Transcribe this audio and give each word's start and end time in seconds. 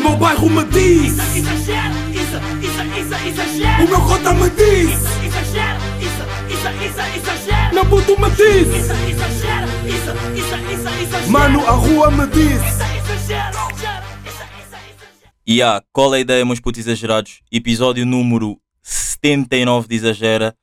meu 0.00 0.16
bairro 0.16 0.50
me 0.50 0.64
diz 0.64 1.12
Isso, 1.12 1.38
exagero, 1.38 1.94
isso, 2.10 2.36
isso, 2.62 2.82
isso, 2.98 3.28
exagero. 3.28 3.84
O 3.84 3.88
meu 3.88 4.00
cota 4.00 4.34
me 4.34 4.50
diz 4.50 4.90
Isso, 4.90 5.24
exagero, 5.24 5.80
isso, 6.00 6.22
isso, 6.54 6.68
isso, 6.84 7.00
exagero. 7.16 7.74
Meu 7.74 7.86
puto 7.86 8.20
me 8.20 8.30
diz 8.30 8.68
Isso, 8.68 8.92
exagero, 8.92 9.66
isso, 9.86 10.10
isso, 10.36 10.54
isso, 10.72 10.88
exagero. 11.02 11.30
Mano, 11.30 11.66
a 11.66 11.72
rua 11.72 12.10
me 12.10 12.26
diz 12.26 12.60
Isso, 12.62 12.82
exagero. 13.22 13.70
E 15.46 15.62
há, 15.62 15.82
qual 15.92 16.14
é 16.14 16.18
a 16.18 16.20
ideia, 16.20 16.44
meus 16.44 16.60
putos 16.60 16.78
exagerados? 16.78 17.40
Episódio 17.50 18.06
número 18.06 18.60
79 18.82 19.88
de 19.88 19.96
Exagera. 19.96 20.54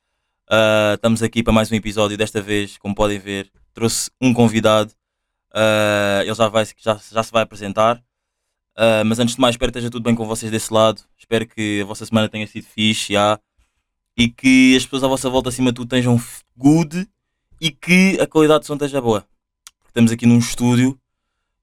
Ah, 0.49 0.93
estamos 0.95 1.21
aqui 1.21 1.43
para 1.43 1.51
mais 1.51 1.69
um 1.69 1.75
episódio. 1.75 2.15
Desta 2.17 2.41
vez, 2.41 2.77
como 2.77 2.95
podem 2.95 3.19
ver, 3.19 3.51
trouxe 3.73 4.09
um 4.21 4.33
convidado. 4.33 4.93
Ah, 5.53 6.21
ele 6.23 6.33
já, 6.33 6.47
vai, 6.47 6.65
já, 6.77 6.97
já 7.11 7.21
se 7.21 7.31
vai 7.33 7.43
apresentar. 7.43 8.01
Ah, 8.77 9.03
mas 9.03 9.17
antes 9.17 9.33
de 9.33 9.41
mais, 9.41 9.55
espero 9.55 9.71
que 9.71 9.79
esteja 9.79 9.89
tudo 9.89 10.03
bem 10.03 10.13
com 10.13 10.27
vocês 10.27 10.51
desse 10.51 10.71
lado. 10.71 11.01
Espero 11.17 11.47
que 11.47 11.81
a 11.81 11.85
vossa 11.85 12.05
semana 12.05 12.29
tenha 12.29 12.45
sido 12.45 12.65
fixe. 12.65 13.13
E 14.15 14.29
que 14.29 14.75
as 14.75 14.83
pessoas 14.83 15.03
à 15.03 15.07
vossa 15.07 15.29
volta, 15.29 15.49
acima 15.49 15.71
de 15.71 15.75
tudo, 15.75 15.95
estejam 15.95 16.21
good 16.55 17.07
e 17.59 17.71
que 17.71 18.19
a 18.19 18.27
qualidade 18.27 18.61
de 18.61 18.67
som 18.67 18.73
esteja 18.73 19.01
boa. 19.01 19.27
Estamos 19.87 20.11
aqui 20.11 20.25
num 20.27 20.37
estúdio 20.37 20.99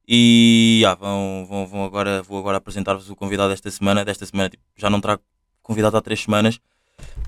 e 0.06 0.83
vão, 0.98 1.47
vão, 1.48 1.66
vão 1.66 1.84
agora, 1.84 2.23
vou 2.23 2.39
agora 2.39 2.59
apresentar-vos 2.59 3.09
o 3.11 3.17
convidado 3.17 3.51
desta 3.51 3.70
semana. 3.70 4.05
Desta 4.05 4.27
semana 4.27 4.51
tipo, 4.51 4.62
já 4.77 4.91
não 4.91 5.01
trago 5.01 5.23
convidado 5.62 5.97
há 5.97 6.03
três 6.03 6.20
semanas, 6.20 6.61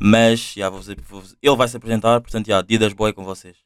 mas 0.01 0.55
já, 0.55 0.69
vou 0.69 0.81
vou 1.09 1.23
ele 1.41 1.57
vai 1.57 1.69
se 1.69 1.77
apresentar. 1.77 2.21
Portanto, 2.21 2.47
já, 2.47 2.61
Didas 2.61 2.93
Boy 2.93 3.13
com 3.13 3.25
vocês. 3.25 3.57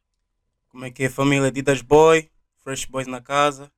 Como 0.68 0.84
é 0.84 0.90
que 0.90 1.04
é 1.04 1.08
família 1.08 1.50
Didas 1.50 1.80
Boy, 1.82 2.30
Fresh 2.62 2.84
Boys 2.84 3.06
na 3.06 3.20
casa. 3.22 3.70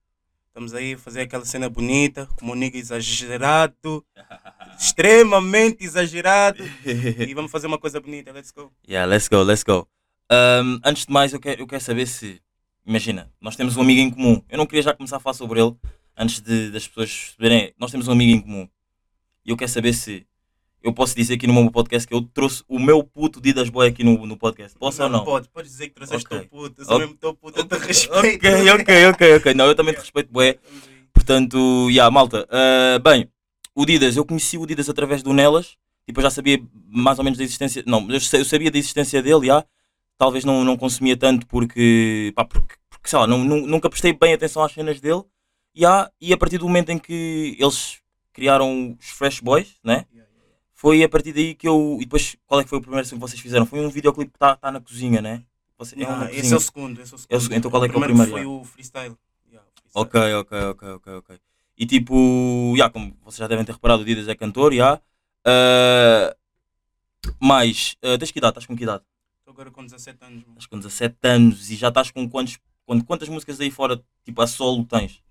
Estamos 0.52 0.74
aí 0.74 0.92
a 0.92 0.98
fazer 0.98 1.22
aquela 1.22 1.46
cena 1.46 1.66
bonita, 1.70 2.28
com 2.38 2.50
o 2.50 2.54
nigga 2.54 2.76
exagerado, 2.76 4.04
extremamente 4.78 5.82
exagerado. 5.82 6.62
E 7.26 7.32
vamos 7.32 7.50
fazer 7.50 7.66
uma 7.66 7.78
coisa 7.78 7.98
bonita, 7.98 8.30
let's 8.32 8.50
go. 8.50 8.70
Yeah, 8.86 9.10
let's 9.10 9.28
go, 9.28 9.42
let's 9.42 9.62
go. 9.62 9.88
Um, 10.30 10.78
antes 10.84 11.06
de 11.06 11.12
mais, 11.12 11.32
eu 11.32 11.40
quero, 11.40 11.62
eu 11.62 11.66
quero 11.66 11.82
saber 11.82 12.06
se. 12.06 12.38
Imagina, 12.84 13.32
nós 13.40 13.56
temos 13.56 13.78
um 13.78 13.80
amigo 13.80 14.02
em 14.02 14.10
comum. 14.10 14.42
Eu 14.46 14.58
não 14.58 14.66
queria 14.66 14.82
já 14.82 14.92
começar 14.92 15.16
a 15.16 15.20
falar 15.20 15.32
sobre 15.32 15.58
ele 15.58 15.74
antes 16.14 16.38
de, 16.42 16.70
das 16.70 16.86
pessoas 16.86 17.34
perceberem. 17.38 17.72
Nós 17.78 17.90
temos 17.90 18.06
um 18.06 18.12
amigo 18.12 18.32
em 18.32 18.40
comum. 18.42 18.68
E 19.46 19.50
eu 19.52 19.56
quero 19.56 19.70
saber 19.70 19.94
se 19.94 20.26
eu 20.82 20.92
posso 20.92 21.14
dizer 21.14 21.34
aqui 21.34 21.46
no 21.46 21.52
meu 21.54 21.70
podcast 21.70 22.06
que 22.08 22.14
eu 22.14 22.22
trouxe 22.22 22.62
o 22.68 22.78
meu 22.78 23.02
puto 23.04 23.40
Didas 23.40 23.68
Boy 23.70 23.88
aqui 23.88 24.02
no, 24.04 24.26
no 24.26 24.36
podcast. 24.36 24.76
Posso 24.78 25.02
ou 25.02 25.08
não? 25.08 25.24
Pode, 25.24 25.48
podes 25.48 25.70
dizer 25.70 25.88
que 25.88 25.94
trouxeste 25.94 26.26
Ok. 26.26 26.38
teu 26.40 26.48
puto, 26.48 26.80
eu 26.80 26.84
sou 26.84 26.94
Ok. 26.96 27.06
mesmo 27.06 27.18
teu 27.18 27.34
puto, 27.34 27.58
eu 27.60 27.64
te 27.64 27.74
respeito. 27.78 28.36
Ok, 28.36 28.70
ok, 28.70 29.06
ok, 29.06 29.36
ok. 29.36 29.54
Não, 29.54 29.66
eu 29.66 29.74
também 29.74 29.94
te 29.94 30.00
respeito, 30.00 30.32
bué. 30.32 30.58
Portanto, 31.12 31.88
yeah, 31.90 32.10
malta. 32.10 32.46
ah, 32.50 32.98
bem, 32.98 33.28
o 33.74 33.84
Didas, 33.84 34.16
eu 34.16 34.24
conheci 34.24 34.58
o 34.58 34.66
Didas 34.66 34.88
através 34.88 35.22
do 35.22 35.32
Nelas. 35.32 35.76
Tipo, 36.06 36.18
eu 36.20 36.22
já 36.24 36.30
sabia 36.30 36.60
mais 36.88 37.18
ou 37.18 37.24
menos 37.24 37.38
da 37.38 37.44
existência. 37.44 37.82
Não, 37.86 38.00
eu 38.10 38.14
eu 38.32 38.44
sabia 38.44 38.70
da 38.70 38.78
existência 38.78 39.22
dele, 39.22 39.46
já. 39.46 39.64
Talvez 40.18 40.44
não, 40.44 40.64
não 40.64 40.76
consumia 40.76 41.16
tanto 41.16 41.46
porque, 41.46 42.32
pá, 42.34 42.44
porque, 42.44 42.74
porque 42.90 43.08
sei 43.08 43.18
lá, 43.18 43.26
não, 43.26 43.38
nu- 43.44 43.66
nunca 43.66 43.88
prestei 43.88 44.12
bem 44.12 44.34
atenção 44.34 44.62
às 44.62 44.72
cenas 44.72 45.00
dele. 45.00 45.22
já, 45.74 46.10
e 46.20 46.32
a 46.32 46.36
partir 46.36 46.58
do 46.58 46.66
momento 46.66 46.90
em 46.90 46.98
que 46.98 47.56
eles 47.58 47.98
criaram 48.32 48.96
os 49.00 49.08
Fresh 49.10 49.40
Boys, 49.40 49.74
né? 49.84 50.04
Foi 50.82 51.00
a 51.00 51.08
partir 51.08 51.32
daí 51.32 51.54
que 51.54 51.68
eu. 51.68 51.96
E 52.00 52.04
depois, 52.04 52.36
qual 52.44 52.60
é 52.60 52.64
que 52.64 52.68
foi 52.70 52.78
o 52.78 52.82
primeiro 52.82 53.06
som 53.06 53.14
que 53.14 53.20
vocês 53.20 53.40
fizeram? 53.40 53.64
Foi 53.64 53.78
um 53.78 53.88
videoclipe 53.88 54.32
que 54.32 54.36
está 54.36 54.56
tá 54.56 54.72
na 54.72 54.80
cozinha, 54.80 55.22
né? 55.22 55.44
Você, 55.78 55.94
é 55.94 56.00
Yeah, 56.00 56.24
esse 56.24 56.34
cozinha. 56.40 56.54
é 56.54 56.56
o 56.56 56.60
segundo, 56.60 57.00
esse 57.00 57.12
é 57.12 57.14
o 57.14 57.18
segundo. 57.18 57.32
É 57.32 57.36
o 57.36 57.40
segundo, 57.40 57.56
então 57.58 57.70
qual 57.70 57.84
é 57.84 57.88
que 57.88 57.94
é 57.94 57.98
o 57.98 58.02
primeiro 58.02 58.30
Foi 58.32 58.44
o 58.44 58.64
freestyle. 58.64 59.16
Yeah, 59.48 59.68
o 59.68 59.80
freestyle. 60.02 60.34
Ok, 60.34 60.34
ok, 60.34 60.58
ok, 60.70 60.88
ok, 60.88 61.12
ok. 61.14 61.40
E 61.78 61.86
tipo, 61.86 62.74
já, 62.76 62.90
como 62.90 63.16
vocês 63.24 63.38
já 63.38 63.46
devem 63.46 63.64
ter 63.64 63.72
reparado, 63.72 64.02
o 64.02 64.04
Didas 64.04 64.26
é 64.26 64.34
cantor, 64.34 64.74
já. 64.74 65.00
Ah, 65.46 66.34
mais, 67.40 67.96
ah, 68.02 68.18
tens 68.18 68.32
que 68.32 68.38
idade? 68.40 68.50
Estás 68.50 68.66
com 68.66 68.76
que 68.76 68.82
idade? 68.82 69.04
Estou 69.38 69.52
agora 69.52 69.70
com 69.70 69.84
17 69.84 70.18
anos. 70.24 70.42
mano. 70.42 70.52
Estás 70.58 70.66
com 70.66 70.78
17 70.78 71.16
anos 71.22 71.70
e 71.70 71.76
já 71.76 71.88
estás 71.90 72.10
com 72.10 72.28
quantos, 72.28 72.58
quant- 72.84 73.04
quantas 73.06 73.28
músicas 73.28 73.60
aí 73.60 73.70
fora, 73.70 74.02
tipo, 74.24 74.42
a 74.42 74.46
solo 74.48 74.84
tens? 74.84 75.22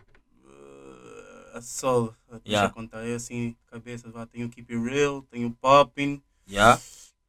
A 1.62 1.64
solo, 1.64 2.16
deixa 2.28 2.42
Yeah. 2.48 2.74
contar, 2.74 3.06
é 3.08 3.14
assim, 3.14 3.56
cabeça, 3.68 4.10
vá, 4.10 4.26
tenho 4.26 4.48
o 4.48 4.50
Keep 4.50 4.74
It 4.74 4.90
Real, 4.90 5.22
tenho 5.30 5.50
o 5.50 5.52
Poppin', 5.52 6.20
Já? 6.48 6.82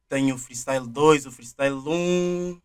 tenho 0.08 0.34
o 0.34 0.38
Freestyle 0.38 0.86
2, 0.86 1.26
o 1.26 1.30
Freestyle 1.30 1.74
1, 1.74 2.58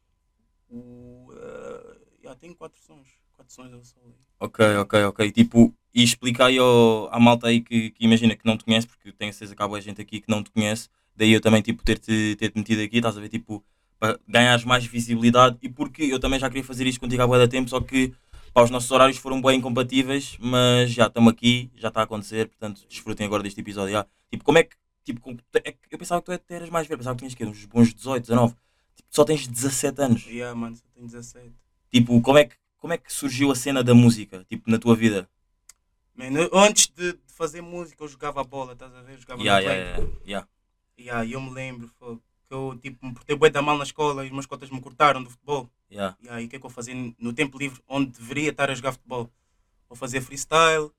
o... 0.69 1.27
Uh, 1.29 1.99
yeah, 2.23 2.39
tenho 2.39 2.55
4 2.55 2.81
sons, 2.81 3.09
4 3.33 3.53
sons 3.53 3.73
a 3.73 3.83
solo. 3.83 4.15
Ok, 4.39 4.65
ok, 4.77 5.03
ok. 5.03 5.29
Tipo, 5.29 5.73
e 5.93 6.03
explica 6.03 6.45
aí 6.45 6.57
ao, 6.57 7.13
à 7.13 7.19
malta 7.19 7.47
aí 7.47 7.59
que, 7.59 7.91
que 7.91 8.05
imagina 8.05 8.33
que 8.33 8.45
não 8.45 8.57
te 8.57 8.63
conhece, 8.63 8.87
porque 8.87 9.11
tenho 9.11 9.33
certeza 9.33 9.53
que 9.53 9.61
há 9.61 9.67
boa 9.67 9.81
gente 9.81 9.99
aqui 9.99 10.21
que 10.21 10.31
não 10.31 10.41
te 10.41 10.51
conhece, 10.51 10.87
daí 11.17 11.33
eu 11.33 11.41
também, 11.41 11.61
tipo, 11.61 11.83
ter-te 11.83 12.37
ter 12.39 12.49
-te 12.49 12.57
metido 12.57 12.81
aqui, 12.81 12.95
estás 12.97 13.17
a 13.17 13.19
ver, 13.19 13.27
tipo, 13.27 13.61
para 13.99 14.17
ganhares 14.25 14.63
mais 14.63 14.85
visibilidade 14.85 15.57
e 15.61 15.67
porque 15.67 16.03
eu 16.03 16.17
também 16.17 16.39
já 16.39 16.47
queria 16.47 16.63
fazer 16.63 16.87
isto 16.87 17.01
contigo 17.01 17.21
há 17.23 17.37
de 17.39 17.47
tempo, 17.49 17.69
só 17.69 17.81
que 17.81 18.13
pá, 18.57 18.63
os 18.63 18.71
nossos 18.71 18.89
horários 18.89 19.19
foram 19.19 19.39
bem 19.39 19.59
incompatíveis, 19.59 20.35
mas 20.39 20.89
já 20.89 21.05
estamos 21.05 21.31
aqui, 21.31 21.69
já 21.75 21.89
está 21.89 21.99
a 21.99 22.03
acontecer, 22.05 22.47
portanto, 22.47 22.83
desfrutem 22.89 23.27
agora 23.27 23.43
deste 23.43 23.61
episódio. 23.61 23.91
Já. 23.93 24.07
Tipo, 24.31 24.43
como 24.43 24.57
é 24.57 24.63
que, 24.63 24.75
tipo, 25.05 25.21
como- 25.21 25.37
é 25.63 25.71
que 25.71 25.77
eu 25.91 25.99
pensava 25.99 26.19
que 26.23 26.35
tu 26.39 26.53
eras 26.53 26.67
mais 26.71 26.87
velho, 26.87 26.97
pensava 26.97 27.15
que 27.15 27.19
tinhas 27.19 27.35
que 27.35 27.45
uns 27.45 27.65
bons 27.65 27.93
18, 27.93 28.23
19, 28.23 28.55
tipo, 28.95 29.07
só 29.11 29.23
tens 29.23 29.47
17 29.47 30.01
anos. 30.01 30.25
Yeah, 30.25 30.55
mano, 30.55 30.75
só 30.75 30.83
tenho 30.91 31.05
17. 31.05 31.51
Tipo, 31.91 32.19
como 32.19 32.39
é 32.39 32.45
que, 32.45 32.55
como 32.77 32.93
é 32.93 32.97
que 32.97 33.13
surgiu 33.13 33.51
a 33.51 33.55
cena 33.55 33.83
da 33.83 33.93
música, 33.93 34.43
tipo, 34.49 34.71
na 34.71 34.79
tua 34.79 34.95
vida? 34.95 35.29
Man, 36.15 36.31
eu- 36.31 36.49
antes 36.57 36.87
de, 36.87 37.13
de 37.13 37.19
fazer 37.27 37.61
música 37.61 38.03
eu 38.03 38.07
jogava 38.07 38.43
bola, 38.43 38.73
estás 38.73 38.91
a 38.95 39.03
ver? 39.03 39.13
Eu 39.13 39.19
Jogava 39.19 39.43
Yeah, 39.43 39.61
no 39.61 39.71
yeah, 39.71 39.97
yeah, 39.99 40.17
yeah. 40.25 40.47
Yeah, 40.99 41.31
eu 41.31 41.39
me 41.39 41.51
lembro 41.51 41.87
foi, 41.99 42.17
que 42.47 42.53
eu 42.53 42.77
tipo, 42.81 43.05
me 43.05 43.13
portei 43.13 43.35
bué 43.35 43.49
da 43.49 43.61
mal 43.61 43.77
na 43.77 43.83
escola 43.83 44.23
e 44.23 44.27
os 44.27 44.33
meus 44.33 44.45
cotas 44.45 44.69
me 44.69 44.79
cortaram 44.81 45.21
do 45.23 45.29
futebol. 45.29 45.69
Yeah. 45.91 46.17
E 46.21 46.29
aí 46.29 46.45
o 46.45 46.49
que 46.49 46.55
é 46.55 46.59
que 46.59 46.65
eu 46.65 46.69
fazia 46.69 46.95
no 47.19 47.33
tempo 47.33 47.57
livre 47.57 47.81
onde 47.87 48.11
deveria 48.11 48.49
estar 48.51 48.69
a 48.69 48.75
jogar 48.75 48.93
futebol? 48.93 49.29
Ou 49.89 49.95
fazia 49.95 50.21
freestyle 50.21 50.91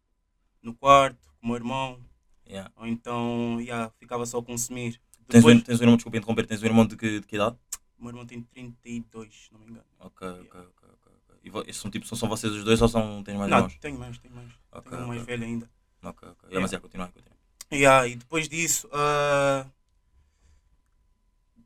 no 0.63 0.75
quarto 0.75 1.29
com 1.41 1.47
o 1.47 1.49
meu 1.49 1.57
irmão, 1.57 1.99
Yeah. 2.47 2.73
ou 2.77 2.87
então 2.87 3.61
yeah, 3.61 3.93
ficava 3.99 4.25
só 4.25 4.39
a 4.39 4.43
consumir. 4.43 4.99
Tens, 5.29 5.43
Depois, 5.43 5.57
um, 5.59 5.61
tens 5.61 5.79
um 5.81 5.83
irmão, 5.83 5.97
desculpa 5.97 6.17
interromper, 6.17 6.47
tens 6.47 6.63
um 6.63 6.67
irmão 6.67 6.87
de 6.87 6.97
que, 6.97 7.21
de 7.21 7.27
que 7.27 7.37
idade? 7.37 7.57
o 7.99 8.03
meu 8.03 8.11
irmão 8.11 8.25
tem 8.25 8.41
32, 8.41 9.35
se 9.35 9.53
não 9.53 9.61
me 9.61 9.67
engano. 9.67 9.85
Ok, 9.99 10.27
ok, 10.27 10.41
ok, 10.61 10.89
ok. 10.93 11.13
ok. 11.53 11.63
E 11.67 11.73
são, 11.75 11.91
tipo, 11.91 12.07
são, 12.07 12.17
são 12.17 12.29
vocês 12.29 12.53
os 12.53 12.65
dois 12.65 12.81
ou 12.81 12.89
são, 12.89 13.23
tens 13.23 13.37
mais 13.37 13.51
não, 13.51 13.59
irmãos? 13.59 13.77
tenho 13.81 13.99
mais, 13.99 14.19
tenho 14.19 14.35
mais. 14.35 14.49
Ok, 14.73 14.91
tenho 14.91 15.03
um 15.03 15.09
mais 15.09 15.23
ok. 15.23 15.37
velho 15.37 15.45
ainda. 15.47 15.71
Ok, 16.03 16.29
ok. 16.29 16.49
Yeah, 16.49 16.61
mas 16.61 16.73
é, 16.73 16.79
continua, 16.79 17.09
continua. 17.09 17.37
Yeah, 17.71 18.07
e 18.09 18.17
depois 18.17 18.49
disso, 18.49 18.89
ah, 18.93 19.67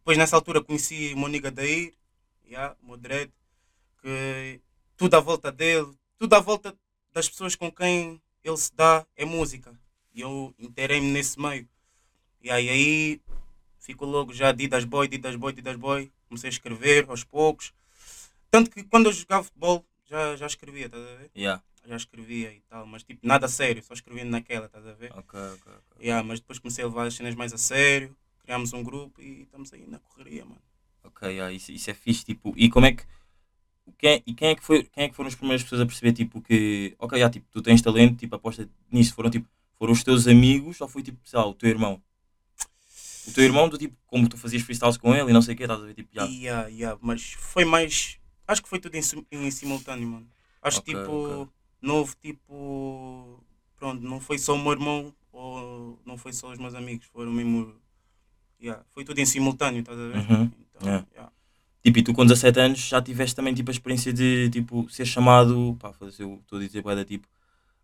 depois 0.02 0.18
nessa 0.18 0.34
altura 0.34 0.60
conheci 0.60 1.14
nigga 1.14 1.48
Dair, 1.48 1.94
yeah, 2.44 2.76
dread, 2.98 3.30
que 4.00 4.60
tudo 4.96 5.14
à 5.14 5.20
volta 5.20 5.52
dele, 5.52 5.92
tudo 6.18 6.34
à 6.34 6.40
volta 6.40 6.76
das 7.12 7.28
pessoas 7.28 7.54
com 7.54 7.70
quem 7.70 8.20
ele 8.42 8.56
se 8.56 8.74
dá 8.74 9.06
é 9.16 9.24
música. 9.24 9.72
E 10.12 10.20
eu 10.20 10.52
interei-me 10.58 11.06
nesse 11.06 11.40
meio. 11.40 11.68
E 12.40 12.50
aí, 12.50 12.68
aí 12.68 13.20
fico 13.78 14.04
logo 14.04 14.32
já 14.32 14.50
Didas 14.50 14.84
Boy, 14.84 15.06
Didas 15.06 15.36
Boy, 15.36 15.52
Didas 15.52 15.76
Boy. 15.76 16.12
Comecei 16.28 16.48
a 16.48 16.52
escrever 16.52 17.06
aos 17.08 17.22
poucos. 17.22 17.72
Tanto 18.50 18.72
que 18.72 18.82
quando 18.82 19.06
eu 19.06 19.12
jogava 19.12 19.44
futebol 19.44 19.86
já, 20.04 20.34
já 20.34 20.46
escrevia, 20.46 20.86
estás 20.86 21.02
a 21.02 21.14
ver? 21.14 21.30
Yeah. 21.36 21.62
Já 21.86 21.96
escrevia 21.96 22.52
e 22.52 22.60
tal, 22.62 22.86
mas 22.86 23.04
tipo 23.04 23.24
nada 23.24 23.46
sério, 23.46 23.82
só 23.84 23.94
escrevendo 23.94 24.30
naquela, 24.30 24.66
estás 24.66 24.84
a 24.84 24.92
ver? 24.94 25.12
Ok, 25.12 25.38
ok, 25.38 25.72
ok. 25.72 26.04
Yeah, 26.04 26.26
mas 26.26 26.40
depois 26.40 26.58
comecei 26.58 26.82
a 26.84 26.88
levar 26.88 27.06
as 27.06 27.14
cenas 27.14 27.34
mais 27.36 27.52
a 27.52 27.58
sério, 27.58 28.16
criámos 28.42 28.72
um 28.72 28.82
grupo 28.82 29.20
e 29.20 29.42
estamos 29.42 29.72
aí 29.72 29.86
na 29.86 29.98
correria, 29.98 30.44
mano. 30.44 30.60
Ok, 31.04 31.28
yeah, 31.28 31.52
isso, 31.52 31.72
isso 31.72 31.90
é 31.90 31.94
fixe, 31.94 32.24
tipo, 32.24 32.52
e 32.56 32.68
como 32.70 32.86
é 32.86 32.92
que. 32.92 33.04
Quem, 33.98 34.22
e 34.26 34.34
quem 34.34 34.50
é, 34.50 34.54
que 34.54 34.64
foi, 34.64 34.84
quem 34.84 35.04
é 35.04 35.08
que 35.08 35.14
foram 35.14 35.28
as 35.28 35.34
primeiras 35.34 35.62
pessoas 35.62 35.80
a 35.80 35.86
perceber, 35.86 36.12
tipo, 36.12 36.40
que, 36.40 36.94
ok, 36.98 37.18
yeah, 37.18 37.32
tipo, 37.32 37.46
tu 37.50 37.60
tens 37.60 37.82
talento, 37.82 38.16
tipo, 38.16 38.34
aposta 38.34 38.68
nisso, 38.90 39.14
foram, 39.14 39.30
tipo, 39.30 39.48
foram 39.76 39.92
os 39.92 40.04
teus 40.04 40.28
amigos 40.28 40.80
ou 40.80 40.88
foi, 40.88 41.02
tipo, 41.02 41.18
sei 41.28 41.38
lá, 41.38 41.46
o 41.46 41.54
teu 41.54 41.68
irmão? 41.68 42.00
O 43.26 43.32
teu 43.32 43.44
irmão, 43.44 43.68
tu, 43.68 43.78
tipo, 43.78 43.96
como 44.06 44.28
tu 44.28 44.36
fazias 44.36 44.62
freestyles 44.62 44.96
com 44.96 45.14
ele 45.14 45.30
e 45.30 45.32
não 45.32 45.42
sei 45.42 45.54
o 45.54 45.56
quê, 45.56 45.64
estás 45.64 45.80
a 45.80 45.84
ver, 45.84 45.94
tipo, 45.94 46.10
já. 46.12 46.24
Yeah, 46.24 46.68
yeah, 46.68 46.98
mas 47.00 47.32
foi 47.32 47.64
mais. 47.64 48.18
Acho 48.46 48.62
que 48.62 48.68
foi 48.68 48.78
tudo 48.80 48.96
em, 48.96 49.02
em 49.30 49.50
simultâneo, 49.50 50.08
mano. 50.08 50.28
Acho 50.60 50.78
Ok, 50.78 50.94
tipo. 50.94 51.10
ok. 51.10 51.48
Não 51.80 51.96
houve 51.96 52.14
tipo. 52.22 53.42
Pronto, 53.76 54.02
não 54.02 54.20
foi 54.20 54.38
só 54.38 54.54
o 54.54 54.58
meu 54.58 54.72
irmão 54.72 55.14
ou 55.32 55.98
não 56.04 56.16
foi 56.16 56.32
só 56.32 56.50
os 56.52 56.58
meus 56.58 56.74
amigos, 56.74 57.06
foram 57.06 57.32
mesmo. 57.32 57.74
Yeah, 58.62 58.84
foi 58.92 59.04
tudo 59.04 59.18
em 59.18 59.26
simultâneo, 59.26 59.80
estás 59.80 59.98
a 59.98 60.06
ver? 60.08 60.16
Uhum, 60.16 60.50
Então, 60.70 60.88
yeah. 60.88 61.06
yeah. 61.12 61.32
Tipo, 61.82 61.98
e 61.98 62.02
tu 62.02 62.12
com 62.14 62.24
17 62.24 62.60
anos 62.60 62.78
já 62.78 63.02
tiveste 63.02 63.34
também 63.34 63.52
tipo 63.52 63.70
a 63.70 63.72
experiência 63.72 64.12
de 64.12 64.48
tipo 64.50 64.88
ser 64.88 65.04
chamado, 65.04 65.76
pá, 65.80 65.92
foda-se, 65.92 66.22
eu 66.22 66.38
estou 66.40 66.58
a 66.58 66.62
dizer 66.62 66.80
bué 66.80 66.94
da 66.94 67.04
tipo, 67.04 67.26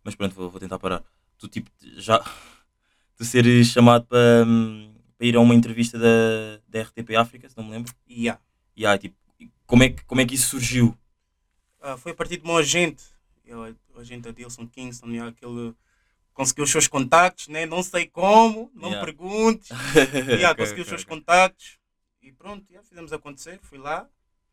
mas 0.05 0.15
pronto, 0.15 0.35
vou, 0.37 0.49
vou 0.49 0.61
tentar 0.61 0.79
parar. 0.79 1.03
Tu 1.37 1.49
tipo 1.49 1.69
já 1.97 2.23
tu 3.17 3.25
seres 3.25 3.67
chamado 3.69 4.07
para, 4.07 4.45
hum, 4.47 4.95
para 5.17 5.27
ir 5.27 5.35
a 5.35 5.41
uma 5.41 5.55
entrevista 5.55 5.99
da, 5.99 6.61
da 6.69 6.81
RTP 6.81 7.17
África, 7.17 7.49
se 7.49 7.57
não 7.57 7.65
me 7.65 7.73
lembro. 7.73 7.93
Yeah. 8.09 8.41
Aí, 8.87 8.99
tipo, 8.99 9.17
como 9.67 9.83
é 9.83 9.89
que 9.89 10.05
como 10.05 10.21
é 10.21 10.25
que 10.25 10.37
isso 10.37 10.51
surgiu? 10.51 10.97
Ah, 11.81 11.97
foi 11.97 12.13
a 12.13 12.15
partir 12.15 12.37
do 12.37 12.47
meu 12.47 12.57
agente, 12.57 13.03
eu, 13.45 13.75
o 13.95 13.99
agente 13.99 14.29
Adilson 14.29 14.67
Kingston, 14.69 15.09
yeah, 15.09 15.29
aquele 15.31 15.75
consegui 16.39 16.63
os 16.63 16.71
seus 16.71 16.87
contactos, 16.87 17.49
né? 17.49 17.67
Não 17.67 17.83
sei 17.83 18.07
como, 18.07 18.71
não 18.73 18.91
Yeah. 18.91 19.05
perguntes. 19.05 19.69
yeah, 20.39 20.51
Ok, 20.53 20.63
consegui 20.63 20.83
os 20.83 20.87
ok, 20.87 20.89
seus 20.89 21.03
ok. 21.03 21.17
contactos 21.17 21.79
e 22.23 22.31
pronto, 22.31 22.65
yeah, 22.71 22.89
fizemos 22.89 23.13
acontecer. 23.13 23.59
Fui 23.61 23.77
lá, 23.77 24.09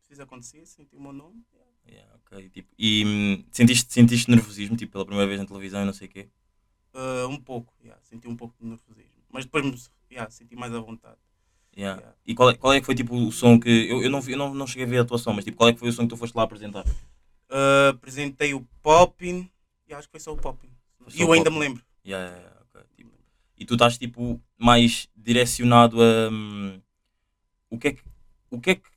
fiz 0.08 0.18
acontecer, 0.18 0.66
senti 0.66 0.96
o 0.96 1.00
meu 1.00 1.12
nome. 1.12 1.44
Yeah, 1.88 2.12
ok, 2.16 2.50
tipo, 2.50 2.68
e 2.76 3.04
hum, 3.06 3.44
sentiste, 3.52 3.92
sentiste 3.92 4.28
nervosismo, 4.28 4.76
tipo, 4.76 4.90
pela 4.90 5.06
primeira 5.06 5.28
vez 5.28 5.38
na 5.38 5.46
televisão 5.46 5.82
e 5.82 5.84
não 5.86 5.92
sei 5.92 6.08
o 6.08 6.10
quê? 6.10 6.28
Uh, 6.92 7.28
um 7.28 7.40
pouco, 7.40 7.72
yeah, 7.80 8.02
senti 8.02 8.26
um 8.26 8.34
pouco 8.34 8.52
de 8.60 8.66
nervosismo. 8.66 9.22
Mas 9.30 9.44
depois 9.44 9.88
yeah, 10.10 10.28
senti 10.28 10.56
mais 10.56 10.74
à 10.74 10.80
vontade. 10.80 11.18
Yeah. 11.76 12.00
Yeah. 12.00 12.16
E 12.26 12.34
qual 12.34 12.50
é, 12.50 12.56
qual 12.56 12.72
é 12.72 12.80
que 12.80 12.86
foi 12.86 12.96
tipo 12.96 13.14
o 13.14 13.30
som 13.30 13.60
que. 13.60 13.70
Eu, 13.88 14.02
eu, 14.02 14.10
não, 14.10 14.20
eu 14.26 14.36
não, 14.36 14.52
não 14.52 14.66
cheguei 14.66 14.86
a 14.86 14.88
ver 14.88 14.98
a 14.98 15.02
atuação, 15.02 15.32
mas 15.32 15.44
tipo, 15.44 15.56
qual 15.56 15.68
é 15.68 15.72
que 15.72 15.78
foi 15.78 15.90
o 15.90 15.92
som 15.92 16.02
que 16.02 16.08
tu 16.08 16.16
foste 16.16 16.34
lá 16.34 16.42
apresentar? 16.42 16.84
Uh, 17.48 17.90
apresentei 17.90 18.54
o 18.54 18.66
Poppin, 18.82 19.48
e 19.86 19.94
acho 19.94 20.08
que 20.08 20.12
foi 20.12 20.20
só 20.20 20.32
o 20.32 20.36
Poppin. 20.36 20.75
E 21.14 21.22
eu 21.22 21.32
ainda 21.32 21.50
me 21.50 21.58
lembro. 21.58 21.82
Yeah, 22.04 22.26
yeah, 22.26 22.42
yeah, 22.42 22.62
ok, 22.62 22.82
tipo. 22.96 23.10
E 23.58 23.64
tu 23.64 23.74
estás 23.74 23.98
tipo 23.98 24.40
mais 24.58 25.08
direcionado 25.16 26.00
a. 26.02 26.28
hum, 26.30 26.80
o 27.70 27.78
que 27.78 27.88
é 27.88 27.92
que. 27.92 28.02
O 28.50 28.60
que 28.60 28.70
é 28.70 28.74
que. 28.76 28.88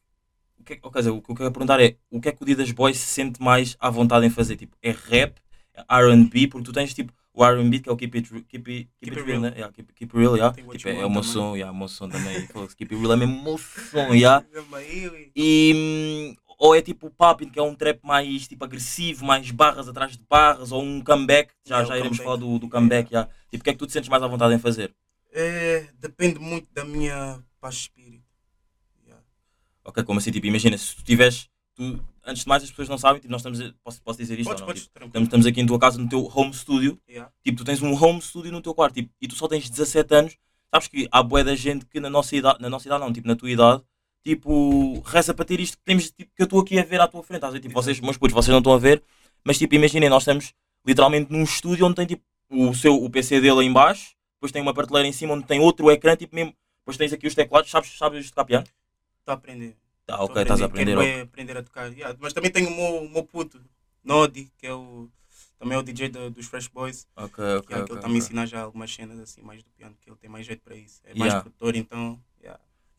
O 0.59 0.63
que, 0.63 0.73
é, 0.73 0.79
ou, 0.83 0.91
dizer, 0.91 1.09
o 1.09 1.21
que 1.21 1.31
eu 1.31 1.35
quero 1.35 1.51
perguntar 1.51 1.79
é 1.81 1.95
o 2.11 2.21
que 2.21 2.29
é 2.29 2.31
que 2.31 2.43
o 2.43 2.45
Didas 2.45 2.71
Boy 2.71 2.93
se 2.93 3.05
sente 3.05 3.41
mais 3.41 3.75
à 3.79 3.89
vontade 3.89 4.25
em 4.25 4.29
fazer? 4.29 4.55
Tipo, 4.55 4.77
é 4.81 4.91
rap, 4.91 5.39
é 5.73 5.81
RB, 5.81 6.47
porque 6.47 6.65
tu 6.65 6.73
tens 6.73 6.93
tipo 6.93 7.11
o 7.33 7.43
RB 7.43 7.79
que 7.79 7.89
é 7.89 7.91
o 7.91 7.95
Keep 7.95 8.17
It, 8.17 8.29
keep 8.47 8.71
it, 8.71 8.89
keep 9.01 9.17
it 9.17 9.25
Real, 9.25 9.41
né? 9.41 9.53
Yeah, 9.55 9.71
keep, 9.73 9.93
keep 9.93 10.13
It 10.13 10.17
Real, 10.17 10.35
yeah. 10.35 10.53
Tipo, 10.53 10.89
é, 10.89 11.01
é 11.01 11.05
o 11.05 11.09
meu 11.09 11.23
som, 11.23 11.55
yeah, 11.55 11.75
meu 11.75 11.87
som 11.87 12.09
também. 12.09 12.45
Keep 12.77 12.93
It 12.93 12.95
Real 12.95 13.13
é 13.13 13.15
mesmo 13.15 13.43
meu 13.43 13.57
som, 13.57 14.11
yeah. 14.13 14.45
Yeah. 14.51 15.31
E, 15.35 15.73
hum, 15.75 16.35
ou 16.59 16.75
é 16.75 16.81
tipo 16.81 17.07
o 17.07 17.09
Poppin, 17.09 17.49
que 17.49 17.57
é 17.57 17.63
um 17.63 17.73
trap 17.73 18.01
mais 18.03 18.47
tipo 18.47 18.63
agressivo, 18.65 19.25
mais 19.25 19.49
barras 19.49 19.87
atrás 19.87 20.11
de 20.17 20.23
barras, 20.29 20.71
ou 20.71 20.83
um 20.83 21.01
comeback, 21.01 21.51
já, 21.65 21.77
Yeah, 21.77 21.87
já 21.87 21.97
iremos 21.99 22.17
comeback. 22.19 22.39
falar 22.39 22.51
do, 22.53 22.59
do 22.59 22.69
comeback. 22.69 23.09
já. 23.11 23.23
Tipo, 23.49 23.61
o 23.61 23.63
que 23.63 23.69
é 23.69 23.73
que 23.73 23.79
tu 23.79 23.87
te 23.87 23.93
sentes 23.93 24.09
mais 24.09 24.21
à 24.21 24.27
vontade 24.27 24.53
em 24.53 24.59
fazer? 24.59 24.93
É, 25.31 25.87
depende 25.97 26.37
muito 26.39 26.67
da 26.73 26.83
minha 26.83 27.41
paz 27.61 27.75
de 27.75 27.81
espírito. 27.81 28.23
Yeah. 29.05 29.23
Ok, 29.85 30.03
como 30.03 30.19
assim? 30.19 30.31
Tipo, 30.31 30.47
imagina, 30.47 30.77
se 30.77 30.95
tu 30.95 31.03
tiveres. 31.03 31.47
Tu, 31.75 31.97
antes 32.25 32.43
de 32.43 32.49
mais, 32.49 32.61
as 32.63 32.69
pessoas 32.69 32.89
não 32.89 32.97
sabem, 32.97 33.21
tipo, 33.21 33.31
nós 33.31 33.39
estamos. 33.41 33.73
Posso, 33.83 34.01
posso 34.01 34.19
dizer 34.19 34.37
isto? 34.37 34.49
Podes, 34.49 34.61
ou 34.61 34.67
não? 34.67 34.73
podes, 34.73 34.83
Tipo, 34.87 35.05
estamos, 35.05 35.27
estamos 35.27 35.45
aqui 35.45 35.61
em 35.61 35.65
tua 35.65 35.79
casa, 35.79 35.97
no 35.97 36.09
teu 36.09 36.29
home 36.35 36.53
studio. 36.53 36.99
Yeah. 37.09 37.31
Tipo, 37.43 37.59
tu 37.59 37.63
tens 37.63 37.81
um 37.81 37.93
home 37.93 38.21
studio 38.21 38.51
no 38.51 38.61
teu 38.61 38.73
quarto 38.75 38.95
tipo, 38.95 39.09
e 39.21 39.27
tu 39.27 39.35
só 39.35 39.47
tens 39.47 39.69
17 39.69 40.13
anos. 40.13 40.37
Sabes 40.73 40.87
que 40.87 41.07
há 41.11 41.23
bué 41.23 41.43
da 41.43 41.55
gente 41.55 41.85
que 41.85 41.99
na 41.99 42.09
nossa 42.09 42.35
idade, 42.35 42.61
na 42.61 42.69
nossa 42.69 42.87
idade 42.87 43.03
não, 43.03 43.11
tipo, 43.13 43.27
na 43.27 43.35
tua 43.35 43.49
idade, 43.49 43.81
tipo, 44.23 44.99
reza 45.01 45.33
para 45.33 45.45
ter 45.45 45.59
isto 45.59 45.77
que, 45.77 45.83
temos, 45.83 46.11
tipo, 46.11 46.31
que 46.35 46.41
eu 46.41 46.45
estou 46.45 46.59
aqui 46.59 46.79
a 46.79 46.83
ver 46.83 47.01
à 47.01 47.07
tua 47.07 47.23
frente. 47.23 47.43
A 47.45 47.49
ver? 47.49 47.59
Tipo, 47.59 47.73
vocês, 47.73 47.99
meus 47.99 48.17
putos, 48.17 48.33
vocês 48.33 48.51
não 48.51 48.59
estão 48.59 48.73
a 48.73 48.77
ver, 48.77 49.03
mas 49.43 49.57
tipo, 49.57 49.75
imaginem, 49.75 50.09
nós 50.09 50.23
estamos 50.23 50.53
literalmente 50.85 51.31
num 51.31 51.43
estúdio 51.43 51.85
onde 51.85 51.95
tem 51.95 52.05
tipo 52.05 52.23
o, 52.49 52.73
seu, 52.73 52.95
o 52.95 53.09
PC 53.09 53.39
dele 53.41 53.59
aí 53.61 53.65
em 53.67 53.73
baixo, 53.73 54.15
depois 54.35 54.51
tem 54.51 54.61
uma 54.61 54.73
prateleira 54.73 55.07
em 55.07 55.11
cima 55.13 55.33
onde 55.33 55.45
tem 55.45 55.59
outro 55.59 55.89
ecrã, 55.91 56.15
tipo 56.15 56.35
mesmo, 56.35 56.53
depois 56.81 56.97
tens 56.97 57.13
aqui 57.13 57.27
os 57.27 57.35
teclados, 57.35 57.69
sabes, 57.69 57.97
sabes 57.97 58.29
tocar 58.29 58.45
piano? 58.45 58.65
Estou 59.19 59.33
a 59.33 59.35
aprender. 59.35 59.75
Tá, 60.05 60.23
ok, 60.23 60.41
estás 60.41 60.61
a 60.61 60.65
aprender. 60.65 60.95
Quero 60.97 61.01
é 61.03 61.21
aprender 61.21 61.57
a 61.57 61.63
tocar. 61.63 61.91
Yeah, 61.91 62.17
Mas 62.19 62.33
também 62.33 62.49
tenho 62.51 62.69
o 62.69 62.75
meu, 62.75 63.03
o 63.03 63.09
meu 63.09 63.23
puto, 63.23 63.61
Nodi, 64.03 64.51
que 64.57 64.65
é 64.65 64.73
o, 64.73 65.07
também 65.59 65.75
é 65.75 65.79
o 65.79 65.83
DJ 65.83 66.09
do- 66.09 66.31
dos 66.31 66.47
Fresh 66.47 66.67
Boys. 66.67 67.05
Ok, 67.15 67.35
que 67.35 67.41
ok. 67.41 67.53
é, 67.53 67.57
ok, 67.59 67.67
que 67.85 67.91
ele 67.91 67.99
está 67.99 68.07
a 68.07 68.09
me 68.09 68.17
ensinar 68.17 68.45
já 68.47 68.61
algumas 68.61 68.91
cenas 68.93 69.19
assim, 69.19 69.41
mais 69.43 69.61
do 69.61 69.69
piano, 69.71 69.95
que 70.01 70.09
ele 70.09 70.17
tem 70.17 70.29
mais 70.29 70.45
jeito 70.47 70.63
para 70.63 70.75
isso. 70.75 70.99
É 71.03 71.13
mais 71.13 71.31
Yeah. 71.31 71.41
produtor, 71.43 71.75
então. 71.75 72.19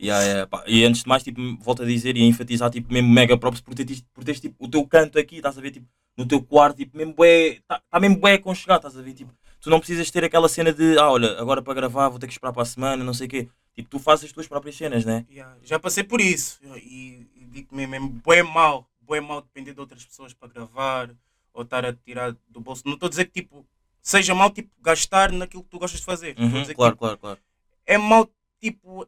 Yeah. 0.00 0.24
Yeah. 0.24 0.64
E 0.66 0.84
antes 0.84 1.02
de 1.02 1.08
mais, 1.08 1.22
tipo, 1.22 1.40
volto 1.58 1.82
a 1.82 1.86
dizer 1.86 2.16
e 2.16 2.22
a 2.22 2.26
enfatizar, 2.26 2.70
tipo, 2.70 2.92
mesmo 2.92 3.08
mega 3.08 3.36
props 3.36 3.60
por 3.60 3.74
teres, 3.74 4.02
por 4.14 4.24
teres 4.24 4.40
tipo, 4.40 4.56
o 4.58 4.68
teu 4.68 4.86
canto 4.86 5.18
aqui, 5.18 5.36
estás 5.36 5.58
a 5.58 5.60
ver, 5.60 5.70
tipo, 5.72 5.86
no 6.16 6.26
teu 6.26 6.42
quarto, 6.42 6.78
tipo, 6.78 6.96
mesmo 6.96 7.14
bué, 7.14 7.58
tá, 7.66 7.80
tá 7.90 8.00
mesmo 8.00 8.16
bué 8.16 8.34
aconchegado, 8.34 8.86
estás 8.86 8.96
a 8.96 9.02
ver, 9.02 9.14
tipo, 9.14 9.32
tu 9.60 9.70
não 9.70 9.78
precisas 9.78 10.10
ter 10.10 10.24
aquela 10.24 10.48
cena 10.48 10.72
de, 10.72 10.98
ah, 10.98 11.10
olha, 11.10 11.38
agora 11.38 11.62
para 11.62 11.74
gravar 11.74 12.08
vou 12.08 12.18
ter 12.18 12.26
que 12.26 12.32
esperar 12.32 12.52
para 12.52 12.62
a 12.62 12.66
semana, 12.66 13.04
não 13.04 13.14
sei 13.14 13.26
o 13.26 13.30
quê. 13.30 13.48
Tipo, 13.74 13.88
tu 13.88 13.98
fazes 13.98 14.26
as 14.26 14.32
tuas 14.32 14.48
próprias 14.48 14.76
cenas, 14.76 15.04
né? 15.04 15.24
Yeah. 15.30 15.56
Já 15.62 15.78
passei 15.78 16.02
por 16.02 16.20
isso. 16.20 16.58
E, 16.76 17.26
e 17.36 17.44
digo 17.46 17.74
mesmo, 17.74 17.94
é 17.94 18.00
bué 18.00 18.42
mal, 18.42 18.90
bué 19.00 19.20
mal 19.20 19.42
depender 19.42 19.74
de 19.74 19.80
outras 19.80 20.04
pessoas 20.04 20.34
para 20.34 20.48
gravar 20.48 21.10
ou 21.52 21.62
estar 21.62 21.84
a 21.84 21.92
tirar 21.92 22.34
do 22.48 22.60
bolso. 22.60 22.82
Não 22.86 22.94
estou 22.94 23.06
a 23.06 23.10
dizer 23.10 23.26
que 23.26 23.42
tipo, 23.42 23.66
seja 24.02 24.34
mal 24.34 24.50
tipo, 24.50 24.70
gastar 24.80 25.30
naquilo 25.32 25.62
que 25.62 25.70
tu 25.70 25.78
gostas 25.78 26.00
de 26.00 26.06
fazer. 26.06 26.36
Uhum, 26.38 26.62
dizer 26.62 26.68
que, 26.68 26.74
claro, 26.74 26.94
tipo, 26.94 27.00
claro, 27.00 27.18
claro. 27.18 27.38
é 27.86 27.96
mal 27.96 28.28
tipo, 28.60 29.06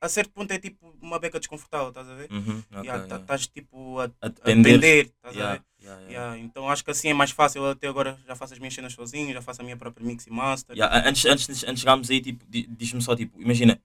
a 0.00 0.08
certo 0.08 0.30
ponto 0.32 0.50
é 0.52 0.58
tipo 0.58 0.94
uma 1.00 1.18
beca 1.18 1.38
desconfortável, 1.38 1.88
estás 1.88 2.08
a 2.08 2.14
ver? 2.14 2.30
Uhum, 2.32 2.58
ok, 2.72 2.84
Yeah, 2.84 3.00
tá- 3.00 3.06
yeah. 3.06 3.16
Estás 3.22 3.46
tipo 3.46 3.98
a, 4.00 4.04
A 4.04 4.26
a 4.26 4.28
depender. 4.28 4.82
estás 4.82 5.36
a 5.36 5.38
Yeah, 5.38 5.52
ver? 5.52 5.62
yeah, 5.82 6.10
yeah. 6.10 6.38
Então 6.38 6.68
acho 6.70 6.84
que 6.84 6.90
assim 6.90 7.08
é 7.08 7.14
mais 7.14 7.30
fácil. 7.30 7.62
Eu 7.62 7.70
até 7.70 7.86
agora 7.88 8.18
já 8.26 8.34
faço 8.34 8.54
as 8.54 8.58
minhas 8.58 8.74
cenas 8.74 8.92
sozinho, 8.92 9.32
já 9.32 9.42
faço 9.42 9.60
a 9.60 9.64
minha 9.64 9.76
própria 9.76 10.06
mix 10.06 10.26
e 10.26 10.30
master. 10.30 10.76
A- 10.82 11.08
Antes, 11.08 11.24
antes, 11.26 11.48
antes 11.48 11.74
de 11.74 11.80
chegarmos 11.80 12.10
aí, 12.10 12.20
tipo, 12.20 12.44
di- 12.48 12.66
diz-me 12.66 13.02
só, 13.02 13.14
tipo, 13.14 13.40
imagina, 13.40 13.80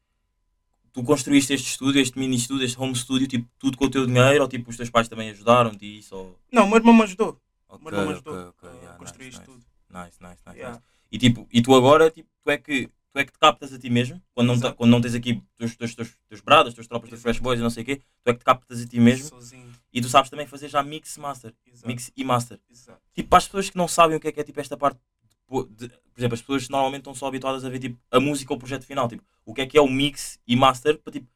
tu 0.93 1.03
construíste 1.03 1.53
este 1.53 1.67
estúdio, 1.69 2.01
este 2.01 2.17
mini 2.17 2.35
estúdio, 2.37 2.65
este 2.65 2.79
home 2.79 2.95
studio, 2.95 3.27
tipo, 3.27 3.47
tudo 3.59 3.77
com 3.77 3.85
o 3.85 3.89
teu 3.89 4.05
dinheiro, 4.05 4.41
ou 4.43 4.47
tipo, 4.47 4.69
os 4.69 4.77
teus 4.77 4.89
pais 4.89 5.09
também 5.09 5.29
ajudaram-te 5.29 5.85
e 5.85 5.99
isso, 5.99 6.15
ou... 6.15 6.39
Não, 6.51 6.63
o 6.65 6.67
meu 6.67 6.77
irmão 6.77 6.93
me 6.93 7.03
ajudou. 7.03 7.39
O 7.69 7.75
Ok, 7.75 7.81
meu 7.83 7.91
irmão 7.91 8.05
me 8.07 8.11
ajudou 8.13 8.49
ok, 8.49 8.69
a 8.69 8.73
yeah, 8.73 8.97
construir 8.97 9.25
nice, 9.25 9.37
isto 9.39 9.51
nice. 9.51 9.51
tudo. 9.51 9.65
Nice, 9.89 10.17
nice, 10.21 10.41
nice, 10.47 10.65
nice. 10.69 10.79
E 11.11 11.17
tipo, 11.17 11.47
e 11.51 11.61
tu 11.61 11.75
agora, 11.75 12.09
tipo, 12.09 12.29
tu 12.43 12.49
é 12.49 12.57
que 12.57 12.89
tu 13.15 13.19
é 13.19 13.23
que 13.25 13.31
te 13.31 13.39
captas 13.39 13.71
a 13.73 13.79
ti 13.79 13.89
mesmo, 13.89 14.21
quando 14.33 14.53
não, 14.57 14.73
quando 14.73 14.91
não 14.91 14.99
tens 14.99 15.15
aqui 15.15 15.41
teus, 15.57 15.73
teus, 15.77 15.95
teus, 15.95 16.17
teus 16.27 16.41
bradas, 16.41 16.73
teus 16.73 16.85
tropas, 16.85 17.09
teus 17.09 17.21
fresh 17.21 17.39
boys 17.39 17.61
e 17.61 17.63
não 17.63 17.69
sei 17.69 17.83
o 17.83 17.85
quê, 17.85 18.01
tu 18.23 18.29
é 18.29 18.33
que 18.33 18.39
te 18.39 18.43
captas 18.43 18.81
a 18.81 18.85
ti 18.85 18.99
mesmo 18.99 19.29
Sozinho. 19.29 19.71
e 19.93 20.01
tu 20.01 20.09
sabes 20.09 20.29
também 20.29 20.45
fazer 20.45 20.67
já 20.67 20.83
mix 20.83 21.17
master, 21.17 21.53
Exato. 21.65 21.87
mix 21.87 22.11
e 22.13 22.23
master. 22.25 22.59
Exato. 22.69 22.99
Tipo, 23.13 23.29
para 23.29 23.37
as 23.37 23.45
pessoas 23.45 23.69
que 23.69 23.77
não 23.77 23.87
sabem 23.87 24.17
o 24.17 24.19
que 24.19 24.27
é 24.27 24.31
que 24.33 24.39
é 24.41 24.43
tipo 24.43 24.59
esta 24.59 24.75
parte, 24.75 24.99
de 24.99 25.87
de- 25.87 25.87
por 25.87 26.19
exemplo, 26.19 26.33
as 26.33 26.41
pessoas 26.41 26.67
normalmente 26.67 27.01
estão 27.01 27.15
só 27.15 27.27
habituadas 27.27 27.63
a 27.63 27.69
ver 27.69 27.79
tipo 27.79 27.97
a 28.11 28.19
música 28.19 28.51
ou 28.51 28.57
o 28.57 28.59
projeto 28.59 28.85
final, 28.85 29.07
tipo, 29.07 29.23
o 29.45 29.53
que 29.53 29.61
é 29.61 29.65
que 29.65 29.77
é 29.77 29.81
o 29.81 29.87
mix 29.87 30.37
e 30.45 30.53
master 30.57 30.97
para 30.99 31.13
tipo 31.13 31.27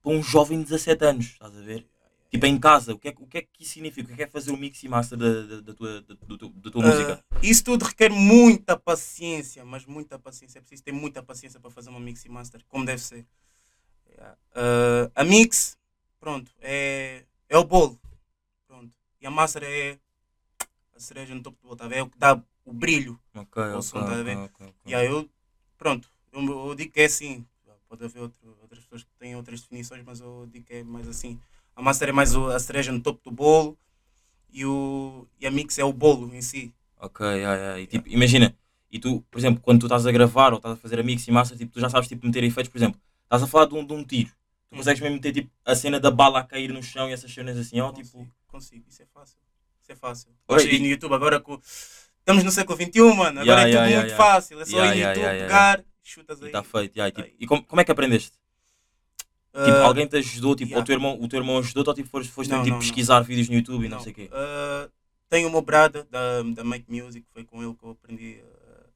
para 0.00 0.12
um 0.12 0.22
jovem 0.22 0.58
de 0.58 0.64
17 0.66 1.04
anos, 1.04 1.26
estás 1.26 1.56
a 1.56 1.60
ver? 1.60 1.84
Tipo, 2.30 2.44
em 2.46 2.58
casa, 2.60 2.92
o 2.94 2.98
que 2.98 3.08
é, 3.08 3.12
que- 3.12 3.22
o 3.22 3.26
que, 3.26 3.38
é 3.38 3.42
que 3.42 3.62
isso 3.62 3.72
significa? 3.72 4.12
O 4.12 4.16
que 4.16 4.22
é 4.22 4.26
é 4.26 4.28
fazer 4.28 4.50
o 4.50 4.56
mix 4.56 4.82
e 4.82 4.88
master 4.88 5.16
da, 5.18 5.42
da, 5.46 5.60
da 5.62 5.74
tua, 5.74 6.02
da, 6.02 6.14
da 6.14 6.70
tua 6.70 6.82
música? 6.82 7.24
Ah, 7.32 7.38
isso 7.42 7.64
tudo 7.64 7.84
requer 7.86 8.10
muita 8.10 8.76
paciência, 8.78 9.64
mas 9.64 9.86
muita 9.86 10.18
paciência. 10.18 10.58
É 10.58 10.60
preciso 10.60 10.82
ter 10.82 10.92
muita 10.92 11.22
paciência 11.22 11.58
para 11.58 11.70
fazer 11.70 11.88
uma 11.88 12.00
mix 12.00 12.24
e 12.24 12.28
master, 12.28 12.62
como 12.68 12.84
deve 12.84 13.00
ser. 13.02 13.26
Yeah. 14.10 14.36
Ah, 14.54 15.10
a 15.14 15.24
mix, 15.24 15.78
pronto, 16.20 16.50
é, 16.60 17.24
é 17.48 17.56
o 17.56 17.64
bolo. 17.64 17.98
Pronto. 18.66 18.92
E 19.20 19.26
a 19.26 19.30
master 19.30 19.62
é 19.64 19.98
a 20.94 21.00
cereja 21.00 21.34
no 21.34 21.42
topo 21.42 21.56
do 21.62 21.68
bolo, 21.68 21.76
tá? 21.76 21.88
É 21.94 22.02
o 22.02 22.10
que 22.10 22.18
dá 22.18 22.42
o 22.64 22.72
brilho. 22.72 23.18
Ok, 23.34 23.62
o 23.62 23.76
ok, 23.78 23.82
som, 23.82 24.04
tá 24.04 24.12
a 24.18 24.22
ver? 24.22 24.36
ok, 24.36 24.50
ok, 24.52 24.66
ok. 24.66 24.92
E 24.92 24.94
aí 24.94 25.06
eu, 25.06 25.28
pronto, 25.78 26.10
eu, 26.32 26.42
eu 26.68 26.74
digo 26.74 26.92
que 26.92 27.00
é 27.00 27.04
assim. 27.06 27.46
Pode 27.88 28.04
haver 28.04 28.20
outro- 28.20 28.58
outras 28.60 28.82
pessoas 28.84 29.02
que 29.02 29.10
têm 29.18 29.34
outras 29.34 29.62
definições, 29.62 30.04
mas 30.04 30.20
eu 30.20 30.46
digo 30.52 30.66
que 30.66 30.74
é 30.74 30.82
mais 30.84 31.08
assim. 31.08 31.40
A 31.78 31.82
master 31.82 32.08
é 32.08 32.12
mais 32.12 32.34
o- 32.34 32.48
a 32.50 32.58
cereja 32.58 32.90
no 32.90 33.00
topo 33.00 33.20
do 33.22 33.30
bolo 33.30 33.78
e, 34.52 34.66
o, 34.66 35.28
e 35.40 35.46
a 35.46 35.50
mix 35.50 35.78
é 35.78 35.84
o 35.84 35.92
bolo 35.92 36.34
em 36.34 36.42
si. 36.42 36.74
Ok, 36.96 37.24
yeah, 37.24 37.54
yeah. 37.56 37.80
E, 37.80 37.86
tipo, 37.86 38.08
imagina, 38.08 38.52
e 38.90 38.98
tu, 38.98 39.20
por 39.30 39.38
exemplo, 39.38 39.60
quando 39.62 39.78
tu 39.82 39.86
estás 39.86 40.04
a 40.04 40.10
gravar 40.10 40.52
ou 40.52 40.56
estás 40.56 40.74
a 40.74 40.76
fazer 40.76 40.98
a 40.98 41.04
mix 41.04 41.28
e 41.28 41.30
master, 41.30 41.56
tipo, 41.56 41.70
tu 41.72 41.78
já 41.78 41.88
sabes 41.88 42.08
tipo, 42.08 42.26
meter 42.26 42.42
efeitos, 42.42 42.68
por 42.72 42.78
exemplo, 42.78 43.00
estás 43.22 43.44
a 43.44 43.46
falar 43.46 43.66
de 43.66 43.74
um, 43.76 43.86
de 43.86 43.92
um 43.92 44.02
tiro, 44.04 44.30
tu 44.68 44.74
Hum. 44.74 44.78
consegues 44.78 45.00
mesmo 45.00 45.14
meter 45.14 45.32
tipo, 45.32 45.50
a 45.64 45.76
cena 45.76 46.00
da 46.00 46.10
bala 46.10 46.40
a 46.40 46.44
cair 46.44 46.72
no 46.72 46.82
chão 46.82 47.08
e 47.08 47.12
essas 47.12 47.32
cenas 47.32 47.56
assim, 47.56 47.78
ó, 47.78 47.92
tipo, 47.92 48.08
Consigo, 48.08 48.32
consigo, 48.48 48.84
isso 48.88 49.02
é 49.02 49.06
fácil. 49.06 49.38
Isso 49.80 49.92
é 49.92 49.94
fácil. 49.94 50.30
Hoje 50.48 50.74
e- 50.74 50.78
no 50.80 50.86
YouTube, 50.86 51.14
agora 51.14 51.38
com. 51.38 51.60
Estamos 52.18 52.42
no 52.42 52.50
século 52.50 52.76
XXI, 52.76 53.14
mano. 53.14 53.40
Agora 53.40 53.62
Yeah, 53.68 53.86
é 53.86 53.90
tudo 53.92 54.00
muito 54.00 54.16
fácil. 54.16 54.60
É 54.60 54.64
só 54.66 54.84
ir 54.84 54.88
no 54.88 54.94
YouTube, 54.96 55.38
pegar, 55.38 55.84
chutas 56.02 56.42
aí. 56.42 56.48
está 56.48 56.62
feito. 56.64 56.96
yeah, 56.96 57.08
e, 57.08 57.12
tipo, 57.22 57.36
e 57.42 57.46
como, 57.46 57.62
como 57.64 57.80
é 57.80 57.84
que 57.84 57.92
aprendeste? 57.92 58.32
Tipo, 59.64 59.78
alguém 59.78 60.06
te 60.06 60.16
ajudou, 60.16 60.54
tipo, 60.54 60.70
yeah. 60.70 60.82
o, 60.82 60.84
teu 60.86 60.94
irmão, 60.94 61.18
o 61.20 61.28
teu 61.28 61.38
irmão 61.40 61.58
ajudou-te 61.58 61.88
ou 61.88 61.94
tipo, 61.94 62.08
foste, 62.08 62.30
foste 62.32 62.50
Não, 62.50 62.58
tipo, 62.58 62.70
não, 62.70 62.76
não. 62.76 62.80
pesquisar 62.80 63.20
vídeos 63.20 63.48
no 63.48 63.54
YouTube 63.56 63.84
e 63.84 63.88
não, 63.88 63.96
não, 63.98 64.04
sei 64.04 64.12
o 64.12 64.14
quê? 64.14 64.28
ah, 64.32 64.88
tenho 65.28 65.48
o 65.48 65.50
meu 65.50 65.62
brother 65.62 66.04
da, 66.10 66.42
da 66.42 66.64
Make 66.64 66.84
Music, 66.90 67.26
foi 67.32 67.44
com 67.44 67.62
ele 67.62 67.74
que 67.74 67.84
eu 67.84 67.90
aprendi 67.90 68.40
ah, 68.42 68.86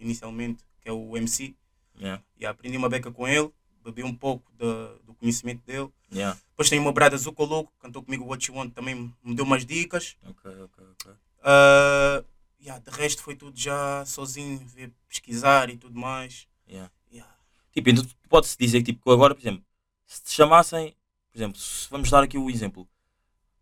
inicialmente, 0.00 0.64
que 0.80 0.88
é 0.88 0.92
o 0.92 1.16
MC. 1.16 1.54
Yeah, 1.98 2.22
E 2.38 2.44
aprendi 2.44 2.76
uma 2.76 2.88
beca 2.88 3.10
com 3.10 3.26
ele, 3.26 3.50
bebi 3.84 4.02
um 4.02 4.14
pouco 4.14 4.50
da- 4.58 4.94
do 5.04 5.14
conhecimento 5.14 5.64
dele. 5.64 5.88
yeah, 6.12 6.38
Depois 6.50 6.68
tenho 6.68 6.82
o 6.82 6.84
meu 6.84 6.92
brother 6.92 7.18
Zuko 7.18 7.44
Louco, 7.44 7.72
cantou 7.80 8.02
comigo 8.02 8.24
o 8.24 8.28
What 8.28 8.50
You 8.50 8.56
Want, 8.58 8.72
também 8.74 9.12
me 9.24 9.34
deu 9.34 9.44
umas 9.44 9.64
dicas. 9.64 10.16
ok, 10.28 10.50
ok, 10.62 10.84
ok. 10.92 11.12
Ah, 11.42 12.22
yeah, 12.60 12.82
de 12.82 12.90
resto 12.90 13.22
foi 13.22 13.34
tudo 13.36 13.58
já 13.58 14.04
sozinho, 14.04 14.58
ver, 14.66 14.92
pesquisar 15.08 15.70
e 15.70 15.76
tudo 15.76 15.98
mais. 15.98 16.46
Yeah. 16.68 16.90
Yeah. 17.10 17.32
Tipo, 17.72 17.90
então 17.90 18.04
tu 18.04 18.14
pode-se 18.28 18.58
dizer 18.58 18.82
que 18.82 18.92
tipo, 18.92 19.10
agora, 19.10 19.34
por 19.34 19.40
exemplo, 19.40 19.64
se 20.06 20.22
te 20.22 20.32
chamassem, 20.32 20.94
por 21.30 21.38
exemplo, 21.38 21.58
se 21.58 21.88
vamos 21.90 22.10
dar 22.10 22.22
aqui 22.22 22.38
o 22.38 22.50
exemplo, 22.50 22.88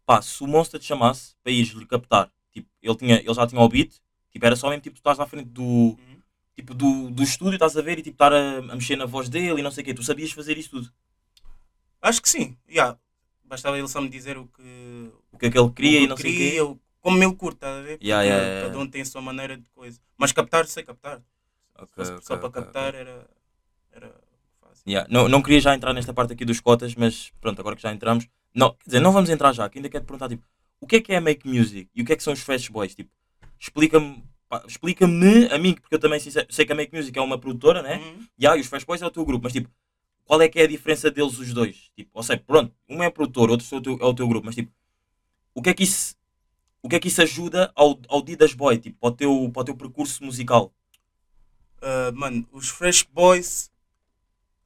pá, 0.06 0.22
se 0.22 0.42
o 0.42 0.46
Monster 0.46 0.80
te 0.80 0.86
chamasse 0.86 1.34
para 1.42 1.52
ires 1.52 1.72
lhe 1.72 1.86
captar, 1.86 2.30
tipo, 2.52 2.68
ele, 2.82 2.96
tinha, 2.96 3.16
ele 3.16 3.34
já 3.34 3.46
tinha 3.46 3.60
o 3.60 3.68
beat, 3.68 3.92
tipo, 4.30 4.46
era 4.46 4.56
só 4.56 4.68
mesmo 4.68 4.82
tipo, 4.82 4.96
tu 4.96 5.00
estás 5.00 5.20
à 5.20 5.26
frente 5.26 5.48
do, 5.50 5.62
Uhum. 5.62 5.96
tipo, 6.54 6.74
do, 6.74 7.10
do 7.10 7.22
estúdio, 7.22 7.54
estás 7.54 7.76
a 7.76 7.82
ver 7.82 7.98
e 7.98 8.02
tipo, 8.02 8.14
estar 8.16 8.32
a, 8.32 8.58
a 8.58 8.62
mexer 8.76 8.96
na 8.96 9.06
voz 9.06 9.28
dele 9.28 9.60
e 9.60 9.62
não 9.62 9.70
sei 9.70 9.82
o 9.82 9.84
quê, 9.86 9.94
tu 9.94 10.02
sabias 10.02 10.32
fazer 10.32 10.58
isso 10.58 10.70
tudo, 10.70 10.92
Acho 12.00 12.20
que 12.22 12.28
sim. 12.28 12.56
Yeah. 12.68 12.98
Bastava 13.44 13.78
ele 13.78 13.88
só 13.88 14.00
me 14.00 14.08
dizer 14.08 14.36
o 14.38 14.46
que, 14.46 15.10
o 15.32 15.38
que 15.38 15.46
é 15.46 15.50
que 15.50 15.58
ele 15.58 15.70
queria 15.70 15.98
que 15.98 16.04
e 16.04 16.06
não 16.06 16.16
sei 16.16 16.30
o 16.30 16.34
quê. 16.34 16.38
queria, 16.44 16.64
o- 16.66 16.80
como 17.00 17.22
ele 17.22 17.34
curte, 17.34 17.58
tá 17.60 17.78
a 17.78 17.82
ver? 17.82 17.98
Yeah, 18.02 18.22
yeah, 18.24 18.42
yeah. 18.44 18.66
Cada 18.68 18.78
um 18.78 18.88
tem 18.88 19.02
a 19.02 19.04
sua 19.04 19.20
maneira 19.20 19.56
de 19.56 19.68
coisa. 19.74 20.00
Mas 20.16 20.32
captar, 20.32 20.66
sei 20.66 20.82
captar. 20.82 21.22
Ok, 21.76 22.04
Só- 22.04 22.14
ok, 22.14 22.22
Só 22.24 22.36
para 22.36 22.50
captar 22.50 22.88
ok. 22.94 23.00
era. 23.00 23.30
Yeah. 24.86 25.08
Não, 25.10 25.28
não 25.28 25.40
queria 25.42 25.60
já 25.60 25.74
entrar 25.74 25.92
nesta 25.92 26.12
parte 26.12 26.32
aqui 26.32 26.44
dos 26.44 26.60
cotas, 26.60 26.94
mas 26.94 27.32
pronto, 27.40 27.58
agora 27.60 27.74
que 27.76 27.82
já 27.82 27.92
entramos. 27.92 28.26
Não, 28.54 28.72
quer 28.74 28.84
dizer, 28.86 29.00
não 29.00 29.12
vamos 29.12 29.30
entrar 29.30 29.52
já, 29.52 29.68
que 29.68 29.78
ainda 29.78 29.88
quero 29.88 30.04
te 30.04 30.06
perguntar, 30.06 30.28
tipo, 30.28 30.44
o 30.80 30.86
que 30.86 30.96
é 30.96 31.00
que 31.00 31.12
é 31.12 31.20
make 31.20 31.48
music 31.48 31.88
e 31.94 32.02
o 32.02 32.04
que 32.04 32.12
é 32.12 32.16
que 32.16 32.22
são 32.22 32.32
os 32.32 32.40
Fast 32.40 32.70
Boys? 32.70 32.94
Tipo, 32.94 33.10
explica-me, 33.58 34.22
explica-me 34.66 35.46
a 35.50 35.58
mim, 35.58 35.74
porque 35.74 35.94
eu 35.94 35.98
também 35.98 36.20
sincero- 36.20 36.46
sei 36.50 36.64
que 36.66 36.72
a 36.72 36.76
make 36.76 36.94
music 36.94 37.18
é 37.18 37.22
uma 37.22 37.38
produtora, 37.38 37.82
né? 37.82 37.96
Uhum. 37.96 38.26
Yeah, 38.38 38.58
e 38.58 38.60
os 38.60 38.66
Fast 38.66 38.86
Boys 38.86 39.00
é 39.02 39.06
o 39.06 39.10
teu 39.10 39.24
grupo, 39.24 39.44
mas 39.44 39.52
tipo, 39.52 39.70
qual 40.24 40.40
é 40.42 40.48
que 40.48 40.58
é 40.60 40.64
a 40.64 40.68
diferença 40.68 41.10
deles 41.10 41.38
os 41.38 41.52
dois? 41.52 41.90
Tipo, 41.96 42.10
ou 42.14 42.22
seja, 42.22 42.42
pronto, 42.46 42.72
um 42.88 43.02
é 43.02 43.10
produtor, 43.10 43.50
outro 43.50 43.66
é 43.70 43.76
o 43.76 43.80
teu, 43.80 43.98
é 44.00 44.04
o 44.04 44.14
teu 44.14 44.28
grupo, 44.28 44.46
mas 44.46 44.54
tipo, 44.54 44.70
o 45.54 45.62
que 45.62 45.70
é 45.70 45.74
que 45.74 45.82
isso, 45.82 46.14
o 46.82 46.88
que 46.88 46.96
é 46.96 47.00
que 47.00 47.08
isso 47.08 47.22
ajuda 47.22 47.72
ao, 47.74 47.98
ao 48.08 48.22
Didas 48.22 48.52
Boy, 48.52 48.78
tipo, 48.78 48.98
para 49.00 49.08
o 49.08 49.12
teu, 49.12 49.50
para 49.52 49.62
o 49.62 49.64
teu 49.64 49.76
percurso 49.76 50.22
musical? 50.22 50.72
Ah, 51.82 52.12
mano, 52.14 52.46
os 52.52 52.68
Fresh 52.68 53.02
Boys 53.02 53.70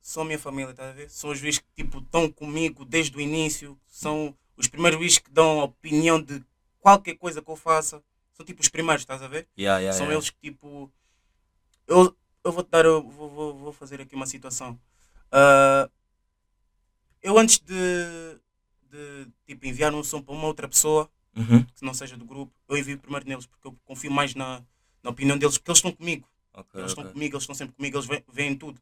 são 0.09 0.23
a 0.23 0.27
minha 0.27 0.38
família, 0.38 0.73
tá 0.73 0.88
a 0.88 0.93
ver? 0.93 1.11
São 1.11 1.29
os 1.29 1.38
bichos 1.38 1.59
que 1.59 1.85
tipo 1.85 1.99
estão 1.99 2.33
comigo 2.33 2.83
desde 2.83 3.15
o 3.15 3.21
início, 3.21 3.79
são 3.87 4.35
os 4.57 4.67
primeiros 4.67 4.99
bichos 4.99 5.19
que 5.19 5.31
dão 5.31 5.61
a 5.61 5.65
opinião 5.65 6.21
de 6.21 6.43
qualquer 6.81 7.15
coisa 7.17 7.43
que 7.43 7.50
eu 7.50 7.57
faça. 7.57 8.03
São 8.33 8.47
tipo 8.47 8.62
os 8.62 8.71
primeiros, 8.71 9.03
estás 9.03 9.23
a 9.23 9.29
ver? 9.29 9.47
Yeah, 9.59 9.79
yeah, 9.81 9.93
são 9.93 10.07
yeah. 10.07 10.15
eles 10.15 10.31
que 10.31 10.38
tipo. 10.41 10.91
Eu, 11.87 12.17
eu 12.43 12.53
vou 12.53 12.62
te 12.62 12.71
dar, 12.71 12.87
eu 12.87 13.03
vou, 13.03 13.29
vou, 13.29 13.59
vou 13.59 13.73
fazer 13.73 14.00
aqui 14.00 14.15
uma 14.15 14.27
situação. 14.27 14.81
Ah, 15.31 15.91
eu 17.23 17.38
antes 17.38 17.59
de, 17.59 18.41
de 18.91 19.29
tipo, 19.47 19.67
enviar 19.67 19.93
um 19.95 20.03
som 20.03 20.23
para 20.23 20.35
uma 20.35 20.47
outra 20.47 20.67
pessoa, 20.67 21.11
Uhum. 21.37 21.62
que 21.62 21.85
não 21.85 21.95
seja 21.95 22.17
do 22.17 22.25
grupo, 22.25 22.53
eu 22.69 22.77
envio 22.77 22.99
primeiro 22.99 23.29
neles, 23.29 23.47
porque 23.47 23.69
eu 23.69 23.79
confio 23.85 24.11
mais 24.11 24.35
na, 24.35 24.61
na 25.03 25.11
opinião 25.11 25.38
deles, 25.38 25.57
porque 25.57 25.71
eles 25.71 25.79
estão 25.79 25.93
comigo. 25.93 26.27
Ok, 26.53 26.81
Eles 26.81 26.91
estão 26.91 27.05
comigo, 27.05 27.37
eles 27.37 27.43
estão 27.45 27.55
sempre 27.55 27.77
comigo, 27.77 27.97
eles 27.97 28.07
veem, 28.07 28.25
veem 28.33 28.57
tudo. 28.57 28.81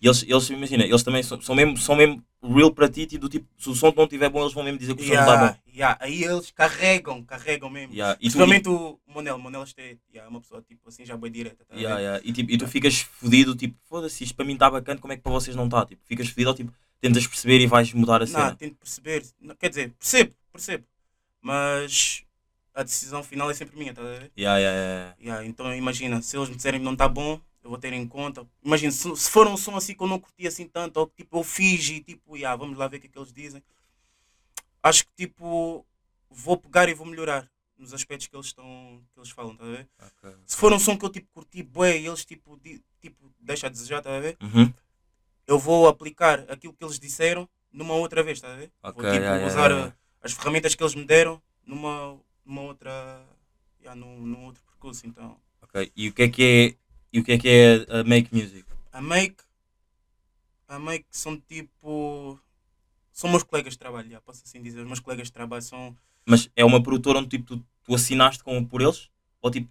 E 0.00 0.06
eles, 0.06 0.22
eles, 0.28 0.50
imagina, 0.50 0.84
eles 0.84 1.02
também 1.02 1.22
são, 1.22 1.40
são, 1.40 1.54
mesmo, 1.54 1.76
são 1.78 1.96
mesmo 1.96 2.22
real 2.42 2.70
para 2.70 2.88
ti, 2.88 3.08
e 3.10 3.18
do 3.18 3.28
tipo, 3.30 3.46
se 3.56 3.70
o 3.70 3.74
som 3.74 3.92
não 3.96 4.04
estiver 4.04 4.28
bom, 4.28 4.42
eles 4.42 4.52
vão 4.52 4.62
mesmo 4.62 4.78
dizer 4.78 4.94
que 4.94 5.02
o 5.02 5.06
som 5.06 5.14
não 5.14 5.20
está 5.20 5.36
bom. 5.36 5.58
yeah. 5.74 5.96
Aí 6.00 6.22
eles 6.22 6.50
carregam, 6.50 7.22
carregam 7.24 7.70
mesmo. 7.70 7.94
Yeah. 7.94 8.14
E 8.14 8.16
tu, 8.16 8.20
Principalmente 8.32 8.68
o 8.68 8.98
Monel. 9.06 9.38
Monel 9.38 9.64
é 9.78 9.96
yeah, 10.12 10.30
uma 10.30 10.40
pessoa 10.40 10.60
tipo 10.60 10.86
assim 10.88 11.06
já 11.06 11.16
bem 11.16 11.32
direta. 11.32 11.64
Tá 11.64 11.74
yeah, 11.74 11.98
yeah. 11.98 12.20
E, 12.22 12.32
tipo, 12.32 12.50
e 12.50 12.58
tu 12.58 12.68
ficas 12.68 13.00
fodido, 13.00 13.56
tipo, 13.56 13.74
foda-se, 13.88 14.22
isto 14.22 14.34
para 14.36 14.44
mim 14.44 14.52
está 14.52 14.70
bacana, 14.70 15.00
como 15.00 15.12
é 15.14 15.16
que 15.16 15.22
para 15.22 15.32
vocês 15.32 15.56
não 15.56 15.64
está? 15.64 15.86
Tipo, 15.86 16.02
ficas 16.04 16.28
fodido 16.28 16.50
ou 16.50 16.56
tipo, 16.56 16.72
tentas 17.00 17.26
perceber 17.26 17.60
e 17.60 17.66
vais 17.66 17.92
mudar 17.94 18.16
a 18.16 18.26
Não, 18.26 18.26
cena. 18.26 18.54
tento 18.54 18.76
perceber. 18.76 19.24
Não, 19.40 19.54
quer 19.54 19.70
dizer, 19.70 19.92
percebo, 19.98 20.34
percebo. 20.52 20.84
Mas 21.40 22.22
a 22.74 22.82
decisão 22.82 23.22
final 23.22 23.50
é 23.50 23.54
sempre 23.54 23.78
minha, 23.78 23.94
tá 23.94 24.02
a 24.02 24.04
ver? 24.04 24.30
Yeah, 24.36 24.58
yeah, 24.58 24.76
yeah. 24.76 25.14
Yeah, 25.18 25.46
então 25.46 25.74
imagina, 25.74 26.20
se 26.20 26.36
eles 26.36 26.50
me 26.50 26.56
disserem 26.56 26.80
que 26.80 26.84
não 26.84 26.92
está 26.92 27.08
bom, 27.08 27.40
eu 27.66 27.70
vou 27.70 27.78
ter 27.78 27.92
em 27.92 28.06
conta. 28.06 28.46
Imagina, 28.62 28.92
se, 28.92 29.16
se 29.16 29.28
for 29.28 29.46
um 29.48 29.56
som 29.56 29.76
assim 29.76 29.92
que 29.92 30.00
eu 30.02 30.06
não 30.06 30.20
curti 30.20 30.46
assim 30.46 30.68
tanto, 30.68 30.98
ou 30.98 31.06
que 31.08 31.16
tipo 31.16 31.36
eu 31.38 31.42
fiz 31.42 31.88
e 31.88 32.00
tipo, 32.00 32.36
yeah, 32.36 32.56
vamos 32.56 32.78
lá 32.78 32.86
ver 32.86 32.98
o 32.98 33.00
que 33.00 33.08
é 33.08 33.10
que 33.10 33.18
eles 33.18 33.32
dizem. 33.32 33.62
Acho 34.82 35.04
que 35.04 35.10
tipo 35.16 35.84
vou 36.30 36.56
pegar 36.56 36.88
e 36.88 36.94
vou 36.94 37.06
melhorar 37.06 37.50
nos 37.76 37.92
aspectos 37.92 38.28
que 38.28 38.36
eles 38.36 38.46
estão 38.46 39.02
que 39.12 39.18
eles 39.18 39.30
falam, 39.30 39.56
tá 39.56 39.64
a 39.64 39.68
ver? 39.68 39.88
Ok. 40.00 40.34
Se 40.46 40.56
for 40.56 40.72
um 40.72 40.78
som 40.78 40.96
que 40.96 41.04
eu 41.04 41.10
tipo 41.10 41.26
curti 41.34 41.60
bué 41.62 41.98
e 41.98 42.06
eles 42.06 42.24
tipo, 42.24 42.56
di- 42.56 42.80
tipo 43.00 43.32
deixa 43.40 43.66
a 43.66 43.70
desejar, 43.70 44.00
tá 44.00 44.16
a 44.16 44.20
ver? 44.20 44.36
Uhum. 44.40 44.72
Eu 45.44 45.58
vou 45.58 45.88
aplicar 45.88 46.44
aquilo 46.48 46.72
que 46.72 46.84
eles 46.84 47.00
disseram 47.00 47.48
numa 47.72 47.94
outra 47.94 48.22
vez, 48.22 48.40
tá 48.40 48.52
a 48.52 48.56
ver? 48.56 48.70
Ok, 48.80 49.02
vou 49.02 49.12
tipo 49.12 49.24
yeah, 49.24 49.36
yeah, 49.36 49.46
usar 49.46 49.70
yeah. 49.72 49.88
uh, 49.88 49.94
as 50.22 50.32
ferramentas 50.32 50.74
que 50.74 50.82
eles 50.82 50.94
me 50.94 51.04
deram 51.04 51.42
numa, 51.64 52.16
numa 52.44 52.62
outra 52.62 53.26
yeah, 53.80 53.98
num, 53.98 54.20
num 54.20 54.44
outro 54.44 54.62
percurso, 54.62 55.04
então. 55.04 55.36
Ok. 55.62 55.92
E 55.96 56.08
o 56.08 56.12
que 56.12 56.22
é 56.22 56.28
que 56.28 56.42
é, 56.44 56.85
e 57.16 57.20
o 57.20 57.24
que 57.24 57.32
é, 57.32 57.38
que 57.38 57.48
é 57.48 58.00
a 58.00 58.04
make 58.04 58.34
music? 58.34 58.66
A 58.92 59.00
make 59.00 59.42
a 60.68 60.78
make 60.78 61.06
são 61.10 61.40
tipo 61.40 62.38
são 63.10 63.30
meus 63.30 63.42
colegas 63.42 63.72
de 63.72 63.78
trabalho, 63.78 64.10
já, 64.10 64.20
posso 64.20 64.42
assim 64.44 64.60
dizer, 64.60 64.80
os 64.80 64.86
meus 64.86 65.00
colegas 65.00 65.28
de 65.28 65.32
trabalho 65.32 65.62
são 65.62 65.96
Mas 66.26 66.50
é 66.54 66.62
uma 66.62 66.82
produtora 66.82 67.18
onde 67.18 67.28
tipo, 67.28 67.56
tu, 67.56 67.64
tu 67.84 67.94
assinaste 67.94 68.44
com, 68.44 68.62
por 68.62 68.82
eles? 68.82 69.08
Ou 69.40 69.50
tipo, 69.50 69.70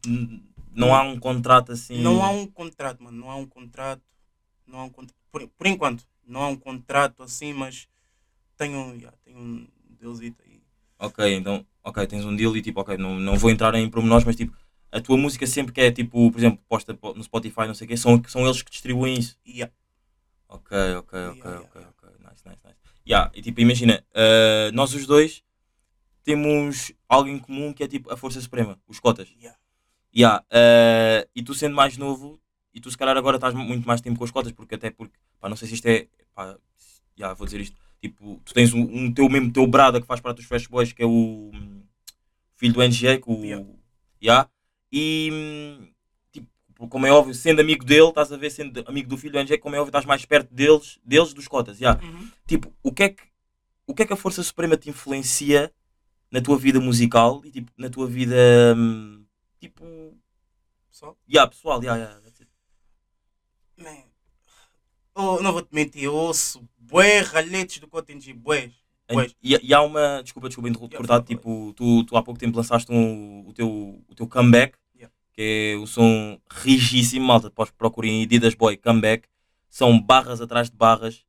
não 0.71 0.95
há 0.95 1.03
um 1.03 1.19
contrato 1.19 1.71
assim? 1.71 2.01
Não 2.01 2.23
há 2.23 2.31
um 2.31 2.47
contrato, 2.47 3.03
mano. 3.03 3.15
Não 3.15 3.29
há 3.29 3.35
um 3.35 3.45
contrato. 3.45 4.01
Não 4.65 4.79
há 4.79 4.83
um 4.85 4.89
contrato. 4.89 5.19
Por, 5.31 5.47
por 5.47 5.67
enquanto, 5.67 6.03
não 6.25 6.41
há 6.41 6.47
um 6.47 6.55
contrato 6.55 7.21
assim, 7.21 7.53
mas 7.53 7.87
tenho, 8.57 8.95
yeah, 8.95 9.15
tenho 9.23 9.37
um 9.37 9.67
dealzito 9.99 10.41
aí. 10.43 10.59
Ok, 10.97 11.35
então, 11.35 11.63
ok, 11.83 12.07
tens 12.07 12.25
um 12.25 12.35
deal 12.35 12.57
e 12.57 12.61
tipo, 12.63 12.81
ok, 12.81 12.97
não, 12.97 13.19
não 13.19 13.37
vou 13.37 13.51
entrar 13.51 13.75
em 13.75 13.87
pormenores, 13.87 14.25
mas 14.25 14.35
tipo, 14.35 14.57
a 14.95 15.01
tua 15.01 15.17
música 15.17 15.45
sempre 15.45 15.73
que 15.73 15.81
é 15.81 15.91
tipo, 15.91 16.31
por 16.31 16.37
exemplo, 16.39 16.63
posta 16.69 16.93
po- 16.93 17.13
no 17.13 17.21
Spotify, 17.21 17.67
não 17.67 17.73
sei 17.73 17.85
o 17.85 17.87
quê, 17.89 17.97
são, 17.97 18.21
são 18.27 18.45
eles 18.45 18.61
que 18.61 18.71
distribuem 18.71 19.19
isso. 19.19 19.37
Yeah. 19.45 19.73
Ok, 20.47 20.77
ok, 20.95 21.19
ok, 21.27 21.41
Yeah, 21.41 21.59
ok, 21.59 21.81
yeah, 21.81 21.89
ok, 21.89 22.09
nice, 22.19 22.43
nice, 22.47 22.61
nice. 22.63 22.77
Yeah, 23.05 23.29
e 23.35 23.41
tipo, 23.41 23.59
imagina, 23.59 24.05
uh, 24.11 24.71
nós 24.73 24.93
os 24.93 25.05
dois 25.05 25.43
temos 26.23 26.93
algo 27.09 27.27
em 27.29 27.37
comum 27.37 27.73
que 27.73 27.83
é 27.83 27.87
tipo 27.89 28.11
a 28.11 28.15
Força 28.15 28.39
Suprema, 28.39 28.79
os 28.87 28.99
cotas. 29.01 29.29
Yeah. 29.37 29.57
Yeah, 30.15 30.45
uh, 30.49 31.29
e 31.35 31.43
tu 31.43 31.53
sendo 31.53 31.75
mais 31.75 31.97
novo, 31.97 32.39
e 32.73 32.79
tu 32.79 32.89
se 32.89 32.97
calhar 32.97 33.17
agora 33.17 33.35
estás 33.35 33.53
muito 33.53 33.85
mais 33.85 33.99
tempo 33.99 34.17
com 34.17 34.23
as 34.23 34.31
cotas, 34.31 34.53
porque 34.53 34.75
até 34.75 34.89
porque, 34.89 35.13
pá, 35.41 35.49
não 35.49 35.57
sei 35.57 35.67
se 35.67 35.73
isto 35.73 35.87
é, 35.87 36.07
pá, 36.33 36.57
yeah, 37.19 37.33
vou 37.35 37.45
dizer 37.45 37.59
isto, 37.59 37.75
tipo, 38.01 38.41
tu 38.45 38.53
tens 38.53 38.73
um, 38.73 38.81
um 38.81 39.13
teu 39.13 39.27
mesmo 39.27 39.51
teu 39.51 39.67
brada 39.67 39.99
que 39.99 40.07
faz 40.07 40.21
parte 40.21 40.37
dos 40.37 40.45
Fresh 40.45 40.67
Boys, 40.67 40.93
que 40.93 41.03
é 41.03 41.05
o 41.05 41.51
hum, 41.53 41.83
filho 42.55 42.73
do 42.73 42.81
NGA, 42.81 43.19
que 43.19 43.29
o, 43.29 43.43
Yeah. 43.43 43.67
yeah, 44.23 44.49
e 44.97 45.91
tipo, 46.31 46.47
como 46.87 47.05
é 47.05 47.11
óbvio, 47.11 47.33
sendo 47.33 47.59
amigo 47.59 47.83
dele, 47.83 48.07
estás 48.07 48.31
a 48.31 48.37
ver, 48.37 48.49
sendo 48.49 48.81
amigo 48.87 49.09
do 49.09 49.17
filho 49.17 49.33
do 49.33 49.39
NGA, 49.43 49.59
como 49.59 49.75
é 49.75 49.79
óbvio, 49.79 49.89
estás 49.89 50.05
mais 50.05 50.23
perto 50.23 50.53
deles, 50.53 50.97
deles 51.03 51.33
dos 51.33 51.49
cotas, 51.49 51.81
yeah. 51.81 51.99
tipo, 52.47 52.71
o 52.81 52.93
que 52.93 53.03
é 53.03 53.09
que 53.09 53.23
o 53.85 53.93
que 53.93 54.03
é 54.03 54.05
que 54.05 54.13
a 54.13 54.15
Força 54.15 54.41
Suprema 54.41 54.77
te 54.77 54.89
influencia 54.89 55.69
na 56.31 56.39
tua 56.39 56.57
vida 56.57 56.79
musical 56.79 57.41
e 57.43 57.51
tipo, 57.51 57.69
na 57.77 57.89
tua 57.89 58.07
vida 58.07 58.35
hum, 58.75 59.25
tipo, 59.59 59.83
Só? 60.89 61.13
yeah, 61.29 61.49
pessoal, 61.49 61.83
yeah, 61.83 62.01
yeah. 62.01 62.21
Man. 63.77 64.05
Oh, 65.13 65.41
não 65.41 65.51
vou 65.51 65.61
te 65.61 65.75
mentir, 65.75 66.03
eu 66.03 66.15
ouço 66.15 66.65
bué 66.77 67.19
ralhetes 67.19 67.79
do 67.79 67.87
Cotingi, 67.89 68.31
bué. 68.31 68.71
E, 69.43 69.59
e 69.61 69.73
há 69.73 69.81
uma, 69.81 70.21
desculpa, 70.23 70.47
desculpa, 70.47 70.69
interromper, 70.69 70.95
Yeah, 70.95 71.07
cortado, 71.07 71.25
tipo, 71.27 71.73
tu, 71.73 72.03
tu 72.05 72.17
há 72.17 72.23
pouco 72.23 72.39
tempo 72.39 72.57
lançaste 72.57 72.91
um, 72.91 73.45
o, 73.47 73.53
teu, 73.53 74.03
o 74.07 74.15
teu 74.15 74.27
comeback. 74.27 74.77
Que 75.35 75.75
é 75.75 75.77
um 75.77 75.85
som 75.85 76.39
rigíssimo, 76.49 77.25
malta, 77.25 77.49
depois 77.49 77.69
procurem 77.71 78.23
Adidas 78.23 78.55
Boy 78.55 78.77
Comeback, 78.77 79.27
são 79.69 79.99
barras 79.99 80.41
atrás 80.41 80.69
de 80.69 80.77
barras, 80.77 81.25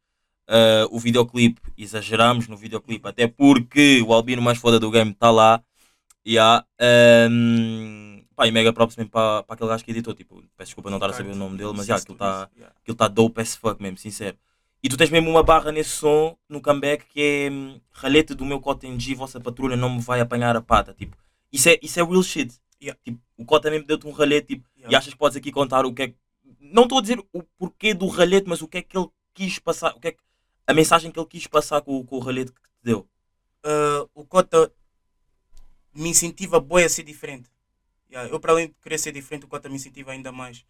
Ah, 0.48 0.86
o 0.90 0.98
videoclipe, 0.98 1.60
exageramos 1.76 2.46
no 2.46 2.56
videoclipe, 2.56 3.08
até 3.08 3.26
porque 3.26 4.00
o 4.06 4.12
albino 4.14 4.40
mais 4.40 4.58
foda 4.58 4.78
do 4.78 4.90
game 4.90 5.10
está 5.10 5.30
lá, 5.30 5.60
yeah. 6.26 6.64
um, 7.28 8.22
pá, 8.36 8.46
e 8.46 8.52
mega 8.52 8.72
props 8.72 8.96
mesmo 8.96 9.10
para, 9.10 9.44
aquele 9.48 9.68
gajo 9.70 9.84
que 9.84 9.90
editou, 9.90 10.14
tipo, 10.14 10.36
peço 10.56 10.68
desculpa 10.68 10.88
não 10.88 10.98
estar 10.98 11.10
a 11.10 11.12
saber 11.12 11.32
o 11.32 11.36
nome 11.36 11.56
dele, 11.58 11.72
mas 11.74 11.88
yeah, 11.88 12.00
aquilo 12.00 12.14
está 12.14 12.48
Yeah. 12.56 12.74
aquilo 12.80 12.94
está 12.94 13.08
dope 13.08 13.40
as 13.40 13.56
fuck 13.56 13.82
mesmo, 13.82 13.98
sincero. 13.98 14.36
E 14.82 14.88
tu 14.88 14.96
tens 14.96 15.10
mesmo 15.10 15.28
uma 15.28 15.42
barra 15.42 15.72
nesse 15.72 15.90
som, 15.90 16.36
no 16.48 16.60
comeback, 16.60 17.06
que 17.06 17.20
é 17.20 17.50
hum, 17.50 17.80
ralhete 17.90 18.34
do 18.34 18.44
meu 18.44 18.60
Cotton 18.60 18.98
G, 19.00 19.16
vossa 19.16 19.40
patrulha 19.40 19.76
não 19.76 19.96
me 19.96 20.00
vai 20.00 20.20
apanhar 20.20 20.54
a 20.56 20.60
pata. 20.60 20.94
Tipo, 20.94 21.16
isso 21.52 21.68
é, 21.68 21.76
isso 21.82 21.98
é 21.98 22.04
real 22.04 22.22
shit. 22.22 22.54
Yeah. 22.80 23.00
Tipo, 23.04 23.20
o 23.36 23.44
Cota 23.44 23.70
mesmo 23.70 23.86
deu-te 23.86 24.06
um 24.06 24.12
ralhete 24.12 24.48
tipo, 24.48 24.68
Yeah. 24.76 24.92
e 24.92 24.96
achas 24.96 25.12
que 25.12 25.18
podes 25.18 25.36
aqui 25.36 25.50
contar 25.50 25.86
o 25.86 25.92
que 25.92 26.02
é 26.02 26.08
que. 26.08 26.16
Não 26.60 26.84
estou 26.84 26.98
a 26.98 27.00
dizer 27.00 27.18
o 27.32 27.42
porquê 27.42 27.94
do 27.94 28.06
ralhete, 28.06 28.48
mas 28.48 28.62
o 28.62 28.68
que 28.68 28.78
é 28.78 28.82
que 28.82 28.96
ele 28.96 29.08
quis 29.34 29.58
passar, 29.58 29.94
o 29.94 30.00
que 30.00 30.08
é 30.08 30.12
que, 30.12 30.18
a 30.66 30.74
mensagem 30.74 31.10
que 31.10 31.18
ele 31.18 31.26
quis 31.26 31.46
passar 31.46 31.80
com, 31.82 32.04
com 32.04 32.16
o 32.16 32.20
ralhete 32.20 32.52
que 32.52 32.60
te 32.60 32.70
deu. 32.82 33.08
Ah, 33.64 34.06
o 34.14 34.24
Cota 34.24 34.72
me 35.94 36.10
incentiva 36.10 36.60
bué 36.60 36.84
a 36.84 36.88
ser 36.88 37.02
diferente. 37.02 37.50
Yeah, 38.10 38.30
eu, 38.32 38.38
para 38.38 38.52
além 38.52 38.68
de 38.68 38.74
querer 38.82 38.98
ser 38.98 39.12
diferente, 39.12 39.44
o 39.44 39.48
Cota 39.48 39.68
me 39.68 39.76
incentiva 39.76 40.12
ainda 40.12 40.30
mais. 40.30 40.64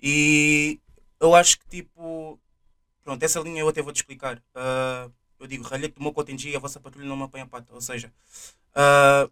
E 0.00 0.80
eu 1.20 1.34
acho 1.34 1.58
que, 1.60 1.68
tipo, 1.68 2.38
pronto, 3.04 3.22
essa 3.22 3.40
linha 3.40 3.60
eu 3.60 3.68
até 3.68 3.82
vou 3.82 3.92
te 3.92 3.96
explicar. 3.96 4.42
Ah, 4.54 5.08
eu 5.38 5.46
digo, 5.46 5.64
ralhete 5.64 5.94
do 5.94 6.02
meu 6.02 6.12
Cota 6.12 6.32
em 6.32 6.38
G, 6.38 6.56
a 6.56 6.58
vossa 6.58 6.80
patrulha 6.80 7.06
não 7.06 7.16
me 7.16 7.22
apanha 7.24 7.44
a 7.44 7.48
pata. 7.48 7.72
Ou 7.74 7.80
seja, 7.80 8.12
ah, 8.74 9.28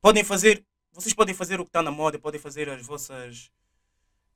podem 0.00 0.24
fazer, 0.24 0.64
vocês 0.94 1.12
podem 1.14 1.34
fazer 1.34 1.60
o 1.60 1.64
que 1.64 1.68
está 1.70 1.82
na 1.82 1.90
moda, 1.90 2.18
podem 2.18 2.40
fazer 2.40 2.68
as 2.68 2.84
vossas, 2.86 3.50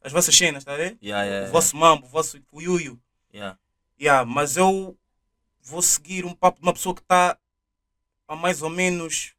as 0.02 0.12
vossas 0.12 0.36
cenas, 0.36 0.62
está 0.62 0.74
a 0.74 0.76
ver? 0.76 0.98
Yeah, 1.02 1.24
yeah, 1.24 1.48
O 1.48 1.52
vosso 1.52 1.76
mambo, 1.76 2.06
o 2.06 2.08
vosso 2.08 2.40
cuiuio. 2.42 3.00
yeah. 3.32 3.58
Yeah, 4.00 4.24
mas 4.24 4.56
eu 4.56 4.96
vou 5.60 5.82
seguir 5.82 6.24
um 6.24 6.34
papo 6.34 6.60
de 6.60 6.66
uma 6.66 6.72
pessoa 6.72 6.94
que 6.94 7.00
está 7.02 7.36
há 8.28 8.36
mais 8.36 8.62
ou 8.62 8.70
menos 8.70 9.34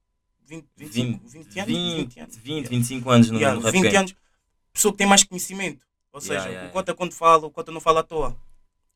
20, 0.45 0.67
25, 0.75 1.27
20, 1.27 1.59
anos. 1.59 1.67
20, 1.67 1.97
20 2.07 2.19
anos. 2.19 2.37
20, 2.37 2.67
25 2.67 3.09
anos 3.09 3.29
no, 3.29 3.37
Yeah, 3.39 3.55
no 3.59 3.65
rap 3.65 3.71
20 3.71 3.95
anos. 3.95 4.15
Pessoa 4.73 4.91
que 4.91 4.97
tem 4.97 5.07
mais 5.07 5.23
conhecimento. 5.23 5.85
Ou 6.11 6.19
Yeah, 6.21 6.41
seja, 6.43 6.49
yeah, 6.53 6.69
o 6.69 6.73
Cota 6.73 6.93
quando 6.93 7.13
fala, 7.13 7.45
o 7.45 7.51
Cota 7.51 7.71
não 7.71 7.79
fala 7.79 7.99
à 8.01 8.03
toa. 8.03 8.35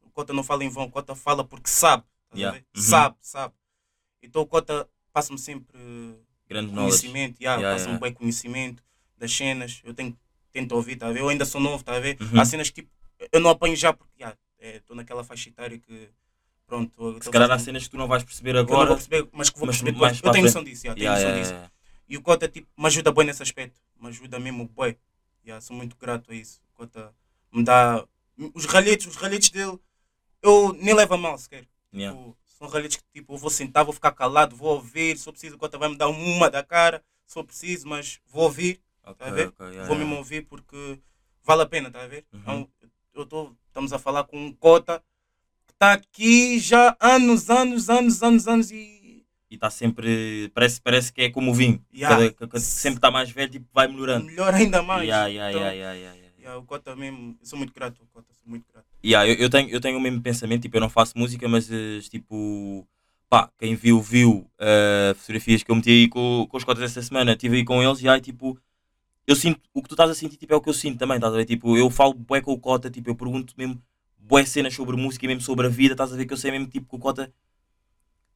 O 0.02 0.10
Cota 0.10 0.34
não 0.34 0.44
fala 0.44 0.64
em 0.64 0.70
vão, 0.70 0.86
o 0.86 0.92
Cota 0.92 1.16
fala 1.16 1.44
porque 1.44 1.70
sabe. 1.70 2.04
a 2.32 2.38
Yeah. 2.38 2.58
ver? 2.58 2.66
Uhum. 2.76 2.82
Sabe, 2.84 3.16
sabe. 3.22 3.54
Então 4.22 4.42
o 4.42 4.48
Cota 4.48 4.90
passa-me 5.14 5.38
sempre 5.40 5.78
Grande 6.54 6.74
conhecimento, 6.74 7.42
yeah, 7.42 7.62
Yeah, 7.62 7.76
passa-me 7.76 7.94
yeah. 7.94 8.06
bem 8.06 8.14
conhecimento 8.14 8.84
das 9.18 9.32
cenas, 9.34 9.82
eu 9.84 9.94
tenho, 9.94 10.18
tento 10.52 10.72
ouvir, 10.74 10.96
tá 10.96 11.08
a 11.08 11.12
ver? 11.12 11.22
Eu 11.22 11.30
ainda 11.30 11.46
sou 11.46 11.60
novo, 11.62 11.84
tá 11.84 11.96
a 11.96 12.00
ver? 12.00 12.18
Uhum. 12.22 12.40
Há 12.40 12.46
cenas 12.46 12.70
que 12.70 12.82
tipo, 12.82 12.92
eu 13.32 13.40
não 13.40 13.50
apanho 13.50 13.76
já 13.76 13.94
porque 13.94 14.12
yeah, 14.20 14.38
estou 14.60 14.96
naquela 14.96 15.24
faixa 15.24 15.50
etária 15.50 15.78
que 15.78 16.10
pronto. 16.68 17.20
Se 17.22 17.30
calhar 17.30 17.52
há 17.52 17.60
cenas 17.60 17.84
que 17.84 17.90
tu 17.90 17.98
não 17.98 18.08
vais 18.08 18.24
perceber 18.24 18.52
eu 18.52 18.56
não 18.56 18.62
agora. 18.62 18.88
vou 18.88 18.96
perceber, 18.96 19.28
mas 19.32 19.50
que 19.50 19.58
vou 19.58 19.68
mas 19.68 19.78
perceber 19.78 19.98
mais 20.00 20.16
depois. 20.18 20.30
Eu 20.30 20.32
tenho 20.34 20.46
noção 20.46 20.64
disso, 20.64 20.88
yeah, 20.88 21.00
tenho 21.00 21.12
noção 21.12 21.40
disso. 21.40 21.72
E 22.08 22.18
o 22.18 22.22
Cota 22.22 22.48
tipo, 22.48 22.68
me 22.78 22.88
ajuda 22.88 23.12
bem 23.12 23.26
nesse 23.26 23.42
aspecto, 23.42 23.80
me 24.00 24.08
ajuda 24.10 24.40
mesmo 24.40 24.70
bem. 24.78 24.98
Yeah, 25.46 25.62
sou 25.62 25.76
muito 25.76 25.96
grato 25.98 26.32
a 26.32 26.36
isso. 26.36 26.62
O 26.74 26.78
Cota 26.78 27.14
me 27.52 27.64
dá. 27.64 28.06
Os 28.54 28.66
ralhetes, 28.66 29.08
os 29.08 29.16
ralhetes 29.16 29.50
dele, 29.50 29.78
eu 30.42 30.74
nem 30.74 30.94
levo 30.94 31.14
a 31.14 31.18
mal 31.18 31.38
sequer. 31.38 31.66
Yeah. 31.94 32.18
Tipo, 32.18 32.38
são 32.64 32.70
ralhetes 32.70 32.98
que 32.98 33.04
tipo, 33.14 33.34
eu 33.34 33.38
vou 33.38 33.50
sentar, 33.50 33.84
vou 33.84 33.94
ficar 33.94 34.12
calado, 34.12 34.56
vou 34.56 34.76
ouvir. 34.76 35.18
Se 35.18 35.26
for 35.26 35.32
preciso, 35.34 35.56
o 35.56 35.60
Cota 35.60 35.78
vai 35.78 35.90
me 35.90 35.98
dar 35.98 36.08
uma 36.08 36.50
da 36.50 36.64
cara. 36.64 37.04
Se 37.26 37.34
for 37.34 37.44
preciso, 37.44 37.88
mas 37.88 38.20
vou 38.28 38.44
ouvir, 38.44 38.80
tá 39.18 39.28
a 39.28 39.32
ver? 39.32 39.48
ok, 39.50 39.66
yeah, 39.68 39.88
vou 39.88 39.96
yeah. 39.96 39.98
mesmo 39.98 40.16
ouvir 40.16 40.44
porque 40.44 41.00
vale 41.44 41.64
a 41.64 41.66
pena, 41.66 41.92
tá 41.92 42.02
a 42.02 42.08
ver? 42.08 42.26
Uhum. 42.32 42.40
Então, 42.40 42.70
eu 43.14 43.26
tô, 43.26 43.54
estamos 43.68 43.92
a 43.92 44.00
falar 44.00 44.24
com 44.24 44.38
um 44.38 44.54
Cota 44.54 45.04
que 45.68 45.74
está 45.74 45.94
aqui 45.94 46.60
já 46.60 46.96
há 47.00 47.16
anos, 47.16 47.50
anos, 47.50 47.90
anos, 47.90 48.24
anos, 48.24 48.48
anos 48.48 48.72
e 48.72 49.26
E 49.50 49.56
está 49.56 49.70
sempre. 49.70 50.50
Parece, 50.54 50.82
parece 50.82 51.12
que 51.12 51.24
é 51.24 51.30
como 51.30 51.52
o 51.52 51.54
vinho. 51.54 51.84
Yeah. 51.94 52.16
Cada, 52.16 52.34
cada- 52.34 52.60
sempre 52.60 52.98
está 52.98 53.12
mais 53.12 53.30
velho, 53.30 53.52
tipo, 53.52 53.68
vai 53.74 53.88
melhorando. 53.88 54.26
melhor 54.26 54.54
ainda 54.54 54.82
mais. 54.82 55.04
Yeah, 55.04 55.28
yeah, 55.28 55.52
Então, 55.52 55.62
yeah, 55.62 55.94
yeah, 55.94 56.16
yeah, 56.16 56.34
yeah. 56.40 56.58
O 56.60 56.64
Cota 56.64 56.96
mesmo, 56.96 57.38
eu 57.40 57.46
sou 57.46 57.58
muito 57.58 57.74
grato 57.74 58.02
Cota, 58.14 58.34
sou 58.34 58.50
muito 58.50 58.66
grato. 58.72 58.93
Yeah, 59.06 59.30
eu, 59.30 59.36
eu 59.36 59.50
tenho, 59.50 59.70
eu 59.70 59.82
tenho 59.82 59.98
o 59.98 60.02
mesmo 60.02 60.22
pensamento, 60.22 60.62
tipo, 60.62 60.78
eu 60.78 60.82
não 60.82 60.90
faço 60.90 61.18
música, 61.18 61.48
mas 61.50 61.70
eh, 61.70 62.00
tipo, 62.10 62.88
pá, 63.30 63.52
quem 63.60 63.76
viu, 63.76 64.02
viu 64.02 64.50
eh, 64.58 65.14
fotografias 65.18 65.62
que 65.62 65.70
eu 65.70 65.76
meti 65.76 65.90
aí 65.90 66.08
com, 66.08 66.48
com 66.50 66.58
os 66.58 66.64
cotas 66.64 66.84
esta 66.84 67.02
semana, 67.02 67.34
estive 67.34 67.58
aí 67.58 67.66
com 67.66 67.84
eles 67.84 68.02
e 68.02 68.08
aí, 68.08 68.22
tipo, 68.22 68.58
eu 69.28 69.36
sinto, 69.36 69.60
o 69.74 69.82
que 69.82 69.90
tu 69.90 69.94
estás 69.96 70.10
a 70.10 70.16
sentir, 70.16 70.38
tipo, 70.38 70.54
é 70.54 70.56
o 70.56 70.62
que 70.62 70.70
eu 70.70 70.74
sinto 70.74 71.00
também, 71.00 71.18
estás 71.18 71.34
a 71.34 71.38
ver? 71.38 71.46
Tipo, 71.46 71.78
eu 71.78 71.90
falo 71.90 72.14
bué 72.14 72.42
com 72.42 72.54
o 72.54 72.60
Cota, 72.60 72.90
tipo, 72.90 73.10
eu 73.10 73.16
pergunto 73.16 73.54
mesmo 73.58 73.82
bué 74.18 74.46
cenas 74.46 74.74
sobre 74.74 74.96
música 74.96 75.26
e 75.26 75.28
mesmo 75.28 75.42
sobre 75.42 75.68
a 75.68 75.70
vida, 75.70 75.94
estás 75.94 76.14
a 76.14 76.16
ver? 76.16 76.26
Que 76.26 76.34
eu 76.34 76.38
sei 76.38 76.52
mesmo, 76.52 76.68
tipo, 76.68 76.88
que 76.90 76.96
o 76.96 77.00
Cota, 77.00 77.34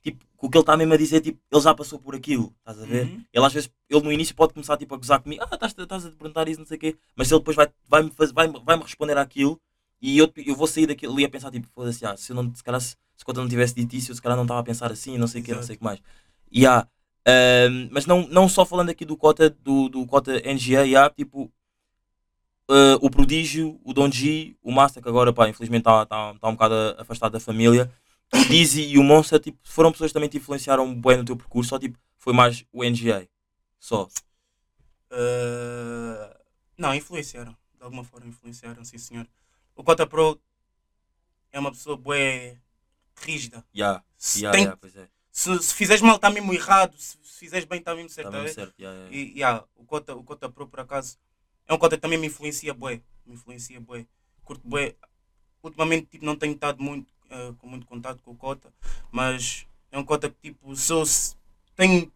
tipo, 0.03 0.19
que 0.19 0.45
o 0.45 0.49
que 0.49 0.57
ele 0.57 0.63
está 0.63 0.75
mesmo 0.75 0.93
a 0.93 0.97
dizer, 0.97 1.21
tipo, 1.21 1.39
ele 1.49 1.61
já 1.61 1.73
passou 1.73 1.97
por 1.97 2.13
aquilo, 2.13 2.53
estás 2.59 2.81
a 2.81 2.85
ver? 2.85 3.05
Uhum. 3.05 3.23
Ele 3.33 3.45
às 3.45 3.53
vezes, 3.53 3.69
ele 3.89 4.01
no 4.01 4.11
início 4.11 4.35
pode 4.35 4.53
começar 4.53 4.75
tipo, 4.75 4.93
a 4.95 4.97
gozar 4.97 5.21
comigo, 5.21 5.43
ah, 5.43 5.55
estás, 5.55 5.73
estás 5.77 6.05
a 6.05 6.09
te 6.09 6.17
perguntar 6.17 6.47
isso, 6.49 6.59
não 6.59 6.67
sei 6.67 6.75
o 6.75 6.79
quê, 6.79 6.97
mas 7.15 7.31
ele 7.31 7.39
depois 7.39 7.55
vai, 7.55 7.69
vai, 7.87 8.09
fazer, 8.11 8.33
vai, 8.33 8.47
vai 8.49 8.75
-me 8.75 8.83
responder 8.83 9.17
àquilo 9.17 9.59
e 10.01 10.17
eu, 10.17 10.31
eu 10.37 10.55
vou 10.55 10.67
sair 10.67 10.87
daquilo 10.87 11.13
ali 11.13 11.25
a 11.25 11.29
pensar, 11.29 11.51
tipo, 11.51 11.67
foda-se, 11.73 12.05
ah, 12.05 12.15
se 12.17 12.31
eu 12.31 12.35
não, 12.35 12.53
se 12.53 12.63
calhar, 12.63 12.79
se, 12.79 12.95
se 13.15 13.25
Cota 13.25 13.41
não 13.41 13.49
tivesse 13.49 13.75
dito 13.75 13.95
isso, 13.95 14.11
eu 14.11 14.15
se 14.15 14.21
calhar 14.21 14.35
não 14.35 14.43
estava 14.43 14.59
a 14.59 14.63
pensar 14.63 14.91
assim, 14.91 15.17
não 15.17 15.27
sei 15.27 15.41
o 15.41 15.43
quê, 15.43 15.53
não 15.53 15.63
sei 15.63 15.75
o 15.75 15.77
que 15.79 15.83
mais. 15.83 15.99
E 16.51 16.65
há, 16.65 16.87
ahm, 17.25 17.89
mas 17.91 18.05
não, 18.05 18.27
não 18.27 18.47
só 18.47 18.65
falando 18.65 18.89
aqui 18.89 19.05
do 19.05 19.17
Cota, 19.17 19.49
do, 19.49 19.89
do 19.89 20.05
Cota 20.05 20.39
NGA, 20.45 21.05
há, 21.05 21.09
tipo, 21.09 21.51
ah, 22.69 22.97
o 23.01 23.09
Prodígio, 23.09 23.79
o 23.83 23.93
Don 23.93 24.11
G, 24.11 24.55
o 24.61 24.71
Master, 24.71 25.01
que 25.01 25.09
agora, 25.09 25.31
pá, 25.33 25.47
infelizmente 25.49 25.81
está 25.81 26.05
tá, 26.05 26.33
tá 26.35 26.47
um 26.47 26.53
bocado 26.53 26.75
afastado 26.99 27.31
da 27.31 27.39
família, 27.39 27.91
o 28.33 28.45
Dizzy 28.45 28.83
e 28.83 28.97
o 28.97 29.03
Monster, 29.03 29.39
tipo, 29.39 29.57
foram 29.63 29.91
pessoas 29.91 30.09
que 30.11 30.13
também 30.13 30.29
te 30.29 30.37
influenciaram 30.37 30.93
bem 30.93 31.17
no 31.17 31.25
teu 31.25 31.37
percurso, 31.37 31.69
só, 31.69 31.79
tipo, 31.79 31.97
foi 32.17 32.33
mais 32.33 32.65
o 32.73 32.83
NGA, 32.83 33.27
só. 33.79 34.07
Uh, 35.11 36.35
não, 36.77 36.93
influenciaram. 36.93 37.55
De 37.77 37.83
alguma 37.83 38.03
forma 38.03 38.27
influenciaram, 38.27 38.83
sim 38.83 38.97
senhor. 38.97 39.25
O 39.77 39.83
Cota 39.83 40.05
Pro 40.07 40.41
é 41.51 41.59
uma 41.59 41.71
pessoa 41.71 41.95
bué 41.95 42.57
rígida. 43.21 43.63
Yeah, 43.75 44.03
Se, 44.17 44.39
yeah, 44.39 44.51
tem- 44.51 44.63
yeah, 44.65 44.77
pois 44.79 44.95
é. 44.95 45.07
se, 45.31 45.63
se 45.63 45.73
fizeres 45.73 46.01
mal 46.01 46.15
está 46.15 46.29
mesmo 46.29 46.53
errado, 46.53 46.97
se, 46.97 47.17
se 47.23 47.39
fizeres 47.39 47.65
bem 47.65 47.79
está 47.79 47.93
mesmo 47.95 48.09
certo. 48.09 48.31
Tá 48.31 48.31
mesmo 48.31 48.47
ver? 48.47 48.53
certo, 48.53 48.79
yeah, 48.79 48.97
yeah. 48.97 49.15
E 49.15 49.33
yeah, 49.39 49.65
o, 49.75 49.85
Cota, 49.85 50.15
o 50.15 50.23
Cota 50.23 50.49
Pro 50.49 50.67
por 50.67 50.79
acaso 50.79 51.17
é 51.67 51.73
um 51.73 51.77
Cota 51.77 51.95
que 51.95 52.01
também 52.01 52.17
me 52.17 52.27
influencia 52.27 52.73
bué. 52.73 53.01
Me 53.25 53.35
influencia 53.35 53.79
bué. 53.79 54.05
Curto 54.43 54.67
bué. 54.67 54.95
Ultimamente 55.61 56.07
tipo, 56.07 56.25
não 56.25 56.35
tenho 56.35 56.53
estado 56.53 56.81
muito, 56.81 57.11
eh, 57.29 57.53
com 57.59 57.67
muito 57.67 57.85
contato 57.85 58.21
com 58.23 58.31
o 58.31 58.35
Cota, 58.35 58.73
mas 59.11 59.67
é 59.91 59.97
um 59.97 60.03
Cota 60.03 60.29
que 60.29 60.37
tipo, 60.41 60.75
se- 60.75 61.35
tenho 61.75 62.11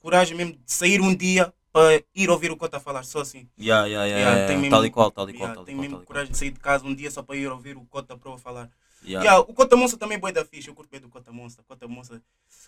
coragem 0.00 0.36
mesmo 0.36 0.52
de 0.54 0.70
sair 0.72 1.00
um 1.00 1.14
dia 1.14 1.52
para 1.74 2.00
ir 2.14 2.30
ouvir 2.30 2.52
o 2.52 2.56
Cota 2.56 2.78
falar, 2.78 3.02
só 3.02 3.20
assim. 3.22 3.48
Yeah, 3.58 3.84
yeah, 3.88 4.06
yeah, 4.06 4.20
Yeah, 4.20 4.38
yeah, 4.46 4.54
mesmo- 4.60 4.70
Tal 4.70 4.86
e 4.86 4.90
qual, 4.90 5.10
tal 5.10 5.28
e 5.28 5.32
qual, 5.32 5.40
Yeah, 5.48 5.54
tal 5.56 5.62
e 5.64 5.66
tenho 5.66 5.76
qual, 5.78 5.82
mesmo 5.82 5.96
tal 5.96 6.02
e 6.02 6.06
qual. 6.06 6.14
coragem 6.14 6.30
de 6.32 6.38
sair 6.38 6.50
de 6.52 6.60
casa 6.60 6.86
um 6.86 6.94
dia 6.94 7.10
só 7.10 7.20
para 7.20 7.34
ir 7.36 7.48
ouvir 7.48 7.76
o 7.76 7.84
Cota 7.86 8.16
Pro 8.16 8.34
a 8.34 8.38
falar. 8.38 8.70
Yeah. 9.04 9.24
Yeah, 9.24 9.40
o 9.40 9.52
Cota 9.52 9.74
Monster 9.76 9.98
também 9.98 10.16
é 10.16 10.20
bué 10.20 10.30
da 10.30 10.44
ficha, 10.44 10.70
eu 10.70 10.74
curto 10.74 10.88
bem 10.88 11.00
do 11.00 11.08
Cota 11.08 11.32
Monster. 11.32 11.64
Cota 11.66 11.88
Monster, 11.88 12.20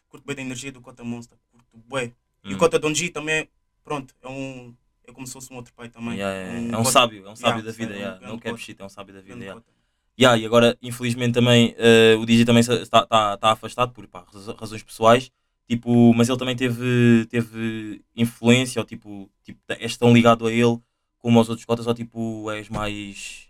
curto 0.08 0.26
bem 0.26 0.34
da 0.34 0.42
energia 0.42 0.72
do 0.72 0.80
Cota 0.80 1.04
Monster, 1.04 1.38
curto 1.52 1.66
bué. 1.88 2.12
E 2.42 2.52
o 2.52 2.56
Hum. 2.56 2.58
Cota 2.58 2.80
Donji 2.80 3.08
também, 3.10 3.48
pronto, 3.84 4.12
é 4.22 4.28
um. 4.28 4.74
É 5.06 5.12
como 5.12 5.24
se 5.24 5.32
fosse 5.34 5.52
um 5.52 5.56
outro 5.56 5.72
pai 5.72 5.88
também. 5.88 6.16
Yeah, 6.18 6.36
yeah. 6.36 6.58
É 6.74 6.76
um 6.76 6.82
Cota- 6.82 6.90
sábio, 6.90 7.24
é 7.28 7.30
um 7.30 7.36
sábio 7.36 7.62
da 7.62 7.70
vida, 7.70 7.94
é 7.94 8.18
um 8.26 8.26
não 8.32 8.38
quer 8.40 8.58
shit, 8.58 8.82
é 8.82 8.84
um 8.84 8.88
sábio 8.88 9.14
da 9.14 9.20
vida. 9.20 9.38
Yeah. 9.38 9.62
Yeah, 10.18 10.36
e 10.42 10.44
agora, 10.44 10.76
infelizmente, 10.82 11.34
também 11.34 11.76
uh, 11.78 12.18
o 12.20 12.26
DJ 12.26 12.44
também 12.44 12.60
está 12.60 13.06
tá, 13.06 13.36
tá 13.36 13.52
afastado 13.52 13.92
por 13.92 14.04
pá, 14.08 14.24
razões 14.58 14.82
pessoais, 14.82 15.30
tipo, 15.68 16.12
mas 16.14 16.28
ele 16.28 16.38
também 16.38 16.56
teve, 16.56 17.26
teve 17.28 18.02
influência, 18.14 18.80
ou 18.80 18.86
tipo, 18.86 19.30
tipo, 19.42 19.60
és 19.68 19.96
tão 19.96 20.12
ligado 20.12 20.46
a 20.46 20.52
ele 20.52 20.78
como 21.18 21.38
aos 21.38 21.48
outros 21.48 21.64
cotas, 21.64 21.86
ou 21.86 21.94
tipo, 21.94 22.50
és 22.50 22.68
mais. 22.68 23.48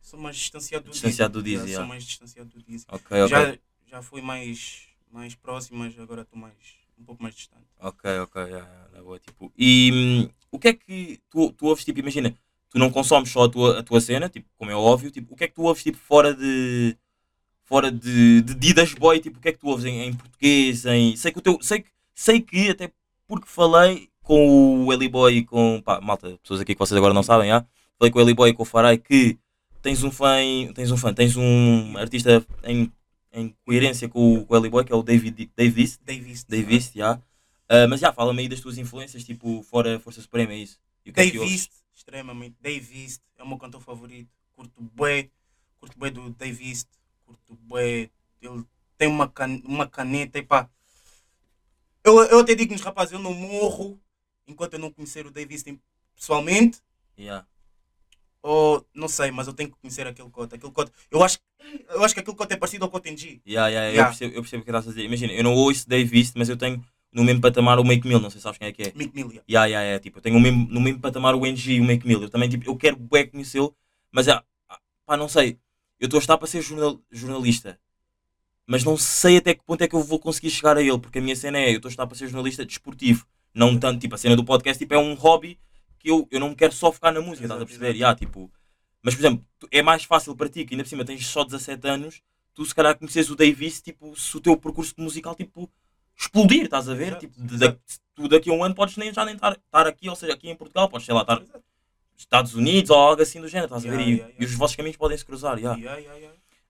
Sou 0.00 0.18
mais 0.18 0.36
distanciado 0.36 0.86
do 0.86 0.90
Distanciado 0.92 1.32
do 1.34 1.42
Dizzy. 1.42 1.56
Dizzy, 1.56 1.70
Yeah, 1.70 1.70
yeah. 1.70 1.84
Sou 1.84 1.88
mais 1.88 2.04
distanciado 2.04 2.50
do 2.50 2.62
Dizzy. 2.62 2.86
Ok, 2.88 3.22
ok. 3.22 3.28
Já, 3.28 3.58
já 3.86 4.02
fui 4.02 4.20
mais, 4.20 4.88
mais 5.10 5.34
próximo, 5.34 5.78
mas 5.78 5.98
agora 5.98 6.22
estou 6.22 6.38
mais, 6.38 6.54
um 6.98 7.04
pouco 7.04 7.22
mais 7.22 7.34
distante. 7.34 7.66
Ok, 7.80 8.18
ok, 8.20 8.42
yeah, 8.42 8.66
yeah, 8.90 9.02
boa, 9.02 9.18
tipo. 9.18 9.52
E 9.58 9.90
hum, 9.92 10.28
o 10.50 10.58
que 10.58 10.68
é 10.68 10.72
que 10.74 11.20
tu, 11.30 11.52
tu 11.52 11.66
ouves, 11.66 11.84
tipo, 11.84 11.98
imagina, 11.98 12.34
tu 12.70 12.78
não 12.78 12.90
consomes 12.90 13.30
só 13.30 13.44
a 13.44 13.48
tua, 13.48 13.80
a 13.80 13.82
tua 13.82 14.00
cena, 14.00 14.28
tipo, 14.28 14.48
como 14.56 14.70
é 14.70 14.74
óbvio, 14.74 15.10
tipo, 15.10 15.34
o 15.34 15.36
que 15.36 15.44
é 15.44 15.48
que 15.48 15.54
tu 15.54 15.62
ouves, 15.62 15.82
tipo, 15.82 15.98
fora 15.98 16.34
de. 16.34 16.96
Fora 17.66 17.92
de, 17.92 18.40
de 18.40 18.54
Didas 18.54 18.94
Boy, 18.94 19.20
tipo, 19.20 19.38
o 19.38 19.40
que 19.40 19.48
é 19.48 19.52
que 19.52 19.58
tu 19.58 19.68
ouves 19.68 19.84
em, 19.84 20.00
em 20.04 20.14
português, 20.14 20.86
em. 20.86 21.14
Sei 21.16 21.30
que 21.30 21.38
o 21.38 21.42
teu. 21.42 21.58
Sei 21.60 21.80
que, 21.80 21.90
sei 22.14 22.40
que, 22.40 22.70
até 22.70 22.90
porque 23.28 23.46
falei 23.46 24.08
com 24.22 24.86
o 24.86 24.92
Eli 24.92 25.08
Boy 25.08 25.36
e 25.38 25.44
com. 25.44 25.82
pá, 25.84 26.00
malta, 26.00 26.38
pessoas 26.42 26.60
aqui 26.60 26.74
que 26.74 26.78
vocês 26.78 26.96
agora 26.96 27.12
não 27.12 27.22
sabem, 27.22 27.48
já. 27.50 27.64
Falei 27.98 28.10
com 28.10 28.18
o 28.18 28.22
Eli 28.22 28.32
Boy 28.34 28.50
e 28.50 28.54
com 28.54 28.62
o 28.62 28.66
Farai 28.66 28.96
que 28.98 29.38
tens 29.82 30.02
um 30.02 30.10
fã, 30.10 30.40
em- 30.40 30.72
tens 30.72 30.90
um 30.90 30.96
fã, 30.96 31.12
tens 31.12 31.36
um 31.36 31.96
artista 31.98 32.44
em, 32.64 32.90
em 33.32 33.54
coerência 33.64 34.08
com 34.08 34.34
o, 34.38 34.46
com 34.46 34.54
o 34.54 34.56
Eli 34.56 34.68
Boy, 34.68 34.84
que 34.84 34.92
é 34.92 34.96
o 34.96 35.02
David, 35.02 35.50
Davis, 35.56 35.98
Davis. 36.04 36.44
Davis, 36.44 36.92
já. 36.94 37.20
Ah, 37.68 37.86
mas 37.88 38.00
já, 38.00 38.12
fala-me 38.12 38.42
aí 38.42 38.48
das 38.48 38.60
tuas 38.60 38.78
influências, 38.78 39.24
tipo, 39.24 39.62
fora 39.62 39.98
Força 39.98 40.20
Suprema, 40.20 40.52
é 40.52 40.58
isso. 40.58 40.78
E 41.04 41.10
é? 41.10 41.12
Davis, 41.12 41.68
extremamente. 41.94 42.56
Davis 42.60 43.20
é 43.38 43.42
o 43.42 43.48
meu 43.48 43.58
cantor 43.58 43.80
favorito. 43.80 44.28
Curto 44.54 44.80
bué, 44.94 45.28
curto 45.80 45.98
bué 45.98 46.10
do 46.10 46.30
Davis, 46.30 46.86
curto 47.26 47.54
bué. 47.62 48.10
Ele 48.40 48.64
tem 48.96 49.08
uma, 49.08 49.28
can 49.28 49.60
uma 49.64 49.86
caneta 49.86 50.38
e 50.38 50.42
pá. 50.42 50.68
Eu, 52.04 52.22
eu 52.24 52.38
até 52.38 52.54
digo 52.54 52.72
nos 52.72 52.82
rapazes, 52.82 53.12
eu 53.12 53.18
não 53.18 53.34
morro 53.34 54.00
enquanto 54.46 54.74
eu 54.74 54.78
não 54.78 54.92
conhecer 54.92 55.26
o 55.26 55.30
Davis 55.30 55.64
pessoalmente. 56.14 56.80
Yeah. 57.18 57.46
Ou 58.42 58.86
não 58.94 59.08
sei, 59.08 59.32
mas 59.32 59.48
eu 59.48 59.52
tenho 59.52 59.70
que 59.70 59.76
conhecer 59.76 60.06
aquele 60.06 60.30
cota. 60.30 60.54
Aquele 60.54 60.72
cota. 60.72 60.92
Eu 61.10 61.22
acho, 61.24 61.38
eu 61.90 62.04
acho 62.04 62.14
que 62.14 62.20
aquele 62.20 62.36
cota 62.36 62.54
é 62.54 62.56
parecido 62.56 62.84
ao 62.84 62.90
Cota 62.90 63.08
NG. 63.08 63.40
Yeah, 63.46 63.68
yeah, 63.68 63.90
Yeah. 63.90 64.00
Eu, 64.00 64.04
percebo, 64.06 64.34
eu 64.36 64.42
percebo 64.42 64.60
o 64.60 64.64
que 64.64 64.70
estás 64.70 64.86
a 64.86 64.90
dizer. 64.90 65.04
Imagina, 65.04 65.32
eu 65.32 65.42
não 65.42 65.54
ouço 65.54 65.88
Davis, 65.88 66.32
mas 66.36 66.48
eu 66.48 66.56
tenho 66.56 66.84
no 67.12 67.24
mesmo 67.24 67.40
patamar 67.40 67.78
o 67.78 67.84
Make 67.84 68.06
Mill, 68.06 68.20
não 68.20 68.30
sei 68.30 68.38
se 68.38 68.42
sabes 68.42 68.58
quem 68.58 68.68
é 68.68 68.72
que 68.72 68.82
é. 68.82 68.92
Mick 68.94 69.14
Millia. 69.14 69.42
Yeah, 69.48 69.66
yeah, 69.66 69.82
yeah, 69.82 69.98
tipo, 70.02 70.18
eu 70.18 70.22
tenho 70.22 70.38
mesmo, 70.38 70.68
no 70.70 70.80
mesmo 70.80 71.00
patamar 71.00 71.34
o 71.34 71.46
NG 71.46 71.72
e 71.72 71.80
o 71.80 71.84
Make 71.84 72.06
Mill. 72.06 72.22
Eu 72.22 72.28
também, 72.28 72.48
tipo, 72.48 72.68
eu 72.68 72.76
quero 72.76 72.96
bué 72.96 73.24
conhecê-lo, 73.24 73.74
mas, 74.12 74.28
ah, 74.28 74.44
pá, 75.06 75.16
não 75.16 75.28
sei. 75.28 75.58
Eu 75.98 76.06
estou 76.06 76.18
a 76.18 76.20
estar 76.20 76.36
para 76.38 76.46
ser 76.46 76.60
jornal- 76.62 77.00
jornalista, 77.10 77.78
mas 78.66 78.84
não 78.84 78.96
sei 78.96 79.38
até 79.38 79.54
que 79.54 79.64
ponto 79.64 79.82
é 79.82 79.88
que 79.88 79.94
eu 79.94 80.02
vou 80.02 80.18
conseguir 80.18 80.50
chegar 80.50 80.76
a 80.76 80.82
ele, 80.82 80.98
porque 80.98 81.18
a 81.18 81.22
minha 81.22 81.36
cena 81.36 81.58
é, 81.58 81.70
eu 81.70 81.76
estou 81.76 81.88
a 81.88 81.92
estar 81.92 82.06
para 82.06 82.16
ser 82.16 82.26
jornalista 82.28 82.64
desportivo, 82.66 83.26
não 83.54 83.78
tanto, 83.78 84.00
tipo, 84.00 84.14
a 84.14 84.18
cena 84.18 84.36
do 84.36 84.44
podcast, 84.44 84.78
tipo, 84.78 84.92
é 84.94 84.98
um 84.98 85.14
hobby 85.14 85.58
que 85.98 86.10
eu, 86.10 86.26
eu 86.30 86.38
não 86.40 86.54
quero 86.54 86.72
só 86.72 86.92
focar 86.92 87.12
na 87.14 87.20
música, 87.20 87.44
estás 87.46 87.62
a 87.62 87.64
perceber? 87.66 87.94
Yeah, 87.94 88.18
tipo, 88.18 88.50
mas, 89.02 89.14
por 89.14 89.20
exemplo, 89.20 89.46
é 89.70 89.82
mais 89.82 90.04
fácil 90.04 90.34
para 90.36 90.48
ti, 90.48 90.64
que 90.64 90.74
ainda 90.74 90.84
por 90.84 90.90
cima 90.90 91.04
tens 91.04 91.26
só 91.26 91.44
17 91.44 91.86
anos, 91.88 92.20
tu 92.54 92.64
se 92.64 92.74
calhar 92.74 92.96
conheces 92.98 93.30
o 93.30 93.36
Davis, 93.36 93.80
tipo, 93.80 94.14
se 94.16 94.36
o 94.36 94.40
teu 94.40 94.56
percurso 94.56 94.94
musical, 94.98 95.34
tipo, 95.34 95.70
explodir, 96.18 96.64
estás 96.64 96.88
a 96.88 96.94
ver? 96.94 97.08
Exato, 97.08 97.20
Tipo, 97.26 97.40
exato. 97.54 97.58
da- 97.58 97.78
tu 98.14 98.28
daqui 98.28 98.50
a 98.50 98.52
um 98.52 98.64
ano 98.64 98.74
podes 98.74 98.96
nem, 98.96 99.12
já 99.12 99.24
nem 99.24 99.34
estar, 99.36 99.56
aqui, 99.86 100.08
ou 100.08 100.16
seja, 100.16 100.32
aqui 100.32 100.48
em 100.50 100.56
Portugal, 100.56 100.88
podes, 100.88 101.06
sei 101.06 101.14
lá, 101.14 101.20
estar. 101.22 101.42
Estados 102.16 102.54
Unidos 102.54 102.90
ou 102.90 102.96
algo 102.96 103.20
assim 103.22 103.40
do 103.40 103.48
género, 103.48 103.66
estás 103.76 103.84
a 103.84 103.88
Yeah, 103.88 104.04
ver? 104.04 104.10
E, 104.10 104.14
yeah, 104.16 104.28
yeah. 104.32 104.44
e 104.44 104.46
os 104.46 104.54
vossos 104.54 104.76
caminhos 104.76 104.96
podem 104.96 105.16
se 105.16 105.24
cruzar. 105.24 105.58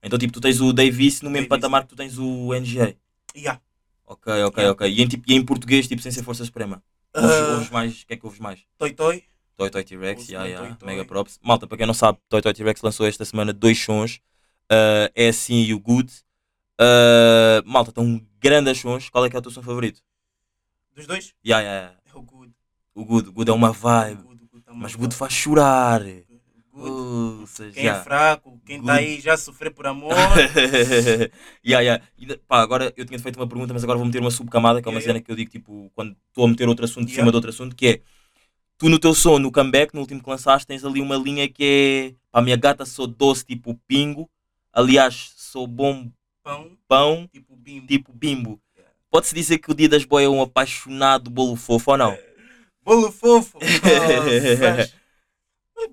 Então, 0.03 0.19
tipo, 0.19 0.33
tu 0.33 0.41
tens 0.41 0.61
o 0.61 0.73
Davis 0.73 1.21
no 1.23 1.31
mesmo 1.31 1.49
Davis. 1.49 1.61
patamar 1.61 1.83
que 1.83 1.89
tu 1.91 1.97
tens 1.97 2.19
o 2.19 2.53
NGA. 2.55 2.97
Yeah. 3.37 3.61
Ok, 4.07 4.33
ok, 4.45 4.67
ok. 4.69 4.89
E 4.91 5.03
em, 5.03 5.09
tipo, 5.09 5.25
e 5.31 5.35
em 5.35 5.45
português, 5.45 5.89
tipo, 5.89 6.01
sem 6.03 6.13
ser 6.13 6.23
Força 6.23 6.45
Suprema? 6.45 6.83
Ouves, 7.15 7.49
ouves 7.51 7.71
mais, 7.71 8.03
o 8.03 8.07
que 8.07 8.15
é 8.15 8.17
que 8.17 8.25
ouves 8.27 8.39
mais? 8.41 8.61
Toy 8.79 8.93
Toy. 8.93 9.25
Toy 9.57 9.71
Toy 9.71 9.83
T-Rex, 9.85 10.29
yeah, 10.29 10.47
yeah, 10.47 10.69
Toy 10.69 10.77
Toy. 10.77 10.87
mega 10.87 11.05
props. 11.05 11.41
Malta, 11.43 11.67
para 11.67 11.79
quem 11.79 11.87
não 11.87 11.95
sabe, 11.95 12.19
Toy 12.29 12.43
Toy 12.43 12.53
T-Rex 12.53 12.83
lançou 12.83 13.07
esta 13.07 13.25
semana 13.25 13.53
dois 13.53 13.79
sons. 13.83 14.21
é 14.71 15.29
assim 15.29 15.63
e 15.63 15.73
o 15.75 15.81
Good. 15.81 16.13
Ah, 16.79 17.63
malta, 17.65 17.91
estão 17.91 18.21
grandes 18.39 18.79
sons. 18.79 19.09
Qual 19.09 19.25
é 19.25 19.31
que 19.31 19.37
é 19.37 19.39
o 19.39 19.43
teu 19.43 19.51
som 19.51 19.63
favorito? 19.63 20.01
Dos 20.95 21.07
dois? 21.07 21.35
Yeah, 21.45 21.63
yeah, 21.67 21.87
yeah. 21.89 22.01
É 22.15 22.19
o 22.19 22.23
Good. 22.23 22.53
O 22.95 23.05
Good, 23.05 23.29
o 23.31 23.33
Good 23.33 23.51
é 23.51 23.55
uma 23.55 23.73
vibe. 23.73 24.23
Mas 24.73 24.95
o 24.95 24.99
Good 24.99 25.15
faz 25.15 25.33
chorar. 25.33 26.03
Good. 26.03 26.27
Uh, 26.75 27.47
seja, 27.47 27.73
Quem 27.73 27.85
yeah. 27.85 28.01
é 28.01 28.05
fraco, 28.05 28.61
quem 28.67 28.77
Good. 28.79 28.87
tá 28.87 28.95
aí 28.97 29.21
já 29.21 29.33
a 29.35 29.37
sofrer 29.39 29.71
por 29.73 29.87
amor. 29.87 30.13
yeah, 31.65 31.81
yeah. 31.81 32.05
E, 32.19 32.37
pá, 32.47 32.61
agora 32.61 32.93
eu 32.97 33.05
tinha 33.07 33.19
feito 33.19 33.37
uma 33.37 33.49
pergunta, 33.49 33.73
mas 33.73 33.83
agora 33.83 33.97
vou 33.99 34.07
meter 34.07 34.21
uma 34.21 34.31
subcamada, 34.31 34.83
que 34.83 34.89
é 34.89 34.91
uma 34.91 35.01
Yeah, 35.01 35.15
cena 35.15 35.25
que 35.25 35.31
eu 35.31 35.37
digo 35.37 35.51
tipo, 35.51 35.91
quando 35.95 36.15
estou 36.29 36.45
a 36.45 36.49
meter 36.49 36.69
outro 36.69 36.85
assunto 36.85 37.09
Yeah. 37.09 37.15
cima 37.23 37.31
de 37.31 37.37
outro 37.37 37.51
assunto, 37.51 37.75
que 37.75 37.87
é 37.87 38.01
tu 38.79 38.89
no 38.89 38.99
teu 38.99 39.15
som, 39.15 39.39
no 39.39 39.51
comeback, 39.51 39.95
no 39.95 40.01
último 40.03 40.23
que 40.23 40.29
lançaste, 40.29 40.67
tens 40.67 40.85
ali 40.85 41.01
uma 41.01 41.17
linha 41.17 41.49
que 41.49 42.13
é 42.13 42.15
pá, 42.31 42.43
minha 42.43 42.57
gata 42.57 42.85
sou 42.85 43.07
doce 43.07 43.45
tipo 43.45 43.75
pingo, 43.87 44.29
aliás, 44.73 45.33
sou 45.37 45.67
bom 45.67 46.11
Pão, 46.43 46.77
pão 46.87 47.27
tipo 47.33 47.57
bimbo. 47.57 47.87
tipo 47.87 48.13
bimbo. 48.13 48.61
Pode-se 49.11 49.35
dizer 49.35 49.59
que 49.59 49.71
o 49.71 49.75
Dia 49.75 49.89
das 49.89 50.05
Boy 50.05 50.25
é 50.25 50.29
um 50.29 50.43
apaixonado 50.43 51.31
bolo 51.31 51.57
fofo 51.57 51.93
ou 51.93 51.97
não? 51.97 52.19
Bolo 52.87 53.11
fofo. 53.11 53.59
Nossa. 54.61 54.93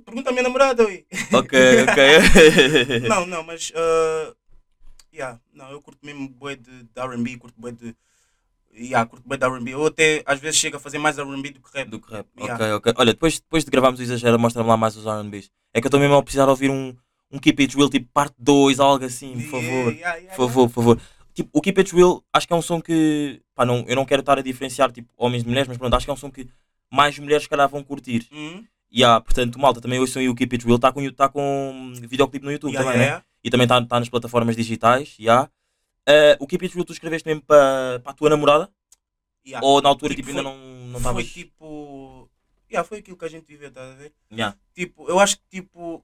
Pergunta 0.05 0.29
à 0.29 0.31
minha 0.31 0.43
namorada, 0.43 0.85
ui. 0.85 1.05
ok, 1.33 1.59
ok. 1.89 2.99
Não, 3.09 3.25
não, 3.25 3.43
mas. 3.43 3.71
Uh, 3.71 4.33
yeah, 5.13 5.39
não, 5.53 5.71
eu 5.71 5.81
curto 5.81 5.99
mesmo 6.05 6.29
bué 6.29 6.55
de, 6.55 6.83
de 6.83 7.01
RB, 7.01 7.37
curto 7.37 7.59
bué 7.59 7.71
de. 7.71 7.95
Yeah, 8.73 9.09
curto 9.09 9.27
bué 9.27 9.37
de 9.37 9.45
RB. 9.45 9.71
Eu 9.71 9.87
até 9.87 10.23
às 10.25 10.39
vezes 10.39 10.59
chego 10.59 10.77
a 10.77 10.79
fazer 10.79 10.99
mais 10.99 11.17
RB 11.17 11.49
do 11.49 11.61
que 11.61 11.77
rap. 11.77 11.89
Do 11.89 11.99
que 11.99 12.11
rap. 12.11 12.27
Yeah. 12.37 12.55
Ok, 12.55 12.73
ok. 12.73 12.93
Olha, 12.95 13.13
depois, 13.13 13.39
depois 13.39 13.65
de 13.65 13.71
gravarmos 13.71 13.99
o 13.99 14.03
Exagera, 14.03 14.37
mostra-me 14.37 14.69
lá 14.69 14.77
mais 14.77 14.95
os 14.95 15.05
RBs. 15.05 15.49
É 15.73 15.81
que 15.81 15.87
eu 15.87 15.89
estou 15.89 15.99
mesmo 15.99 16.15
a 16.15 16.23
precisar 16.23 16.47
ouvir 16.47 16.69
um, 16.69 16.95
um 17.31 17.39
Keep 17.39 17.63
It 17.63 17.75
Real, 17.75 17.89
tipo 17.89 18.07
parte 18.13 18.35
2, 18.37 18.79
algo 18.79 19.03
assim, 19.03 19.33
por 19.33 19.61
favor. 19.61 19.93
Yeah, 19.93 20.15
yeah, 20.15 20.35
Por 20.35 20.47
favor, 20.47 20.69
por 20.69 20.73
favor. 20.73 21.01
Tipo, 21.33 21.49
o 21.51 21.61
Keep 21.61 21.79
It 21.81 21.95
Real, 21.95 22.23
acho 22.31 22.47
que 22.47 22.53
é 22.53 22.55
um 22.55 22.61
som 22.61 22.79
que. 22.79 23.41
Pá, 23.55 23.65
não, 23.65 23.83
eu 23.87 23.95
não 23.95 24.05
quero 24.05 24.21
estar 24.21 24.37
a 24.37 24.41
diferenciar 24.41 24.91
tipo, 24.91 25.09
homens 25.17 25.43
de 25.43 25.49
mulheres, 25.49 25.67
mas 25.67 25.77
pronto, 25.77 25.93
acho 25.95 26.05
que 26.05 26.09
é 26.09 26.13
um 26.13 26.17
som 26.17 26.31
que 26.31 26.47
mais 26.93 27.17
mulheres, 27.17 27.43
se 27.43 27.49
calhar, 27.49 27.67
vão 27.67 27.83
curtir. 27.83 28.27
yeah. 28.31 28.57
Hum, 28.59 28.65
E 28.91 29.03
há, 29.03 29.19
portanto, 29.19 29.57
malta, 29.59 29.81
também 29.81 29.99
ouçam 29.99 30.23
o 30.29 30.35
Keep 30.35 30.55
It 30.55 30.65
Real. 30.65 30.75
Está 30.77 30.91
com, 30.91 31.11
tá 31.11 31.27
com 31.29 31.93
videoclipe 32.01 32.45
no 32.45 32.51
YouTube 32.51 32.71
yeah, 32.73 32.85
também, 32.85 32.99
né? 32.99 33.05
yeah, 33.07 33.25
E 33.43 33.49
também 33.49 33.65
está 33.65 33.83
tá 33.83 33.99
nas 33.99 34.09
plataformas 34.09 34.55
digitais. 34.55 35.15
Yeah. 35.19 35.49
Eh, 36.07 36.37
o 36.39 36.45
Keep 36.45 36.65
It 36.65 36.75
Real 36.75 36.85
tu 36.85 36.93
escreveste 36.93 37.27
mesmo 37.27 37.41
para 37.41 38.01
a 38.05 38.13
tua 38.13 38.29
namorada? 38.29 38.69
yeah. 39.45 39.65
Ou 39.65 39.81
na 39.81 39.89
altura 39.89 40.13
Tipo, 40.13 40.27
tipo, 40.27 40.37
ainda 40.37 40.49
foi- 40.49 40.59
não 40.59 40.73
não 40.87 40.99
Foi 40.99 41.23
estavas. 41.23 41.27
tipo. 41.31 42.29
Yeah, 42.69 42.87
foi 42.87 42.99
aquilo 42.99 43.17
que 43.17 43.25
a 43.25 43.29
gente 43.29 43.45
viveu, 43.47 43.69
estás 43.69 43.91
a 43.91 43.95
ver? 43.95 44.13
Yeah. 44.31 44.55
Tipo, 44.75 45.07
eu 45.09 45.19
acho 45.19 45.37
que 45.37 45.43
tipo. 45.49 46.03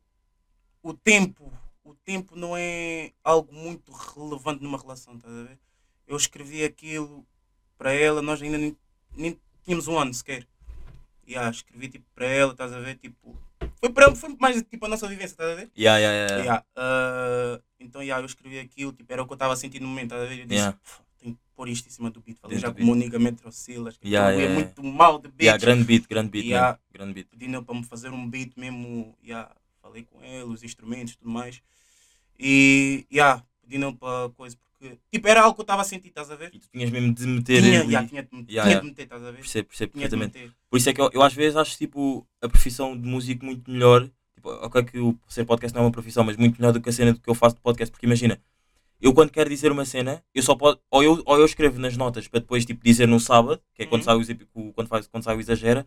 O 0.82 0.94
tempo. 0.94 1.52
O 1.84 1.94
tempo 1.94 2.36
não 2.36 2.56
é 2.58 3.12
algo 3.24 3.54
muito 3.54 3.92
relevante 3.92 4.64
numa 4.64 4.78
relação, 4.80 5.16
estás 5.16 5.34
a 5.36 5.44
ver? 5.44 5.60
Eu 6.08 6.18
escrevi 6.18 6.64
aquilo 6.64 7.26
para 7.78 7.94
ela, 7.94 8.22
nós 8.22 8.42
ainda 8.42 8.58
nem, 8.58 8.76
nem 9.16 9.40
tínhamos 9.64 9.88
um 9.88 9.98
ano 9.98 10.14
sequer. 10.14 10.48
Yeah, 11.30 11.50
escrevi 11.52 11.90
tipo 11.90 12.06
para 12.16 12.26
ela, 12.26 12.52
estás 12.54 12.74
a 12.74 12.80
ver? 12.80 12.96
Tipo. 12.96 13.38
Foi, 13.80 13.90
para, 13.92 14.16
foi 14.16 14.36
mais 14.40 14.62
tipo 14.64 14.86
a 14.86 14.90
nossa 14.90 15.08
vivência, 15.08 15.34
estás 15.34 15.52
a 15.52 15.56
ver? 15.56 15.70
Yeah, 15.78 16.00
yeah, 16.00 16.28
yeah. 16.28 16.44
Yeah, 16.44 16.66
ah, 16.76 17.62
então 17.80 18.02
yeah, 18.02 18.22
eu 18.22 18.26
escrevi 18.26 18.60
aquilo, 18.60 18.92
tipo, 18.94 19.14
era 19.14 19.22
o 19.22 19.26
que 19.28 19.32
eu 19.32 19.36
estava 19.36 19.54
a 19.54 19.56
sentir 19.56 19.80
no 19.80 19.88
momento, 19.88 20.14
estás 20.14 20.24
a 20.24 20.26
ver? 20.26 20.40
Eu 20.42 20.46
disse, 20.48 20.60
Yeah. 20.60 20.78
"Pff, 20.84 21.02
tenho 21.20 21.36
que 21.36 21.42
pôr 21.56 21.70
isto 21.70 21.88
em 21.88 21.92
cima 21.92 22.10
do 22.10 22.20
beat. 22.22 22.40
Falei 22.40 22.58
Dentro 22.58 22.70
já 22.72 22.74
com 22.76 22.82
o 22.82 22.86
Moniga 22.86 23.20
Metrocilas, 23.20 23.96
que 23.98 24.08
Yeah, 24.08 24.32
yeah, 24.32 24.52
é 24.52 24.56
muito 24.56 24.84
mal 24.84 25.20
de 25.20 25.28
beat. 25.28 25.42
Yeah, 25.44 25.58
grande 25.64 25.84
beat, 25.84 26.08
grande 26.08 26.30
beat, 26.32 26.46
Yeah. 26.46 26.80
Grande 26.92 27.14
beat. 27.14 27.28
Pedi 27.30 27.48
nele 27.48 27.64
para 27.64 27.76
me 27.76 27.84
fazer 27.84 28.10
um 28.10 28.28
beat 28.30 28.54
mesmo, 28.58 29.16
yeah, 29.24 29.54
falei 29.82 30.04
com 30.04 30.24
ele, 30.24 30.44
os 30.46 30.64
instrumentos 30.64 31.14
e 31.14 31.18
tudo 31.18 31.30
mais. 31.30 31.62
E 32.40 33.06
yeah, 33.12 33.44
pedi 33.62 33.78
nele 33.78 33.96
para 33.96 34.30
coisa, 34.32 34.58
porque 34.80 34.98
tipo, 35.12 35.28
era 35.28 35.42
algo 35.42 35.56
que 35.56 35.62
eu 35.62 35.64
estava 35.64 35.82
a 35.82 35.86
sentir, 35.86 36.08
estás 36.10 36.32
a 36.32 36.36
ver? 36.36 36.50
E 36.54 36.60
tu 36.60 36.68
tinhas 36.72 36.90
mesmo 36.90 37.14
de 37.14 37.28
meter. 37.28 37.62
Tinha, 37.62 37.80
ali- 37.82 37.90
yeah, 37.90 38.08
tinha, 38.08 38.24
de, 38.24 38.30
Yeah, 38.32 38.46
tinha 38.48 38.64
yeah. 38.64 38.80
de 38.82 38.86
meter, 38.88 39.04
estás 39.04 39.24
a 39.24 39.32
ver? 39.32 39.38
Percebo, 39.40 39.68
percebo 39.68 39.92
perfeitamente. 39.94 40.52
Por 40.70 40.78
isso 40.78 40.90
é 40.90 40.94
que 40.94 41.02
eu, 41.02 41.10
eu 41.14 41.22
às 41.22 41.34
vezes 41.34 41.56
acho 41.58 41.78
tipo 41.78 42.26
a 42.42 42.48
profissão 42.48 42.98
de 42.98 43.08
músico 43.08 43.46
muito 43.46 43.70
melhor. 43.70 44.10
Tipo, 44.36 44.50
ok, 44.52 44.84
que 44.84 45.00
o 45.00 45.18
ser 45.28 45.44
podcast 45.46 45.76
não 45.76 45.84
é 45.84 45.86
uma 45.88 45.92
profissão, 45.92 46.24
mas 46.24 46.38
muito 46.38 46.60
melhor 46.62 46.72
do 46.72 46.80
que 46.80 46.88
a 46.90 46.94
cena 46.94 47.14
que 47.14 47.30
eu 47.30 47.36
faço 47.36 47.56
de 47.56 47.62
podcast. 47.62 47.92
Porque 47.92 48.06
imagina, 48.06 48.40
eu 49.02 49.14
quando 49.14 49.32
quero 49.32 49.50
dizer 49.50 49.70
uma 49.72 49.84
cena, 49.84 50.24
eu 50.34 50.42
só 50.42 50.56
posso. 50.56 50.80
Ou 50.90 51.04
eu, 51.04 51.22
ou 51.26 51.38
eu 51.38 51.46
escrevo 51.46 51.78
nas 51.80 51.98
notas 51.98 52.28
para 52.28 52.40
depois 52.40 52.66
tipo, 52.66 52.82
dizer 52.84 53.08
no 53.08 53.20
sábado, 53.20 53.62
que 53.76 53.84
é 53.84 53.86
quando, 53.86 54.02
Uhum. 54.08 54.24
sai 54.24 54.38
o- 54.56 54.74
quando, 54.74 54.88
faz, 54.88 55.08
quando 55.08 55.24
sai 55.24 55.36
o 55.36 55.40
exagera, 55.42 55.86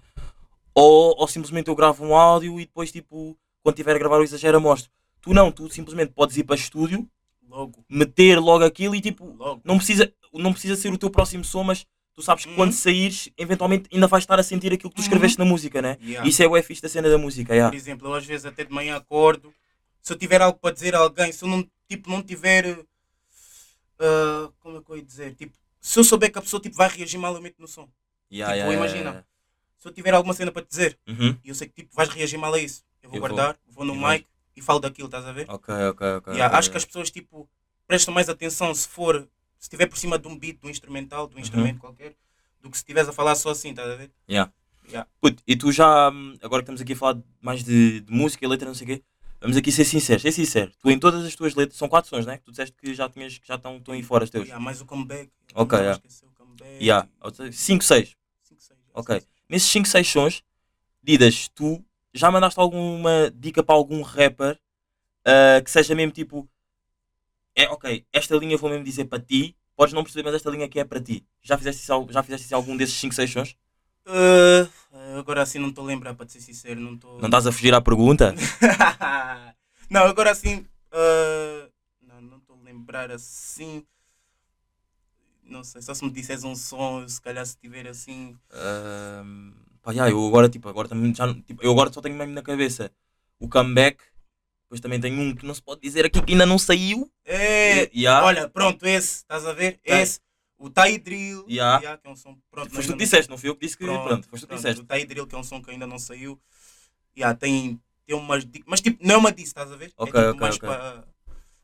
ou, 0.74 1.14
ou 1.18 1.28
simplesmente 1.28 1.68
eu 1.68 1.74
gravo 1.74 2.04
um 2.04 2.14
áudio 2.14 2.58
e 2.60 2.66
depois 2.66 2.90
tipo, 2.92 3.36
quando 3.62 3.76
tiver 3.76 3.94
a 3.94 3.98
gravar 3.98 4.18
o 4.18 4.22
exagera, 4.22 4.58
mostro. 4.60 4.90
Tu 5.20 5.32
não, 5.32 5.52
tu 5.52 5.68
simplesmente 5.70 6.12
podes 6.12 6.36
ir 6.36 6.44
para 6.44 6.56
estúdio, 6.56 7.08
Logo, 7.52 7.84
meter 7.88 8.38
logo 8.40 8.64
aquilo 8.64 8.94
e 8.94 9.00
tipo, 9.02 9.26
logo. 9.36 9.60
não 9.62 9.76
precisa, 9.76 10.10
não 10.32 10.52
precisa 10.52 10.74
ser 10.74 10.90
o 10.90 10.96
teu 10.96 11.10
próximo 11.10 11.44
som, 11.44 11.62
mas 11.62 11.86
tu 12.14 12.22
sabes 12.22 12.44
que 12.44 12.50
Uhum. 12.50 12.56
quando 12.56 12.72
saíres, 12.72 13.28
eventualmente 13.36 13.90
ainda 13.92 14.06
vais 14.06 14.22
estar 14.24 14.40
a 14.40 14.42
sentir 14.42 14.72
aquilo 14.72 14.88
que 14.88 14.96
tu 14.96 15.00
Uhum. 15.00 15.04
escreveste 15.04 15.38
na 15.38 15.44
música, 15.44 15.82
né? 15.82 15.98
Yeah. 16.02 16.26
Isso 16.26 16.42
é 16.42 16.46
o 16.46 16.62
fixe 16.62 16.80
da 16.80 16.88
cena 16.88 17.10
da 17.10 17.18
música, 17.18 17.52
yeah. 17.52 17.70
Por 17.70 17.76
exemplo, 17.76 18.08
eu 18.08 18.14
às 18.14 18.24
vezes 18.24 18.46
até 18.46 18.64
de 18.64 18.72
manhã 18.72 18.96
acordo, 18.96 19.52
se 20.00 20.12
eu 20.12 20.16
tiver 20.16 20.40
algo 20.40 20.58
para 20.58 20.72
dizer 20.74 20.94
a 20.94 20.98
alguém, 21.00 21.30
se 21.30 21.44
eu 21.44 21.48
não, 21.48 21.62
tipo, 21.88 22.10
não 22.10 22.22
tiver. 22.22 22.78
ah, 23.98 24.50
como 24.60 24.78
é 24.78 24.82
que 24.82 24.90
eu 24.90 24.96
ia 24.96 25.02
dizer? 25.02 25.34
Tipo, 25.34 25.52
se 25.80 25.98
eu 25.98 26.04
souber 26.04 26.32
que 26.32 26.38
a 26.38 26.42
pessoa 26.42 26.60
tipo, 26.60 26.76
vai 26.76 26.88
reagir 26.88 27.18
mal, 27.18 27.34
eu 27.34 27.40
meto 27.42 27.60
no 27.60 27.68
som. 27.68 27.88
Yeah, 28.32 28.54
Tipo, 28.54 28.70
yeah, 28.72 28.74
imagina. 28.74 29.26
Se 29.78 29.88
eu 29.88 29.92
tiver 29.92 30.14
alguma 30.14 30.32
cena 30.34 30.50
para 30.52 30.62
te 30.62 30.68
dizer. 30.70 30.98
Uhum. 31.08 31.36
e 31.44 31.48
eu 31.48 31.54
sei 31.54 31.68
que 31.68 31.74
tipo, 31.82 31.94
vais 31.94 32.08
reagir 32.08 32.38
mal 32.38 32.54
a 32.54 32.58
isso, 32.58 32.82
eu 33.02 33.10
vou 33.10 33.16
Eu 33.18 33.20
vou. 33.20 33.28
guardar, 33.30 33.58
vou, 33.68 33.84
no 33.84 33.94
E 33.94 33.98
vais. 34.00 34.20
mic 34.20 34.28
e 34.56 34.60
falo 34.62 34.80
daquilo, 34.80 35.06
estás 35.08 35.24
a 35.26 35.32
ver? 35.32 35.46
Ok, 35.48 35.74
ok, 35.90 36.06
ok. 36.18 36.32
Yeah, 36.34 36.46
ok, 36.48 36.58
acho 36.58 36.70
que 36.70 36.76
as 36.76 36.84
pessoas 36.84 37.10
tipo, 37.10 37.48
prestam 37.86 38.12
mais 38.14 38.28
atenção 38.28 38.74
se 38.74 38.86
for, 38.88 39.20
se 39.58 39.64
estiver 39.66 39.86
por 39.86 39.96
cima 39.98 40.18
de 40.18 40.28
um 40.28 40.38
beat, 40.38 40.60
de 40.60 40.66
um 40.66 40.70
instrumental, 40.70 41.24
Uhum. 41.24 41.30
de 41.30 41.36
um 41.36 41.40
instrumento 41.40 41.78
qualquer, 41.78 42.14
do 42.60 42.70
que 42.70 42.76
se 42.76 42.82
estiveres 42.82 43.08
a 43.08 43.12
falar 43.12 43.34
só 43.34 43.50
assim, 43.50 43.70
estás 43.70 43.90
a 43.90 43.96
ver? 43.96 44.10
Yeah. 44.28 44.52
Yeah. 44.88 45.08
Puto, 45.20 45.42
e 45.46 45.56
tu 45.56 45.70
já, 45.72 46.10
hum, 46.10 46.36
agora 46.42 46.62
que 46.62 46.64
estamos 46.64 46.80
aqui 46.80 46.92
a 46.92 46.96
falar 46.96 47.20
mais 47.40 47.62
de, 47.64 48.00
de 48.00 48.12
música 48.12 48.44
e 48.44 48.48
letra, 48.48 48.66
não 48.68 48.74
sei 48.74 48.84
o 48.84 48.88
quê, 48.88 49.02
vamos 49.40 49.56
aqui 49.56 49.70
ser 49.72 49.84
sinceros, 49.84 50.22
ser 50.22 50.32
sincero. 50.32 50.72
Tu 50.80 50.90
em 50.90 50.98
todas 50.98 51.24
as 51.24 51.34
tuas 51.34 51.54
letras, 51.54 51.78
são 51.78 51.88
quatro 51.88 52.10
sons, 52.10 52.26
né? 52.26 52.38
Que 52.38 52.44
tu 52.44 52.50
disseste 52.50 52.74
que 52.76 52.92
já, 52.92 53.08
tinhas, 53.08 53.38
que 53.38 53.46
já 53.46 53.54
estão, 53.54 53.76
estão 53.78 53.94
aí 53.94 54.02
fora 54.02 54.24
os 54.24 54.30
teus. 54.30 54.44
Yeah, 54.46 54.62
mais 54.62 54.80
o 54.80 54.84
comeback. 54.86 55.30
Ok, 55.54 55.78
yeah. 55.78 55.94
esquecer 55.96 56.26
o 56.26 56.32
comeback. 56.32 56.84
Yeah. 56.84 57.08
Ou 57.20 57.32
seja, 57.32 57.52
Cinco, 57.52 57.84
seis. 57.84 58.16
Cinco, 58.42 58.60
seis, 58.60 58.78
yeah, 58.80 58.92
Ok. 59.00 59.14
sim, 59.20 59.26
sim. 59.26 59.26
Nesses 59.48 59.70
5, 59.70 59.88
6 59.88 60.08
sons, 60.08 60.42
Didas, 61.02 61.48
tu 61.48 61.84
já 62.12 62.30
mandaste 62.30 62.58
alguma 62.60 63.32
dica 63.34 63.62
para 63.62 63.74
algum 63.74 64.02
rapper 64.02 64.58
ah, 65.24 65.60
que 65.62 65.70
seja 65.70 65.94
mesmo 65.94 66.12
tipo. 66.12 66.48
É 67.54 67.68
ok, 67.68 68.06
esta 68.12 68.36
linha 68.36 68.56
vou 68.56 68.70
mesmo 68.70 68.84
dizer 68.84 69.04
para 69.04 69.22
ti, 69.22 69.54
podes 69.76 69.92
não 69.92 70.02
perceber, 70.02 70.24
mas 70.24 70.34
esta 70.34 70.50
linha 70.50 70.64
aqui 70.64 70.80
é 70.80 70.84
para 70.84 71.00
ti. 71.00 71.24
Já 71.42 71.58
fizeste 71.58 71.82
isso, 71.82 72.06
já 72.10 72.22
fizeste 72.22 72.46
isso 72.46 72.54
algum 72.54 72.76
desses 72.76 72.94
5, 72.96 73.14
6 73.14 73.30
sons? 73.30 73.56
Uh, 74.06 75.18
agora 75.18 75.42
assim 75.42 75.58
não 75.58 75.68
estou 75.68 75.84
a 75.84 75.88
lembrar, 75.88 76.14
para 76.14 76.28
ser 76.28 76.40
sincero, 76.40 76.80
não 76.80 76.94
estou. 76.94 77.18
Não 77.18 77.26
estás 77.26 77.46
a 77.46 77.52
fugir 77.52 77.74
à 77.74 77.80
pergunta? 77.80 78.34
não, 79.90 80.04
agora 80.04 80.30
assim. 80.30 80.66
uh, 80.92 81.70
não, 82.00 82.20
não 82.22 82.38
estou 82.38 82.56
a 82.56 82.64
lembrar 82.64 83.10
assim. 83.10 83.84
Não 85.44 85.62
sei, 85.62 85.82
só 85.82 85.92
se 85.92 86.02
me 86.04 86.10
disseres 86.10 86.44
um 86.44 86.56
som, 86.56 87.06
se 87.06 87.20
calhar 87.20 87.44
se 87.44 87.56
tiver 87.58 87.86
assim. 87.86 88.34
Ahm, 88.50 89.52
pá, 89.82 89.92
já, 89.92 90.08
eu 90.10 90.26
agora, 90.26 90.48
tipo, 90.48 90.68
agora 90.68 90.88
também 90.88 91.14
já, 91.14 91.32
tipo, 91.34 91.62
eu 91.62 91.70
agora 91.72 91.92
só 91.92 92.00
tenho 92.00 92.14
mesmo 92.16 92.32
na 92.32 92.42
cabeça 92.42 92.90
o 93.38 93.48
comeback, 93.48 93.98
depois 94.64 94.80
também 94.80 95.00
tenho 95.00 95.20
um 95.20 95.34
que 95.34 95.44
não 95.44 95.54
se 95.54 95.62
pode 95.62 95.80
dizer 95.80 96.04
aqui 96.06 96.22
que 96.22 96.32
ainda 96.32 96.46
não 96.46 96.58
saiu. 96.58 97.10
É, 97.24 97.90
Yeah. 97.94 98.24
olha, 98.26 98.48
pronto, 98.48 98.86
esse, 98.86 99.16
estás 99.16 99.44
a 99.46 99.52
ver? 99.52 99.72
Tá. 99.84 100.00
Esse, 100.00 100.20
o 100.58 100.70
Tai 100.70 100.96
Drill, 100.98 101.44
Yeah. 101.48 101.80
yeah, 101.82 102.00
que 102.00 102.06
é 102.06 102.10
um 102.10 102.16
som. 102.16 102.38
Pronto, 102.50 102.70
Foste 102.70 102.82
tu 102.82 102.82
que 102.84 102.90
não- 102.90 102.96
disseste, 102.96 103.28
não 103.30 103.36
fui 103.36 103.48
eu 103.48 103.54
que 103.56 103.66
disse 103.66 103.76
que. 103.76 103.84
Pronto, 103.84 104.08
foste 104.08 104.28
tu 104.28 104.30
que 104.30 104.46
pronto, 104.46 104.56
disseste. 104.56 104.80
O 104.80 104.84
Tai 104.84 105.04
Drill, 105.04 105.26
que 105.26 105.34
é 105.34 105.38
um 105.38 105.42
som 105.42 105.60
que 105.62 105.70
ainda 105.70 105.86
não 105.86 105.98
saiu. 105.98 106.40
Yeah, 107.16 107.36
tem, 107.38 107.78
tem 108.06 108.16
umas 108.16 108.44
dicas, 108.46 108.64
mas 108.66 108.80
tipo, 108.80 109.04
não 109.04 109.16
é 109.16 109.18
uma 109.18 109.32
disso, 109.32 109.48
estás 109.48 109.70
a 109.72 109.76
ver? 109.76 109.92
Ok, 109.96 110.12
é 110.18 110.24
tipo 110.24 110.28
ok, 110.30 110.40
mais 110.40 110.58
para 110.58 111.04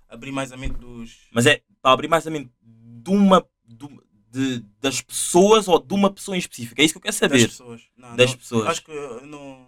abrir 0.08 0.32
mais 0.32 0.52
a 0.52 0.56
mente 0.56 0.76
dos. 0.78 1.28
Mas 1.32 1.46
é 1.46 1.62
para 1.80 1.92
abrir 1.92 2.08
mais 2.08 2.26
a 2.26 2.30
mente 2.30 2.50
de 2.62 3.10
uma. 3.10 3.46
de- 3.64 4.00
de- 4.30 4.60
das 4.80 5.00
pessoas 5.00 5.68
ou 5.68 5.78
de 5.78 5.94
uma 5.94 6.10
pessoa 6.12 6.36
em 6.36 6.40
específico? 6.40 6.80
É 6.80 6.84
isso 6.84 6.94
que 6.94 6.98
eu 6.98 7.02
quero 7.02 7.12
das 7.12 7.18
saber. 7.18 7.48
pessoas. 7.48 7.82
Não, 7.96 8.16
Das 8.16 8.30
não, 8.30 8.38
pessoas. 8.38 8.68
Acho 8.68 8.82
que 8.84 8.90
eu 8.90 9.26
não. 9.26 9.66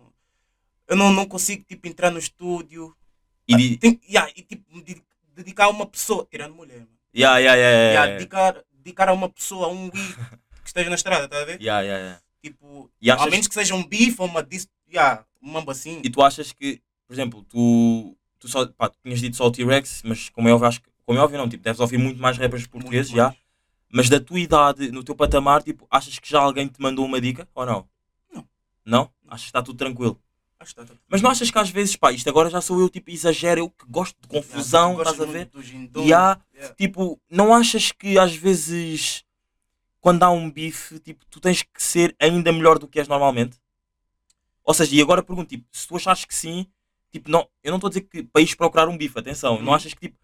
Eu 0.88 0.96
não, 0.96 1.12
não 1.12 1.25
consigo 1.27 1.64
tipo, 1.68 1.87
entrar 1.87 2.11
no 2.11 2.18
estúdio 2.18 2.94
E 3.46 3.55
di- 3.57 3.77
tem, 3.77 4.01
yeah, 4.09 4.31
e 4.37 4.42
tipo, 4.42 4.83
de- 4.83 5.03
dedicar 5.35 5.64
a 5.66 5.68
uma 5.68 5.87
pessoa, 5.87 6.27
tirando 6.31 6.55
mulher. 6.55 6.87
Yeah, 7.14 7.38
yeah, 7.38 7.57
yeah, 7.61 7.92
yeah, 7.92 8.12
dedicar, 8.18 8.64
dedicar 8.73 9.09
a 9.09 9.12
uma 9.12 9.29
pessoa, 9.29 9.66
a 9.66 9.70
um 9.70 9.85
weed 9.85 9.92
que 10.62 10.66
esteja 10.68 10.88
na 10.90 10.96
estrada, 10.96 11.29
tá 11.29 11.40
a 11.40 11.44
ver? 11.44 11.61
Yeah, 11.61 11.81
yeah, 11.83 11.99
yeah. 12.05 12.23
Tipo, 12.42 12.90
E 13.01 13.11
achas- 13.11 13.25
ao 13.25 13.31
menos 13.31 13.46
que 13.49 13.55
seja 13.55 13.75
um 13.75 13.85
bife 13.87 14.16
ou 14.20 14.27
uma 14.27 14.42
dis, 14.42 14.68
yeah, 14.92 15.25
um 15.42 15.51
mambo 15.53 15.70
assim. 15.70 16.01
E 16.05 16.11
tu 16.11 16.23
achas 16.23 16.53
que, 16.53 16.81
por 17.07 17.12
exemplo, 17.14 17.44
tu, 17.44 18.16
tu 18.38 18.49
só, 18.49 18.66
pá, 18.66 18.88
tu 18.88 18.99
tinhas 19.03 19.20
dito 19.20 19.37
só 19.37 19.46
o 19.46 19.51
T-Rex, 19.51 20.03
mas 20.05 20.29
como 20.29 20.49
é 20.49 20.53
óbvio, 20.53 20.66
acho 20.68 20.81
que, 20.81 20.88
como 21.07 21.18
é 21.18 21.23
óbvio 21.23 21.38
não, 21.38 21.49
tipo, 21.49 21.62
deves 21.62 21.81
ouvir 21.81 21.99
muito 21.99 22.20
mais 22.20 22.37
rappers 22.38 22.66
portugueses 22.66 23.12
mais. 23.12 23.37
Mas 23.92 24.09
da 24.09 24.20
tua 24.20 24.38
idade, 24.40 24.90
no 24.92 25.03
teu 25.05 25.14
patamar, 25.14 25.62
tipo, 25.62 25.87
achas 25.90 26.18
que 26.18 26.29
já 26.31 26.40
alguém 26.40 26.68
te 26.68 26.81
mandou 26.81 27.05
uma 27.05 27.20
dica 27.20 27.48
ou 27.55 27.66
não? 27.66 27.88
Não. 28.33 28.48
Não? 28.85 29.11
Achas 29.29 29.42
que 29.42 29.48
está 29.48 29.62
tudo 29.62 29.76
tranquilo? 29.79 30.20
Acho 30.59 30.74
que 30.74 30.81
tá- 30.81 30.87
tá- 30.87 31.00
Mas 31.09 31.22
não 31.22 31.31
achas 31.31 31.50
que 31.50 31.59
às 31.59 31.70
vezes, 31.70 31.96
pá, 31.96 32.12
isto 32.12 32.29
agora 32.29 32.50
já 32.50 32.61
sou 32.61 32.79
eu, 32.81 32.88
tipo, 32.90 33.11
exagero, 33.11 33.61
eu 33.61 33.70
que 33.70 33.87
gosto 33.88 34.16
de 34.20 34.29
Yeah, 34.29 34.46
confusão, 34.48 34.94
gostas 34.94 35.12
estás 35.14 35.29
a 35.29 35.33
ver? 35.33 35.50
E 36.05 36.12
há, 36.12 36.38
yeah. 36.55 36.74
tipo, 36.74 37.18
não 37.31 37.55
achas 37.55 37.90
que 37.92 38.18
às 38.18 38.35
vezes 38.35 39.24
quando 40.00 40.22
há 40.22 40.31
um 40.31 40.50
bife, 40.50 40.98
tipo, 41.00 41.24
tu 41.26 41.40
tens 41.40 41.62
que 41.62 41.83
ser 41.83 42.14
ainda 42.18 42.53
melhor 42.53 42.79
do 42.79 42.87
que 42.88 42.98
és 42.98 43.09
normalmente? 43.09 43.59
Ou 44.64 44.72
seja, 44.74 44.94
e 44.94 45.00
agora 45.00 45.22
pergunto, 45.22 45.48
tipo, 45.48 45.64
se 45.72 45.87
tu 45.88 45.96
achas 45.96 46.24
que 46.24 46.35
sim, 46.35 46.66
tipo, 47.11 47.31
não, 47.31 47.48
eu 47.62 47.70
não 47.70 47.76
estou 47.79 47.88
a 47.88 47.90
dizer 47.90 48.03
que 48.03 48.22
para 48.22 48.40
ires 48.42 48.55
procurar 48.55 48.88
um 48.88 48.96
bife, 48.96 49.18
atenção, 49.18 49.59
não 49.59 49.68
Uhum. 49.68 49.74
achas 49.74 49.92
que 49.94 50.00
tipo, 50.09 50.16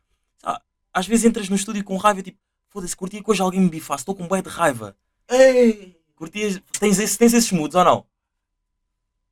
ah, 0.43 0.61
às 0.93 1.07
vezes 1.07 1.25
entras 1.25 1.49
no 1.49 1.57
estúdio 1.57 1.83
com 1.85 1.97
raiva, 1.97 2.23
tipo, 2.23 2.39
foda-se, 2.77 2.95
curtia 2.95 3.23
que 3.23 3.31
hoje 3.31 3.41
alguém 3.41 3.61
me 3.61 3.71
bifasse, 3.71 4.03
estou 4.03 4.15
com 4.15 4.29
bué 4.29 4.43
de 4.43 4.51
raiva. 4.51 4.95
Ei! 5.31 5.99
Curtias, 6.15 6.61
tens, 6.79 6.99
esse, 6.99 7.19
tens 7.19 7.33
esses 7.33 7.51
moods 7.51 7.75
ou 7.75 7.83
não? 7.85 8.07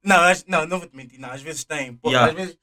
Não, 0.02 0.16
não, 0.46 0.66
não 0.66 0.78
vou 0.78 0.88
te 0.88 0.96
mentir, 0.96 1.20
não. 1.20 1.30
Às 1.30 1.42
vezes 1.42 1.62
tem. 1.64 1.98
Yeah. 2.06 2.30
Às 2.30 2.34
vezes 2.34 2.58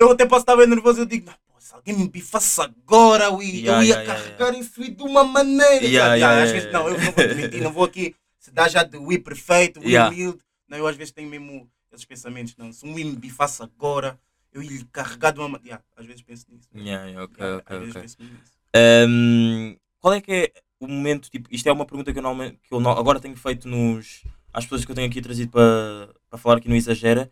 eu 0.00 0.10
até 0.10 0.26
posso 0.26 0.40
estar 0.42 0.56
bem 0.56 0.66
nervoso 0.66 0.98
e 0.98 1.02
eu 1.02 1.06
digo, 1.06 1.26
não, 1.26 1.34
pô, 1.46 1.60
se 1.60 1.72
alguém 1.72 1.94
me 1.96 2.08
bifasse 2.08 2.60
agora, 2.60 3.24
eu 3.26 3.40
ia, 3.40 3.60
Yeah, 3.60 3.78
eu 3.78 3.86
ia 3.86 3.94
yeah, 3.94 4.14
carregar 4.14 4.58
isso 4.58 4.90
de 4.90 5.02
uma 5.02 5.22
maneira. 5.22 5.84
Yeah, 5.86 6.42
às 6.42 6.50
vezes, 6.50 6.72
não, 6.72 6.88
eu 6.88 6.98
não 6.98 7.12
vou 7.12 7.28
te 7.28 7.34
mentir, 7.34 7.62
não 7.62 7.72
vou 7.72 7.84
aqui 7.84 8.14
se 8.38 8.50
dá 8.50 8.68
já 8.68 8.82
de 8.82 8.96
Wii 8.96 9.20
perfeito, 9.20 9.80
Yeah. 9.80 10.12
humilde. 10.12 10.38
Não, 10.68 10.78
eu 10.78 10.86
às 10.86 10.96
vezes 10.96 11.12
tenho 11.12 11.28
mesmo 11.28 11.70
esses 11.92 12.04
pensamentos, 12.04 12.56
não. 12.56 12.72
Se 12.72 12.84
um 12.84 12.94
Wii 12.94 13.04
me 13.04 13.16
bifasse 13.16 13.62
agora, 13.62 14.18
eu 14.52 14.62
ia 14.62 14.70
lhe 14.70 14.84
carregar 14.86 15.32
de 15.32 15.38
uma 15.38 15.48
maneira. 15.48 15.82
Às 15.96 16.06
vezes 16.06 16.22
penso 16.22 16.46
nisso. 16.50 16.68
Yeah, 16.74 17.06
yeah, 17.06 17.24
ok, 17.24 17.36
Yeah, 17.38 17.58
ok, 17.58 17.76
às 17.76 17.80
vezes 17.80 17.96
ok. 17.96 18.02
penso 18.02 18.16
nisso. 18.20 18.58
Ahm, 18.74 19.76
qual 20.00 20.14
é 20.14 20.20
que 20.20 20.32
é 20.32 20.52
o 20.80 20.86
momento, 20.86 21.28
tipo, 21.30 21.48
isto 21.52 21.68
é 21.68 21.72
uma 21.72 21.84
pergunta 21.86 22.12
que 22.12 22.18
eu, 22.18 22.22
normalmente, 22.22 22.58
que 22.62 22.72
eu 22.72 22.80
no- 22.80 22.90
agora 22.90 23.18
tenho 23.20 23.36
feito 23.36 23.66
nos, 23.68 24.22
às 24.52 24.64
pessoas 24.64 24.84
que 24.84 24.90
eu 24.90 24.94
tenho 24.94 25.08
aqui 25.08 25.20
trazido 25.20 25.50
para, 25.50 26.14
para 26.30 26.38
falar 26.38 26.56
aqui 26.58 26.68
no 26.68 26.74
Exagera, 26.76 27.30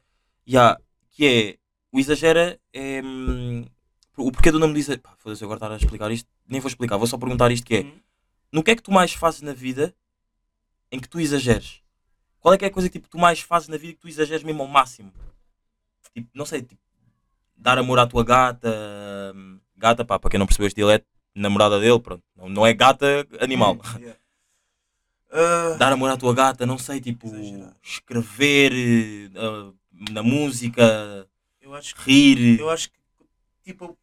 yeah, 0.48 0.78
que 1.10 1.26
é, 1.26 1.58
o 1.92 1.98
Exagera 2.00 2.58
é, 2.72 3.00
hum, 3.04 3.64
o 4.16 4.32
porquê 4.32 4.50
do 4.50 4.58
nome 4.58 4.72
do 4.72 4.78
Exagera, 4.78 5.02
foda-se, 5.18 5.44
agora 5.44 5.58
estar 5.58 5.70
a 5.72 5.76
explicar 5.76 6.10
isto, 6.10 6.28
nem 6.48 6.60
vou 6.60 6.68
explicar, 6.68 6.96
vou 6.96 7.06
só 7.06 7.16
perguntar 7.18 7.50
isto 7.52 7.64
que 7.66 7.76
é, 7.76 7.80
Uhum. 7.82 8.00
no 8.52 8.62
que 8.64 8.70
é 8.72 8.76
que 8.76 8.82
tu 8.82 8.90
mais 8.90 9.12
fazes 9.12 9.42
na 9.42 9.52
vida 9.52 9.94
em 10.90 10.98
que 10.98 11.08
tu 11.08 11.20
exageres? 11.20 11.80
Qual 12.40 12.54
é 12.54 12.58
que 12.58 12.64
é 12.64 12.68
a 12.68 12.70
coisa 12.70 12.88
que 12.88 12.98
tipo, 12.98 13.08
tu 13.08 13.18
mais 13.18 13.40
fazes 13.40 13.68
na 13.68 13.76
vida 13.76 13.92
que 13.94 14.00
tu 14.00 14.08
exageres 14.08 14.42
mesmo 14.44 14.62
ao 14.62 14.68
máximo? 14.68 15.12
Tipo, 16.14 16.28
não 16.34 16.46
sei, 16.46 16.62
tipo, 16.62 16.80
dar 17.56 17.76
amor 17.78 17.98
à 17.98 18.06
tua 18.06 18.24
gata, 18.24 18.72
hum, 19.34 19.60
gata, 19.76 20.04
pá, 20.04 20.18
para 20.18 20.30
quem 20.30 20.38
não 20.38 20.46
percebeu 20.46 20.66
este 20.68 20.76
dialeto, 20.76 21.06
namorada 21.36 21.78
dele, 21.78 22.00
pronto, 22.00 22.22
não, 22.36 22.48
não 22.48 22.66
é 22.66 22.72
gata, 22.74 23.26
animal. 23.40 23.78
Yeah. 23.98 24.18
Ah, 25.30 25.76
Dar 25.78 25.92
amor 25.92 26.10
à 26.10 26.16
tua 26.16 26.34
gata, 26.34 26.64
não 26.64 26.78
sei, 26.78 27.00
tipo, 27.00 27.26
Exagerar. 27.26 27.76
escrever 27.82 28.72
eh, 28.72 29.72
na 30.10 30.22
música, 30.22 31.28
eu 31.60 31.74
acho 31.74 31.94
que 31.96 32.02
rir. 32.34 32.60
eu 32.60 32.70
acho 32.70 32.90
que 32.90 32.96
tipo 33.64 33.98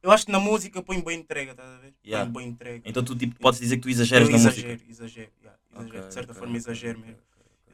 eu 0.00 0.10
acho 0.12 0.26
que 0.26 0.32
na 0.32 0.38
música 0.38 0.78
eu 0.78 0.82
ponho 0.82 1.02
boa 1.02 1.12
entrega, 1.12 1.50
estás 1.50 1.68
a 1.68 1.78
ver? 1.78 1.92
Yeah. 2.06 2.24
Ponho 2.24 2.32
boa 2.32 2.42
entrega. 2.44 2.82
Então 2.88 3.02
tu 3.04 3.16
tipo, 3.16 3.38
podes 3.40 3.58
dizer 3.60 3.76
que 3.76 3.82
tu 3.82 3.88
exageras 3.90 4.28
eu 4.28 4.32
na 4.32 4.38
exagero, 4.38 4.68
música. 4.72 4.90
exagero, 4.90 5.30
yeah, 5.42 5.58
exagero. 5.72 5.98
Ok, 5.98 6.08
de 6.08 6.14
certa 6.14 6.32
ok, 6.32 6.38
forma 6.38 6.52
ok, 6.56 6.60
exagero 6.60 6.98
mesmo. 7.00 7.16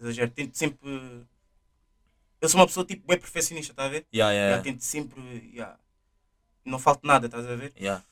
Exagero. 0.01 0.31
Tento 0.31 0.57
sempre. 0.57 0.89
Eu 2.41 2.49
sou 2.49 2.59
uma 2.61 2.67
pessoa 2.67 2.85
tipo 2.87 3.07
bem 3.07 3.19
perfeccionista, 3.19 3.73
estás 3.73 3.87
a 3.89 3.91
ver? 3.91 4.07
Yeah, 4.13 4.33
Yeah, 4.33 4.49
yeah, 4.57 4.63
tento 4.63 4.83
sempre. 4.83 5.21
Yeah. 5.55 5.79
Não 6.65 6.79
falta 6.79 7.07
nada, 7.07 7.27
estás 7.27 7.47
a 7.47 7.55
ver? 7.55 7.73
yeah. 7.79 8.03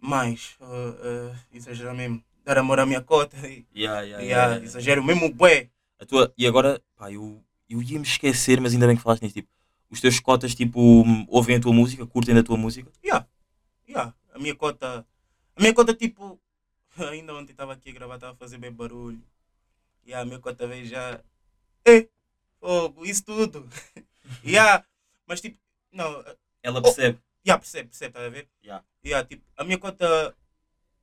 Mas 0.00 0.56
uh, 0.60 0.64
uh, 0.64 1.36
exagero 1.52 1.94
mesmo. 1.94 2.22
Dar 2.44 2.58
amor 2.58 2.78
à 2.78 2.86
minha 2.86 3.00
cota 3.00 3.36
e 3.48 3.66
Yeah, 3.74 4.02
yeah, 4.02 4.02
yeah, 4.02 4.22
yeah, 4.22 4.46
yeah. 4.54 4.64
exagero 4.64 5.02
mesmo 5.02 5.32
bué. 5.32 5.68
A 5.98 6.04
tua, 6.04 6.32
e 6.36 6.46
agora, 6.46 6.80
pá, 6.94 7.10
eu, 7.10 7.42
eu 7.68 7.82
ia 7.82 7.98
me 7.98 8.06
esquecer, 8.06 8.60
mas 8.60 8.72
ainda 8.72 8.86
bem 8.86 8.96
que 8.96 9.02
falaste 9.02 9.22
nisso. 9.22 9.34
Tipo, 9.34 9.48
os 9.90 10.00
teus 10.00 10.20
cotas, 10.20 10.54
tipo, 10.54 11.04
ouvem 11.28 11.56
a 11.56 11.60
tua 11.60 11.72
música, 11.72 12.06
curtem 12.06 12.34
da 12.34 12.42
tua 12.42 12.56
música. 12.56 12.90
Yeah. 13.04 13.26
Yeah. 13.88 14.14
A 14.32 14.38
minha 14.38 14.54
cota. 14.54 15.06
A 15.56 15.60
minha 15.60 15.74
cota 15.74 15.94
tipo. 15.94 16.38
Ainda 17.10 17.34
ontem 17.34 17.52
estava 17.52 17.72
aqui 17.72 17.90
a 17.90 17.92
gravar, 17.92 18.14
estava 18.16 18.32
a 18.32 18.36
fazer 18.36 18.58
bem 18.58 18.72
barulho. 18.72 19.22
E 20.04 20.14
a 20.14 20.24
minha 20.24 20.38
cota 20.38 20.66
veio 20.66 20.86
já. 20.86 21.20
Ei! 21.84 22.08
Fogo, 22.60 23.04
isso 23.04 23.24
tudo! 23.24 23.68
yeah. 24.44 24.84
Mas 25.26 25.40
tipo, 25.40 25.58
não, 25.92 26.24
Ela 26.62 26.82
percebe. 26.82 27.18
Yeah, 27.46 27.58
percebe, 27.60 27.88
percebe, 27.88 28.10
estás 28.10 28.26
a 28.26 28.30
ver? 28.30 28.48
Yeah. 28.64 28.84
Yeah, 29.04 29.26
tipo, 29.28 29.42
a 29.56 29.64
minha 29.64 29.78
cota 29.78 30.34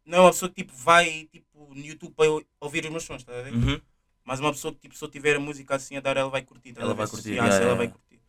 não 0.05 0.17
é 0.17 0.21
uma 0.21 0.31
pessoa 0.31 0.49
que 0.49 0.63
tipo, 0.63 0.73
vai 0.75 1.29
tipo, 1.31 1.73
no 1.73 1.85
YouTube 1.85 2.13
para 2.13 2.27
ouvir 2.59 2.83
os 2.85 2.91
meus 2.91 3.03
sons, 3.03 3.21
estás 3.21 3.39
a 3.39 3.41
ver? 3.43 3.53
Uhum. 3.53 3.79
Mas 4.25 4.39
uma 4.39 4.51
pessoa 4.51 4.73
que 4.73 4.79
tipo, 4.81 4.95
se 4.95 5.03
eu 5.03 5.09
tiver 5.09 5.35
a 5.35 5.39
música 5.39 5.75
assim 5.75 5.95
a 5.97 6.01
dar, 6.01 6.17
ela 6.17 6.29
vai 6.29 6.41
curtir. 6.41 6.73
Ela 6.77 6.93
vai 6.93 7.07
curtir, 7.07 7.29
yeah, 7.31 7.47
yeah, 7.49 7.65
ela 7.65 7.75
vai 7.75 7.87
curtir. 7.87 8.19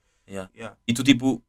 E 0.86 0.92
tu, 0.94 1.02
tipo, 1.02 1.42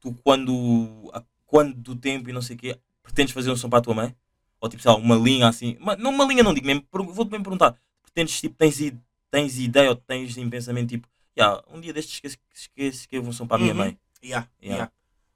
tu 0.00 0.14
quando, 0.24 1.10
a- 1.12 1.22
quando 1.46 1.74
do 1.74 1.94
tempo 1.96 2.28
e 2.28 2.32
não 2.32 2.42
sei 2.42 2.56
o 2.56 2.58
quê, 2.58 2.78
pretendes 3.02 3.32
fazer 3.34 3.50
um 3.50 3.56
som 3.56 3.68
para 3.68 3.78
a 3.78 3.82
tua 3.82 3.94
mãe? 3.94 4.16
Ou 4.60 4.68
tipo, 4.68 4.82
sei 4.82 4.90
lá, 4.90 4.96
uma 4.96 5.16
linha 5.16 5.48
assim, 5.48 5.76
uma, 5.80 5.96
não 5.96 6.10
uma 6.10 6.24
linha 6.24 6.42
não 6.42 6.54
digo 6.54 6.66
mesmo, 6.66 6.86
vou-te 6.92 7.30
mesmo 7.30 7.44
perguntar, 7.44 7.76
pretendes, 8.02 8.40
tipo, 8.40 8.54
tens, 8.56 8.78
tens 9.30 9.58
ideia 9.58 9.90
ou 9.90 9.96
tens 9.96 10.36
em 10.36 10.48
pensamento, 10.48 10.90
tipo, 10.90 11.08
yeah, 11.36 11.62
um 11.68 11.80
dia 11.80 11.92
destes 11.92 12.14
esqueço, 12.14 12.38
esqueço, 12.54 12.98
escrevo 13.00 13.28
um 13.28 13.32
som 13.32 13.46
para 13.46 13.56
a 13.56 13.60
minha 13.60 13.72
Uhum. 13.72 13.78
mãe. 13.78 13.98
Yeah, 14.22 14.48
Yeah. 14.62 14.92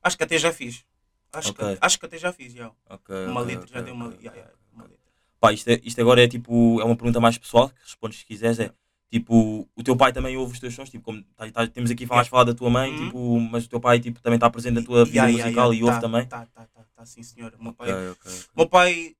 Acho 0.07 0.17
que 0.17 0.23
até 0.23 0.39
já 0.39 0.53
fiz. 0.53 0.85
Acho, 1.33 1.51
Ok. 1.51 1.67
que, 1.75 1.79
acho 1.81 1.99
que 1.99 2.07
até 2.07 2.17
já 2.17 2.33
fiz, 2.33 2.55
yeah. 2.55 2.73
Ok, 2.89 3.13
Uma 3.27 3.41
ok, 3.41 3.55
letra, 3.55 3.67
já 3.67 3.81
dei 3.81 3.93
uma, 3.93 4.07
yeah, 4.15 4.33
yeah, 4.33 4.53
uma 4.73 4.85
letra. 4.85 5.01
Pá, 5.41 5.53
isto, 5.53 5.69
é- 5.69 5.81
isto 5.83 6.01
agora 6.01 6.23
é 6.23 6.29
tipo, 6.29 6.81
é 6.81 6.85
uma 6.85 6.95
pergunta 6.97 7.19
mais 7.19 7.37
pessoal, 7.37 7.69
que 7.71 7.81
respondes 7.83 8.19
se 8.21 8.25
quiseres, 8.25 8.61
é 8.61 8.71
tipo, 9.11 9.69
o 9.75 9.83
teu 9.83 9.97
pai 9.97 10.13
também 10.13 10.37
ouve 10.37 10.53
os 10.53 10.61
teus 10.61 10.75
sons, 10.75 10.89
tipo, 10.89 11.05
como 11.05 11.23
tá- 11.35 11.51
tá- 11.51 11.67
temos 11.67 11.91
aqui 11.91 12.07
mais 12.07 12.29
falar 12.29 12.45
da 12.45 12.55
tua 12.55 12.71
mãe, 12.71 12.91
Uhum. 12.93 12.97
tipo, 13.07 13.41
mas 13.41 13.65
o 13.65 13.69
teu 13.69 13.81
pai 13.81 13.99
tipo, 13.99 14.21
também 14.21 14.37
está 14.37 14.49
presente 14.49 14.75
na 14.75 14.83
tua 14.83 15.05
vida 15.05 15.17
Yeah, 15.27 15.33
musical 15.33 15.75
e 15.75 15.83
ouve 15.83 15.97
Tá, 15.97 16.01
também. 16.01 16.27
Tá, 16.29 16.47
tá, 16.47 16.67
tá, 16.67 16.85
tá, 16.95 17.05
sim 17.05 17.25
senhor. 17.25 17.53
O 17.59 17.63
Meu 17.65 17.73
pai, 17.75 17.89
meu 18.57 18.69
pai 18.69 19.17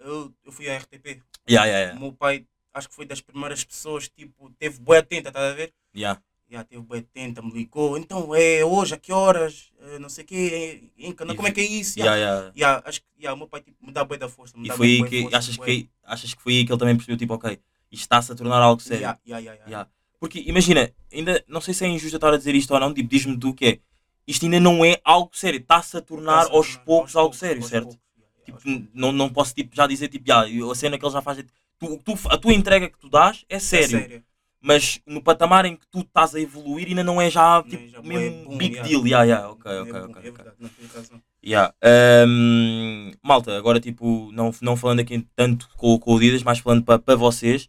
eu, 0.00 0.34
eu 0.42 0.50
fui 0.52 0.70
à 0.70 0.74
RTP. 0.74 1.20
Yeah, 1.48 1.66
yeah, 1.66 1.66
O 1.66 1.70
yeah. 1.70 2.00
meu 2.00 2.12
pai, 2.14 2.46
acho 2.72 2.88
que 2.88 2.94
foi 2.94 3.04
das 3.04 3.20
primeiras 3.20 3.62
pessoas, 3.62 4.08
tipo, 4.08 4.50
teve 4.58 4.80
boa 4.80 4.98
atenta, 5.00 5.28
estás 5.28 5.52
a 5.52 5.54
ver? 5.54 5.72
Yeah. 5.94 6.20
Já 6.50 6.64
teve 6.64 6.82
boa 6.82 6.98
atenta, 6.98 7.42
me 7.42 7.52
ligou. 7.52 7.98
Então, 7.98 8.34
é 8.34 8.64
hoje, 8.64 8.94
a 8.94 8.98
que 8.98 9.12
horas? 9.12 9.70
Eh, 9.80 9.98
não 9.98 10.08
sei 10.08 10.24
o 10.24 10.26
quê, 10.26 10.90
em 10.96 11.12
Cana, 11.12 11.32
E 11.32 11.36
como 11.36 11.46
é 11.46 11.52
que 11.52 11.60
é 11.60 11.64
isso? 11.64 11.98
Yeah, 11.98 12.16
Yeah. 12.16 12.36
yeah. 12.40 12.52
Yeah, 12.56 12.82
acho 12.88 13.00
que 13.02 13.06
yeah, 13.20 13.34
o 13.34 13.36
meu 13.36 13.46
pai 13.46 13.60
tipo, 13.60 13.84
me 13.84 13.92
dá 13.92 14.02
boa 14.02 14.16
da 14.16 14.28
força. 14.28 14.56
Me 14.56 14.64
E 14.64 14.68
dá 14.68 14.74
foi 14.76 14.86
aí 14.88 15.04
que 15.04 15.20
força, 15.22 15.36
achas, 15.36 15.56
que 15.58 15.90
achas 16.04 16.34
que 16.34 16.42
foi 16.42 16.52
aí 16.54 16.64
que 16.64 16.72
ele 16.72 16.78
também 16.78 16.96
percebeu, 16.96 17.18
tipo, 17.18 17.34
ok, 17.34 17.50
isto 17.92 18.02
está-se 18.02 18.32
a 18.32 18.34
tornar 18.34 18.62
algo 18.62 18.80
sério. 18.80 19.02
Yeah, 19.02 19.20
yeah, 19.26 19.40
yeah, 19.44 19.54
yeah. 19.58 19.70
Yeah. 19.70 19.90
Porque 20.18 20.40
imagina, 20.40 20.90
ainda 21.12 21.44
não 21.46 21.60
sei 21.60 21.74
se 21.74 21.84
é 21.84 21.88
injusto 21.88 22.16
estar 22.16 22.32
a 22.32 22.36
dizer 22.38 22.54
isto 22.54 22.72
ou 22.72 22.80
não, 22.80 22.94
tipo, 22.94 23.08
diz-me 23.10 23.38
tu 23.38 23.52
que 23.52 23.66
é. 23.66 23.78
Isto 24.26 24.44
ainda 24.46 24.58
não 24.58 24.82
é 24.84 24.98
algo 25.04 25.30
sério, 25.34 25.60
está-se 25.60 25.96
a 25.98 26.00
tornar 26.00 26.46
a 26.46 26.50
aos 26.50 26.66
tornar 26.68 26.84
poucos 26.84 27.14
algo 27.14 27.26
poucos, 27.28 27.38
sério, 27.38 27.62
aos 27.62 27.68
certo? 27.70 27.84
poucos, 27.88 28.00
yeah, 28.16 28.32
yeah, 28.48 28.58
Tipo, 28.60 28.80
aos 28.84 28.88
não, 28.94 29.12
não 29.12 29.28
posso 29.28 29.54
tipo, 29.54 29.76
já 29.76 29.86
dizer 29.86 30.08
tipo, 30.08 30.28
"Ya, 30.28 30.40
a 30.40 30.74
cena 30.74 30.98
que 30.98 31.04
ele 31.04 31.12
já 31.12 31.20
faz 31.22 31.38
é. 31.40 31.44
Tu, 31.78 31.98
tu- 31.98 32.18
a 32.28 32.36
tua 32.38 32.52
entrega 32.54 32.88
que 32.88 32.98
tu 32.98 33.08
dás 33.08 33.44
é 33.48 33.56
É 33.56 33.60
sério, 33.60 34.00
sério. 34.00 34.24
Mas 34.60 35.00
no 35.06 35.22
patamar 35.22 35.64
em 35.64 35.76
que 35.76 35.86
tu 35.90 36.00
estás 36.00 36.34
a 36.34 36.40
evoluir 36.40 36.88
ainda 36.88 37.04
não 37.04 37.20
é 37.20 37.30
já 37.30 37.62
Não, 37.62 37.70
tipo, 37.70 37.88
já 37.88 38.02
mesmo 38.02 38.44
boom, 38.44 38.58
big 38.58 38.74
yeah. 38.74 38.88
deal. 38.88 39.06
Yeah, 39.06 39.24
yeah, 39.24 39.50
ok, 39.50 39.72
É 39.72 39.80
ok, 39.80 39.92
bom, 39.92 39.98
ok. 39.98 40.06
É 40.06 40.18
ok. 40.18 40.32
verdade, 40.32 40.56
não 40.58 40.68
tenho 40.68 40.88
razão. 40.92 41.22
Yeah. 41.44 41.74
Ahm, 41.82 43.12
malta, 43.22 43.56
agora 43.56 43.78
tipo, 43.80 44.30
não, 44.32 44.50
não 44.60 44.76
falando 44.76 45.00
aqui 45.00 45.24
tanto 45.36 45.68
com, 45.76 45.98
com 45.98 46.14
o 46.14 46.18
Didas, 46.18 46.42
mas 46.42 46.58
falando 46.58 46.84
para 46.84 47.16
vocês. 47.16 47.68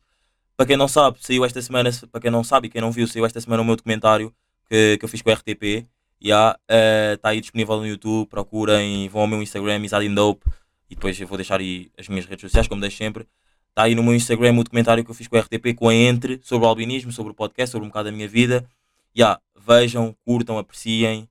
Para 0.58 0.65
quem 0.65 0.75
não 0.75 0.89
sabe, 0.89 1.17
saiu 1.21 1.45
esta 1.45 1.62
semana, 1.62 1.89
para 2.12 2.19
quem 2.19 2.30
não 2.30 2.43
sabe 2.43 2.67
e 2.67 2.69
quem 2.69 2.82
não 2.82 2.91
viu, 2.91 3.08
saiu 3.08 3.25
esta 3.25 3.39
semana 3.39 3.62
o 3.62 3.65
meu 3.65 3.78
documentário 3.78 4.34
que, 4.67 4.97
que 4.97 5.06
eu 5.06 5.10
fiz 5.10 5.21
com 5.21 5.30
o 5.30 5.34
RTP. 5.34 5.88
Está 6.19 7.30
aí 7.30 7.39
disponível 7.39 7.78
no 7.78 7.88
YouTube, 7.88 8.28
procurem, 8.28 9.08
vão 9.08 9.21
ao 9.21 9.28
meu 9.28 9.41
Instagram, 9.41 9.86
Isadindope, 9.86 10.45
e 10.89 10.95
depois 10.95 11.17
eu 11.19 11.28
vou 11.28 11.38
deixar 11.38 11.62
aí 11.62 11.89
as 11.97 12.10
minhas 12.10 12.25
redes 12.25 12.41
sociais, 12.41 12.67
como 12.67 12.82
deixo 12.82 12.97
sempre. 12.97 13.25
Está 13.70 13.84
aí 13.84 13.96
no 13.96 14.04
meu 14.04 14.14
Instagram 14.14 14.54
o 14.54 14.64
documentário 14.64 15.04
que 15.04 15.12
eu 15.12 15.16
fiz 15.16 15.28
com 15.28 15.38
o 15.38 15.40
RTP, 15.40 15.74
com 15.76 15.90
a 15.90 15.96
Entre, 15.96 16.40
sobre 16.44 16.66
o 16.66 16.70
albinismo, 16.70 17.12
sobre 17.12 17.32
o 17.32 17.36
podcast, 17.36 17.72
sobre 17.72 17.86
um 17.86 17.90
bocado 17.90 18.10
da 18.10 18.16
minha 18.16 18.28
vida. 18.28 18.68
Yeah, 19.18 19.40
vejam, 19.58 20.16
curtam, 20.26 20.58
apreciem. 20.58 21.30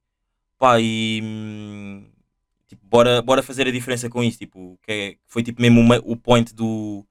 Pá, 0.59 0.81
e 0.81 1.21
hum, 1.23 2.07
tipo, 2.67 2.85
bora, 2.87 3.23
bora 3.23 3.43
fazer 3.43 3.67
a 3.69 3.71
diferença 3.71 4.09
com 4.09 4.23
isso. 4.25 4.39
Tipo, 4.39 4.79
que 4.83 4.93
é- 4.93 5.17
foi 5.27 5.43
tipo 5.43 5.61
mesmo 5.63 5.83
o 6.05 6.17
point 6.17 6.55
do, 6.55 7.05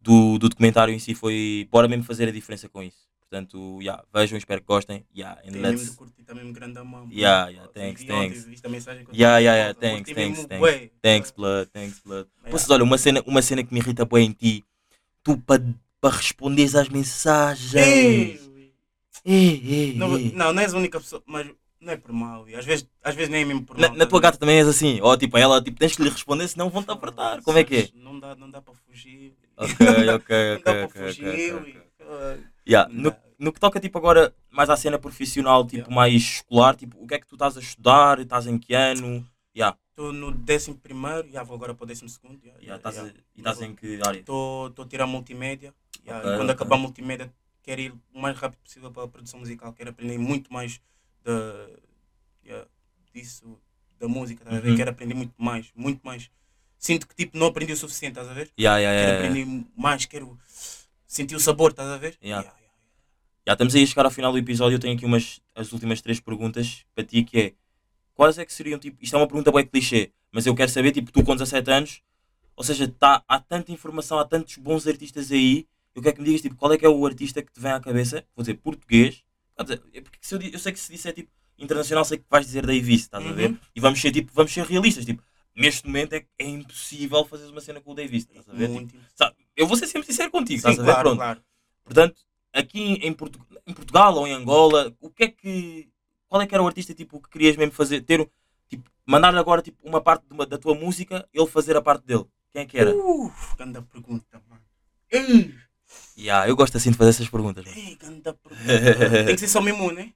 do, 0.00 0.38
do 0.38 0.48
documentário 0.48 0.94
em 0.94 0.98
si. 0.98 1.14
Foi 1.14 1.68
bora 1.70 1.88
mesmo 1.88 2.04
fazer 2.04 2.28
a 2.28 2.32
diferença 2.32 2.68
com 2.68 2.82
isso. 2.82 3.05
Portanto, 3.28 3.78
yeah, 3.82 4.04
vejam, 4.14 4.38
espero 4.38 4.60
que 4.60 4.66
gostem. 4.68 5.04
Yeah, 5.14 5.40
and 5.44 5.50
Tem 5.52 5.60
let's- 5.60 5.80
mesmo 5.80 5.90
de 5.90 5.96
curtir 5.96 6.22
também 6.22 6.52
grande 6.52 6.78
a 6.78 6.84
mão. 6.84 7.08
Yeah, 7.10 7.50
yeah, 7.50 7.68
thanks, 7.74 8.04
thanks. 8.04 8.46
Yeah, 9.12 9.38
yeah, 9.38 9.40
yeah, 9.40 9.74
thanks, 9.74 10.12
thanks, 10.12 10.38
mesmo 10.38 10.48
thanks. 10.48 10.90
Thanks, 11.02 11.30
blood, 11.32 11.68
thanks, 11.72 12.00
blood. 12.04 12.28
Vocês, 12.48 12.70
olha, 12.70 12.84
uma 12.84 12.96
cena, 12.96 13.22
uma 13.26 13.42
cena 13.42 13.64
que 13.64 13.74
me 13.74 13.80
irrita 13.80 14.04
bem 14.04 14.28
em 14.28 14.32
ti, 14.32 14.64
tu 15.24 15.36
para 15.38 15.60
pa 16.00 16.10
responderes 16.10 16.76
às 16.76 16.88
mensagens. 16.88 17.74
Ei, 17.74 18.46
Ei, 19.24 19.60
ei, 19.64 19.94
Não, 19.96 20.06
não, 20.16 20.52
não 20.52 20.62
és 20.62 20.72
a 20.72 20.76
única 20.76 21.00
pessoa, 21.00 21.20
mas 21.26 21.50
não 21.80 21.92
é 21.92 21.96
por 21.96 22.12
mal. 22.12 22.46
Às 22.56 22.64
vezes, 22.64 22.88
às 23.02 23.12
vezes 23.12 23.28
nem 23.28 23.42
é 23.42 23.44
mesmo 23.44 23.64
por 23.64 23.76
mal. 23.76 23.90
na 23.90 24.04
tá 24.04 24.06
tua 24.06 24.20
gata 24.20 24.38
também 24.38 24.58
és 24.58 24.68
assim, 24.68 25.00
ó, 25.02 25.16
tipo, 25.16 25.36
ela, 25.36 25.60
tipo, 25.60 25.76
tens 25.80 25.96
que 25.96 26.02
lhe 26.04 26.10
responder, 26.10 26.46
senão 26.46 26.70
vão-te 26.70 26.92
apertar. 26.92 27.42
Como 27.42 27.58
é 27.58 27.64
que 27.64 27.76
é? 27.76 27.88
Não 27.94 28.20
dá, 28.20 28.36
não 28.36 28.48
dá 28.48 28.62
para 28.62 28.72
fugir. 28.74 29.34
Ok, 29.56 29.74
ok, 29.74 29.86
não 30.06 30.14
ok, 30.14 30.62
dá 30.64 30.72
para 30.74 30.88
fugir. 30.88 31.82
Yeah, 32.68 32.92
No, 32.92 33.14
no 33.38 33.52
que 33.52 33.60
toca, 33.60 33.78
tipo, 33.80 33.96
agora, 33.98 34.34
mais 34.50 34.68
à 34.70 34.76
cena 34.76 34.98
profissional, 34.98 35.64
tipo, 35.64 35.76
Yeah. 35.76 35.94
mais 35.94 36.14
escolar, 36.14 36.74
tipo, 36.76 37.02
o 37.02 37.06
que 37.06 37.14
é 37.14 37.18
que 37.20 37.26
tu 37.26 37.34
estás 37.36 37.56
a 37.56 37.60
estudar, 37.60 38.18
estás 38.18 38.46
em 38.46 38.58
que 38.58 38.74
ano? 38.74 39.26
Yeah. 39.56 39.78
Estou 39.90 40.12
no 40.12 40.30
décimo 40.32 40.76
primeiro, 40.76 41.30
já 41.30 41.42
vou 41.42 41.54
agora 41.56 41.74
para 41.74 41.84
o 41.84 41.86
décimo 41.86 42.08
segundo. 42.08 42.38
já, 42.44 42.52
Já 42.52 42.58
já, 42.66 42.76
estás 42.76 42.94
já. 42.96 43.02
a- 43.02 43.06
E 43.06 43.12
estás 43.38 43.60
em 43.62 43.74
que 43.74 44.00
área? 44.06 44.18
Estou 44.20 44.72
a 44.78 44.84
tirar 44.86 45.06
multimédia. 45.06 45.72
já, 46.04 46.18
Ok, 46.18 46.30
e 46.32 46.36
quando 46.36 46.50
ok. 46.50 46.54
acabar 46.54 46.76
multimédia, 46.76 47.32
quero 47.62 47.80
ir 47.80 47.94
o 48.12 48.20
mais 48.20 48.36
rápido 48.36 48.60
possível 48.62 48.90
para 48.90 49.04
a 49.04 49.08
produção 49.08 49.40
musical. 49.40 49.72
Quero 49.72 49.90
aprender 49.90 50.18
muito 50.18 50.52
mais 50.52 50.80
da, 51.24 51.32
já, 52.44 52.66
disso, 53.14 53.58
da 53.98 54.06
música. 54.08 54.42
Estás 54.42 54.58
a 54.58 54.60
ver? 54.60 54.70
Uhum. 54.70 54.76
Quero 54.76 54.90
aprender 54.90 55.14
muito 55.14 55.34
mais, 55.38 55.70
muito 55.74 56.00
mais. 56.04 56.30
Sinto 56.78 57.08
que 57.08 57.14
tipo, 57.14 57.38
não 57.38 57.46
aprendi 57.46 57.72
o 57.72 57.76
suficiente, 57.76 58.12
estás 58.18 58.28
a 58.28 58.34
ver? 58.34 58.50
Já, 58.58 58.80
já, 58.80 58.88
Quero 58.90 59.08
já. 59.10 59.14
aprender 59.18 59.66
mais, 59.76 60.04
quero 60.04 60.38
sentir 61.16 61.34
o 61.34 61.40
sabor, 61.40 61.70
estás 61.70 61.88
a 61.88 61.96
ver? 61.96 62.16
Yeah. 62.22 62.46
Já, 62.46 62.54
já. 62.54 62.66
Já 63.46 63.52
estamos 63.52 63.74
aí 63.74 63.82
a 63.82 63.86
chegar 63.86 64.04
ao 64.04 64.10
final 64.10 64.32
do 64.32 64.38
episódio. 64.38 64.76
Eu 64.76 64.80
tenho 64.80 64.96
aqui 64.96 65.04
umas, 65.04 65.40
as 65.54 65.72
últimas 65.72 66.00
três 66.00 66.20
perguntas 66.20 66.84
para 66.94 67.04
ti, 67.04 67.22
que 67.24 67.38
é 67.38 67.52
quais 68.14 68.38
é 68.38 68.44
que 68.44 68.52
seriam, 68.52 68.78
tipo, 68.78 68.96
isto 69.00 69.14
é 69.14 69.18
uma 69.18 69.26
pergunta 69.26 69.52
bem 69.52 69.64
clichê, 69.66 70.10
mas 70.32 70.46
eu 70.46 70.54
quero 70.54 70.70
saber, 70.70 70.90
tipo, 70.90 71.12
tu 71.12 71.22
com 71.22 71.36
17 71.36 71.70
anos, 71.70 72.02
ou 72.56 72.64
seja, 72.64 72.88
tá, 72.88 73.22
há 73.28 73.38
tanta 73.38 73.70
informação, 73.70 74.18
há 74.18 74.24
tantos 74.24 74.56
bons 74.56 74.86
artistas 74.86 75.30
aí, 75.30 75.66
eu 75.94 76.02
quero 76.02 76.14
que 76.16 76.20
me 76.22 76.26
digas, 76.26 76.42
tipo, 76.42 76.56
qual 76.56 76.72
é 76.72 76.78
que 76.78 76.84
é 76.84 76.88
o 76.88 77.06
artista 77.06 77.42
que 77.42 77.52
te 77.52 77.60
vem 77.60 77.70
à 77.70 77.78
cabeça, 77.78 78.24
vou 78.34 78.42
dizer 78.42 78.54
português, 78.54 79.22
dizer, 79.60 79.82
é 79.92 80.00
porque 80.00 80.18
se 80.20 80.34
eu, 80.34 80.40
eu 80.40 80.58
sei 80.58 80.72
que 80.72 80.80
se 80.80 80.90
disser, 80.90 81.12
tipo, 81.14 81.30
internacional, 81.58 82.04
sei 82.04 82.18
que 82.18 82.24
vais 82.28 82.46
dizer 82.46 82.66
Davis, 82.66 83.02
estás 83.02 83.24
a 83.24 83.32
ver? 83.32 83.50
Uhum. 83.50 83.58
E 83.74 83.80
vamos 83.80 84.00
ser, 84.00 84.10
tipo, 84.10 84.32
vamos 84.34 84.52
ser 84.52 84.64
realistas, 84.64 85.04
tipo, 85.04 85.22
neste 85.54 85.86
momento 85.86 86.14
é, 86.14 86.26
é 86.38 86.46
impossível 86.46 87.24
fazer 87.26 87.46
uma 87.46 87.60
cena 87.60 87.80
com 87.80 87.92
o 87.92 87.94
Davis, 87.94 88.24
estás 88.24 88.48
a 88.48 88.52
ver? 88.52 88.68
Tipo, 88.68 88.72
Muito. 88.72 88.96
sabe, 89.14 89.36
eu 89.56 89.66
vou 89.66 89.76
ser 89.76 89.86
sempre 89.86 90.06
sincero 90.06 90.30
contigo, 90.30 90.60
Sim, 90.60 90.70
estás 90.70 90.78
a 90.78 90.82
ver? 90.82 90.86
claro, 90.92 91.02
Pronto. 91.08 91.18
claro. 91.18 91.40
Portanto, 91.84 92.20
aqui 92.52 92.94
em, 93.02 93.12
Portu- 93.12 93.44
em 93.66 93.72
Portugal 93.74 94.14
ou 94.16 94.26
em 94.26 94.32
Angola, 94.34 94.94
o 95.00 95.10
que 95.10 95.24
é 95.24 95.28
que. 95.28 95.88
Qual 96.28 96.42
é 96.42 96.46
que 96.46 96.54
era 96.54 96.62
o 96.62 96.66
artista 96.66 96.92
tipo, 96.92 97.20
que 97.20 97.30
querias 97.30 97.56
mesmo 97.56 97.72
fazer? 97.72 98.00
Ter, 98.02 98.28
tipo, 98.68 98.90
mandar 99.06 99.34
agora 99.36 99.62
tipo, 99.62 99.78
uma 99.86 100.00
parte 100.00 100.24
uma- 100.30 100.44
da 100.46 100.58
tua 100.58 100.74
música, 100.74 101.26
ele 101.32 101.46
fazer 101.46 101.76
a 101.76 101.82
parte 101.82 102.04
dele. 102.04 102.24
Quem 102.52 102.62
é 102.62 102.66
que 102.66 102.78
era? 102.78 102.94
Uh, 102.94 103.32
ganda 103.56 103.80
pergunta, 103.82 104.42
mano. 104.48 104.62
Ei, 105.10 105.54
Yeah, 106.18 106.48
eu 106.48 106.56
gosto 106.56 106.76
assim 106.76 106.90
de 106.90 106.96
fazer 106.96 107.10
essas 107.10 107.28
perguntas. 107.28 107.64
mano. 107.64 107.76
ei, 107.76 107.94
ganda 107.94 108.34
pergunta. 108.34 109.24
Tem 109.26 109.34
que 109.34 109.38
ser 109.40 109.48
só 109.48 109.60
mesmo 109.60 109.84
um, 109.84 109.92
né? 109.92 110.12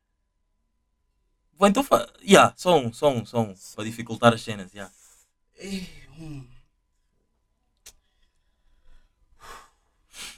Bom, 1.52 1.66
então, 1.66 1.84
fa... 1.84 2.08
yeah, 2.22 2.52
só 2.56 2.76
um, 2.78 2.92
só 2.92 3.10
um, 3.10 3.24
só 3.24 3.40
um, 3.42 3.54
para 3.76 3.84
dificultar 3.84 4.32
as 4.32 4.40
cenas. 4.42 4.72
Yeah. 4.72 4.92
Ei, 5.56 5.86
hum. 6.18 6.44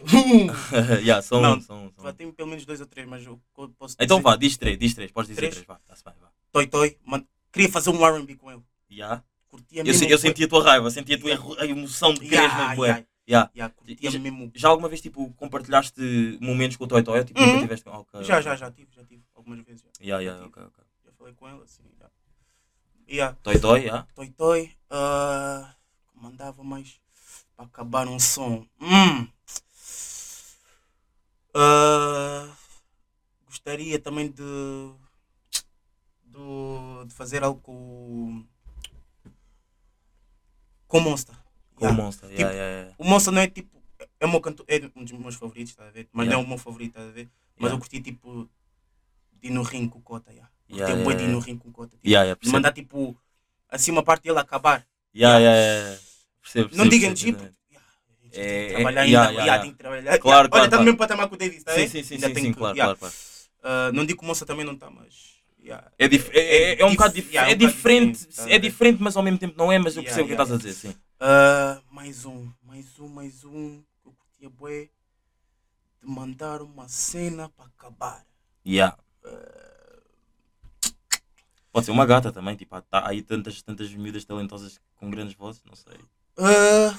yeah, 1.03 1.27
um, 1.33 1.41
Não, 1.41 1.61
só 1.61 1.75
um. 1.75 1.91
Só 1.97 2.03
Vá. 2.03 2.13
Tem 2.13 2.31
pelo 2.33 2.49
menos 2.49 2.65
dois 2.65 2.81
ou 2.81 2.87
três, 2.87 3.07
mas 3.09 3.25
eu 3.25 3.41
posso 3.79 3.97
Então 4.01 4.19
dizer- 4.19 4.23
vá, 4.31 4.37
diz 4.37 4.57
três, 4.57 4.79
diz 4.79 4.95
três, 4.95 5.11
podes 5.11 5.29
dizer 5.29 5.41
Três? 5.41 5.55
três, 5.55 5.67
vá, 5.67 5.79
tá-se 5.87 6.05
bem, 6.05 6.15
vá. 6.21 6.29
Toy 6.51 6.67
Toy, 6.67 6.99
mano, 7.05 7.27
queria 7.53 7.69
fazer 7.71 7.91
um 7.91 8.05
R&B 8.07 8.37
com 8.37 8.51
ele. 8.51 8.63
Yeah. 8.91 9.23
Curtia 9.49 9.83
Eu, 9.85 10.09
eu 10.09 10.19
senti 10.19 10.45
a 10.45 10.49
tua 10.49 10.63
raiva, 10.65 10.91
senti 10.91 11.15
a 11.15 11.19
tua 11.19 11.31
Yeah. 11.31 11.67
emoção 11.67 12.15
de 12.15 12.21
quereres 12.21 12.51
Yeah, 12.53 12.69
mesmo, 12.71 12.85
yeah, 12.85 13.07
Yeah. 13.29 13.51
yeah, 13.55 13.75
curtia 13.75 14.11
já- 14.11 14.19
mesmo. 14.19 14.51
Já 14.55 14.69
alguma 14.69 14.89
vez 14.89 15.01
tipo, 15.01 15.31
compartilhaste 15.35 16.39
momentos 16.41 16.77
com 16.77 16.85
o 16.85 16.89
Toy 16.89 17.03
Toy? 17.03 17.25
Tipo, 17.25 17.41
Uhum. 17.41 17.47
nunca 17.47 17.61
tiveste. 17.61 17.89
ok, 17.89 18.23
Já, 18.25 18.41
já, 18.41 18.57
já 18.57 18.71
tive, 18.71 18.89
já 18.95 19.05
tive. 19.05 19.23
Algumas 19.35 19.61
vezes. 19.65 19.83
Já, 19.83 20.05
Yeah, 20.05 20.23
yeah, 20.23 20.41
já, 20.43 20.47
ok, 20.49 20.63
tive. 20.63 20.67
ok. 20.75 20.85
já 21.07 21.13
falei 21.13 21.35
com 21.35 21.49
ele, 21.49 21.63
assim. 21.63 21.83
Já. 22.01 22.11
Yeah. 23.09 23.37
Toy 23.43 23.59
Toy, 23.59 23.81
yeah. 23.81 24.07
Toy 24.15 24.31
Toy, 24.31 24.71
ah, 24.91 25.75
mandava 26.15 26.63
mais 26.65 26.99
para 27.57 27.67
acabar 27.67 28.09
um 28.09 28.19
som. 28.19 28.67
Hum. 28.81 29.29
Ah, 31.55 32.49
gostaria 33.47 33.99
também 33.99 34.31
de, 34.31 34.43
do- 36.25 37.05
de 37.07 37.15
fazer 37.15 37.43
algo 37.45 37.61
com, 37.61 38.45
com 40.89 40.99
o 40.99 41.01
Monster. 41.01 41.35
Com 41.75 41.85
Yeah. 41.87 42.03
Monster, 42.03 42.29
Tipo, 42.29 42.41
yeah, 42.43 42.55
yeah. 42.55 42.95
O 42.99 43.05
Monster 43.05 43.33
não 43.33 43.43
é 43.43 43.49
tipo. 43.49 43.83
É, 44.21 44.27
meu 44.27 44.41
canto, 44.41 44.65
é 44.69 44.81
um 44.97 45.05
dos 45.05 45.13
meus 45.13 45.35
favoritos, 45.37 45.75
tá 45.75 45.87
a 45.87 45.91
ver? 45.91 46.09
Mas 46.13 46.27
não 46.29 46.35
é 46.35 46.37
o 46.39 46.47
meu 46.47 46.59
favorito, 46.59 46.95
tá 46.95 47.03
a 47.03 47.11
ver? 47.11 47.31
Mas 47.57 47.71
eu 47.73 47.79
curti 47.79 48.01
tipo 48.01 48.49
de 49.41 49.49
ir 49.49 49.51
no 49.51 49.63
ringue 49.63 49.89
com 49.91 50.01
Cota. 50.01 50.31
Yeah. 50.33 50.49
Curti 50.69 50.81
Yeah, 50.81 51.27
de 51.27 51.39
ringue 51.41 51.59
com 51.61 51.73
Cota. 51.73 51.97
Tipo, 51.97 52.45
de 52.45 52.51
mandar 52.51 52.73
tipo 52.73 53.17
assim 53.69 53.91
uma 53.91 54.03
parte 54.03 54.25
dele 54.25 54.39
acabar. 54.39 54.87
Yeah, 55.15 55.39
yeah, 55.39 55.57
yeah. 55.61 56.01
Percebo, 56.41 56.77
Não 56.77 56.89
percebo 56.89 56.91
digam 56.91 57.15
tipo. 57.15 57.62
Gente 58.33 58.41
É, 58.41 58.67
que 58.67 58.73
é, 58.73 58.75
trabalhar 58.75 59.03
yeah, 59.03 59.29
ainda. 59.29 59.33
yeah, 59.33 59.45
yeah, 59.45 59.63
tem 59.63 59.73
que 59.73 59.79
trabalhar. 59.79 60.19
Claro, 60.19 60.49
claro, 60.49 60.63
Olha, 60.63 60.65
está 60.65 60.79
no 60.79 60.85
mesmo 60.85 60.99
patamar 60.99 61.29
com 61.29 61.35
o 61.35 61.39
Davis, 61.39 61.63
tá? 61.65 61.73
Sim, 61.73 61.81
é? 61.83 61.87
sim, 61.87 62.03
sim, 62.03 62.15
Ainda 62.15 62.27
sim, 62.29 62.35
tem 62.35 62.45
sim, 62.45 62.53
que- 62.53 62.59
claro, 62.59 62.77
claro, 62.77 62.99
claro. 62.99 63.15
Ah, 63.63 63.91
não 63.93 64.05
digo 64.05 64.19
que 64.19 64.25
o 64.25 64.29
Monster 64.29 64.47
também 64.47 64.65
não 64.67 64.75
está, 64.75 64.91
mas. 64.91 65.33
É, 65.65 66.07
é, 66.07 66.11
é, 66.35 66.81
é 66.81 66.85
um 66.85 66.91
bocado 66.93 67.17
é 67.19 67.23
bocado 67.23 67.57
diferente, 67.57 68.27
tá 68.27 68.51
é 68.51 68.59
diferente, 68.59 69.01
mas 69.01 69.17
ao 69.17 69.23
mesmo 69.23 69.39
tempo 69.39 69.55
não 69.57 69.71
é, 69.71 69.79
mas 69.79 69.97
eu 69.97 70.03
percebo 70.03 70.25
o 70.25 70.27
que 70.27 70.33
estás 70.33 70.51
a 70.51 70.57
dizer, 70.57 70.73
sim. 70.75 70.95
Ah, 71.21 71.81
mais 71.91 72.25
um, 72.25 72.49
mais 72.65 72.99
um, 72.99 73.09
mais 73.09 73.45
um. 73.45 73.81
que 74.03 74.09
Eu 74.09 74.13
curtia 74.13 74.51
bué 74.51 74.89
de 76.03 76.09
mandar 76.09 76.63
uma 76.63 76.89
cena 76.89 77.49
para 77.51 77.67
acabar. 77.67 78.27
Yeah. 78.67 78.97
Pode 81.73 81.87
ser 81.87 81.93
uma 81.93 82.05
gata 82.05 82.33
também, 82.33 82.57
tipo, 82.57 82.75
há, 82.75 82.85
há 82.91 83.09
aí 83.09 83.23
tantas, 83.23 83.63
tantas 83.63 83.93
miúdas 83.95 84.25
talentosas 84.25 84.81
com 84.97 85.09
grandes 85.11 85.35
vozes, 85.35 85.63
não 85.65 85.75
sei. 85.75 85.99
Ah, 86.37 86.95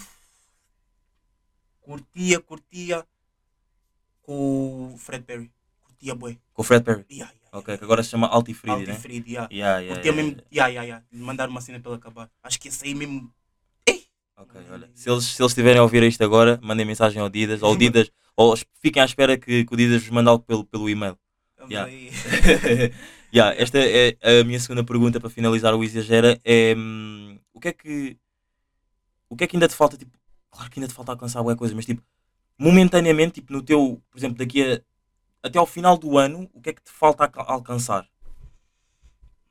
curtia, 1.93 2.39
curtia 2.39 3.05
com 4.23 4.93
o 4.93 4.97
Fred 4.97 5.23
Perry. 5.23 5.51
Curtia 5.83 6.15
bué. 6.15 6.37
Com 6.53 6.61
o 6.61 6.65
Fred 6.65 6.83
Perry, 6.83 7.05
Yeah, 7.09 7.31
yeah, 7.31 7.57
ok, 7.57 7.77
que 7.77 7.83
agora 7.83 8.03
se 8.03 8.09
chama 8.09 8.27
Altifridi, 8.27 8.73
Alti 8.73 8.87
né? 8.87 8.95
Fried, 8.95 9.29
yeah. 9.29 9.47
Yeah, 9.51 9.79
yeah, 9.79 9.95
Curtia 9.95 10.11
yeah, 10.11 10.23
mesmo, 10.23 10.41
yeah, 10.51 10.67
yeah, 10.69 10.87
yeah. 10.87 11.05
mandar 11.11 11.49
uma 11.49 11.61
cena 11.61 11.79
para 11.79 11.95
acabar. 11.95 12.29
Acho 12.41 12.59
que 12.59 12.67
ia 12.67 12.71
sair 12.71 12.95
mesmo. 12.95 13.31
Ok, 14.35 14.59
olha, 14.71 14.89
se 14.95 15.09
eles, 15.09 15.25
se 15.25 15.41
eles 15.41 15.51
estiverem 15.51 15.79
a 15.79 15.83
ouvir 15.83 16.01
isto 16.03 16.23
agora, 16.23 16.59
mandem 16.63 16.85
mensagem 16.85 17.21
ao 17.21 17.29
Didas, 17.29 17.61
ou 17.61 17.75
Didas, 17.77 18.11
ou 18.35 18.57
fiquem 18.81 19.01
à 19.01 19.05
espera 19.05 19.37
que, 19.37 19.63
que 19.63 19.73
o 19.73 19.77
Didas 19.77 20.01
vos 20.01 20.09
mande 20.09 20.29
algo 20.29 20.43
pelo, 20.43 20.65
pelo 20.65 20.89
e-mail. 20.89 21.17
Yeah. 21.69 21.89
yeah, 23.31 23.55
esta 23.61 23.77
é 23.77 24.17
a 24.21 24.43
minha 24.43 24.59
segunda 24.59 24.83
pergunta 24.83 25.19
para 25.19 25.29
finalizar 25.29 25.73
o 25.75 25.83
Exagera. 25.83 26.41
É, 26.43 26.73
hum, 26.75 27.39
o 27.53 27.59
que 27.59 27.67
é 27.69 27.73
que 27.73 28.17
o 29.29 29.35
que 29.35 29.45
é 29.45 29.47
que 29.47 29.55
ainda 29.55 29.67
te 29.67 29.75
falta? 29.75 29.97
Tipo, 29.97 30.11
claro 30.53 30.69
que 30.69 30.79
ainda 30.79 30.87
te 30.87 30.93
falta 30.93 31.11
alcançar 31.11 31.39
alguma 31.39 31.55
coisa, 31.55 31.75
mas 31.75 31.85
tipo, 31.85 32.01
momentaneamente, 32.57 33.35
tipo, 33.35 33.51
no 33.51 33.61
teu, 33.61 34.01
por 34.09 34.17
exemplo, 34.17 34.37
daqui 34.37 34.61
a 34.63 34.81
até 35.45 35.59
ao 35.59 35.65
final 35.65 35.97
do 35.97 36.17
ano, 36.17 36.49
o 36.53 36.61
que 36.61 36.69
é 36.69 36.73
que 36.73 36.81
te 36.81 36.91
falta 36.91 37.25
alca- 37.25 37.41
alcançar? 37.41 38.07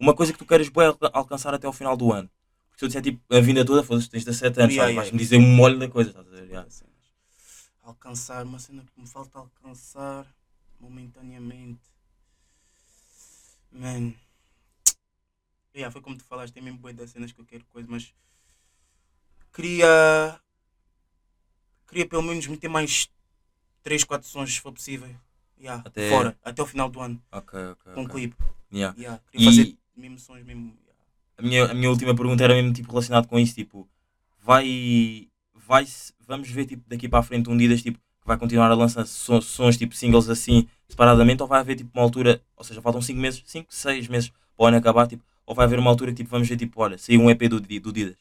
Uma 0.01 0.15
coisa 0.15 0.33
que 0.33 0.39
tu 0.39 0.47
queres 0.47 0.71
alca- 0.75 1.11
alcançar 1.13 1.53
até 1.53 1.67
ao 1.67 1.73
final 1.73 1.97
do 1.97 2.11
ano. 2.13 2.31
Porque 2.71 2.79
se 2.79 2.85
eu 2.87 2.89
disser 2.89 3.03
tipo, 3.03 3.23
a 3.35 3.41
vida 3.41 3.65
toda, 3.65 3.85
foda-se, 3.85 4.09
tens 4.09 4.25
17 4.25 4.61
anos, 4.61 4.75
Yeah, 4.75 4.95
vais-me 4.95 5.19
dizer 5.19 5.37
um 5.37 5.43
molho 5.55 5.79
da 5.79 5.89
coisa, 5.89 6.11
estás 6.11 6.27
a 6.27 6.31
ver? 6.31 6.47
Yeah. 6.49 6.69
Alcançar, 7.83 8.45
uma 8.45 8.59
cena 8.59 8.83
que 8.83 8.99
me 9.01 9.07
falta 9.07 9.39
alcançar 9.39 10.27
momentaneamente. 10.81 11.81
Man. 13.71 14.15
Yeah, 15.75 15.91
foi 15.91 16.01
como 16.01 16.17
tu 16.17 16.25
falaste, 16.25 16.53
tem 16.55 16.63
mesmo 16.63 16.79
boas 16.79 16.95
das 16.95 17.11
cenas 17.11 17.33
que 17.33 17.41
eu 17.41 17.45
quero 17.45 17.65
coisa, 17.67 17.89
mas 17.91 18.15
queria 19.53 20.41
queria 21.93 22.07
pelo 22.09 22.23
menos 22.23 22.47
meter 22.47 22.69
mais 22.69 23.09
3, 23.83 24.03
4 24.05 24.27
sons 24.27 24.55
se 24.55 24.61
for 24.61 24.73
possível. 24.73 25.09
Yeah, 25.61 25.83
Até- 25.87 26.09
Fora, 26.11 26.37
até 26.43 26.63
o 26.63 26.67
final 26.67 26.89
do 26.89 26.99
ano, 27.01 27.23
Ok, 27.31 27.59
ok. 27.73 27.93
com 27.93 28.01
um 28.01 28.05
ok. 28.05 28.15
clipe. 28.15 28.37
Yeah. 28.73 28.99
Yeah, 28.99 29.21
queria 29.31 29.45
E- 29.47 29.51
fazer 29.51 29.77
mesmo 29.97 30.19
sons 30.19 30.43
mesmo. 30.43 30.75
a 31.39 31.43
minha, 31.43 31.65
a 31.71 31.75
minha 31.75 31.91
última 31.91 32.15
pergunta 32.15 32.43
era 32.43 32.55
mesmo 32.55 32.73
tipo 32.73 32.91
relacionado 32.91 33.29
com 33.29 33.39
isso, 33.39 33.55
tipo, 33.55 33.89
vai, 34.41 35.29
vai 35.55 35.87
vamos 36.27 36.49
ver 36.51 36.67
tipo 36.67 36.83
daqui 36.89 37.09
para 37.09 37.19
a 37.21 37.23
frente 37.23 37.49
um 37.51 37.57
Didas 37.57 37.83
tipo 37.83 37.99
que 37.99 38.27
vai 38.27 38.37
continuar 38.39 38.71
a 38.71 38.75
lançar 38.75 39.05
sons, 39.07 39.45
sons 39.47 39.77
tipo 39.77 39.95
singles 39.95 40.29
assim 40.29 40.67
separadamente 40.89 41.43
ou 41.43 41.49
vai 41.49 41.61
haver 41.61 41.77
tipo 41.77 41.91
uma 41.95 42.03
altura, 42.03 42.43
ou 42.57 42.65
seja, 42.65 42.81
faltam 42.83 43.03
5 43.03 43.19
meses, 43.21 43.43
5, 43.47 43.73
6 43.75 44.09
meses 44.09 44.29
para 44.57 44.65
o 44.65 44.67
ano 44.67 44.77
acabar, 44.79 45.07
tipo, 45.07 45.25
ou 45.47 45.55
vai 45.55 45.65
haver 45.65 45.79
uma 45.79 45.91
altura 45.91 46.11
que 46.13 46.19
tipo 46.19 46.31
vamos 46.31 46.49
ver 46.49 46.57
tipo, 46.57 46.81
olha, 46.81 46.97
saiu 46.99 47.21
um 47.21 47.31
EP 47.31 47.49
do, 47.49 47.61
do 47.61 47.93
Didas. 47.93 48.17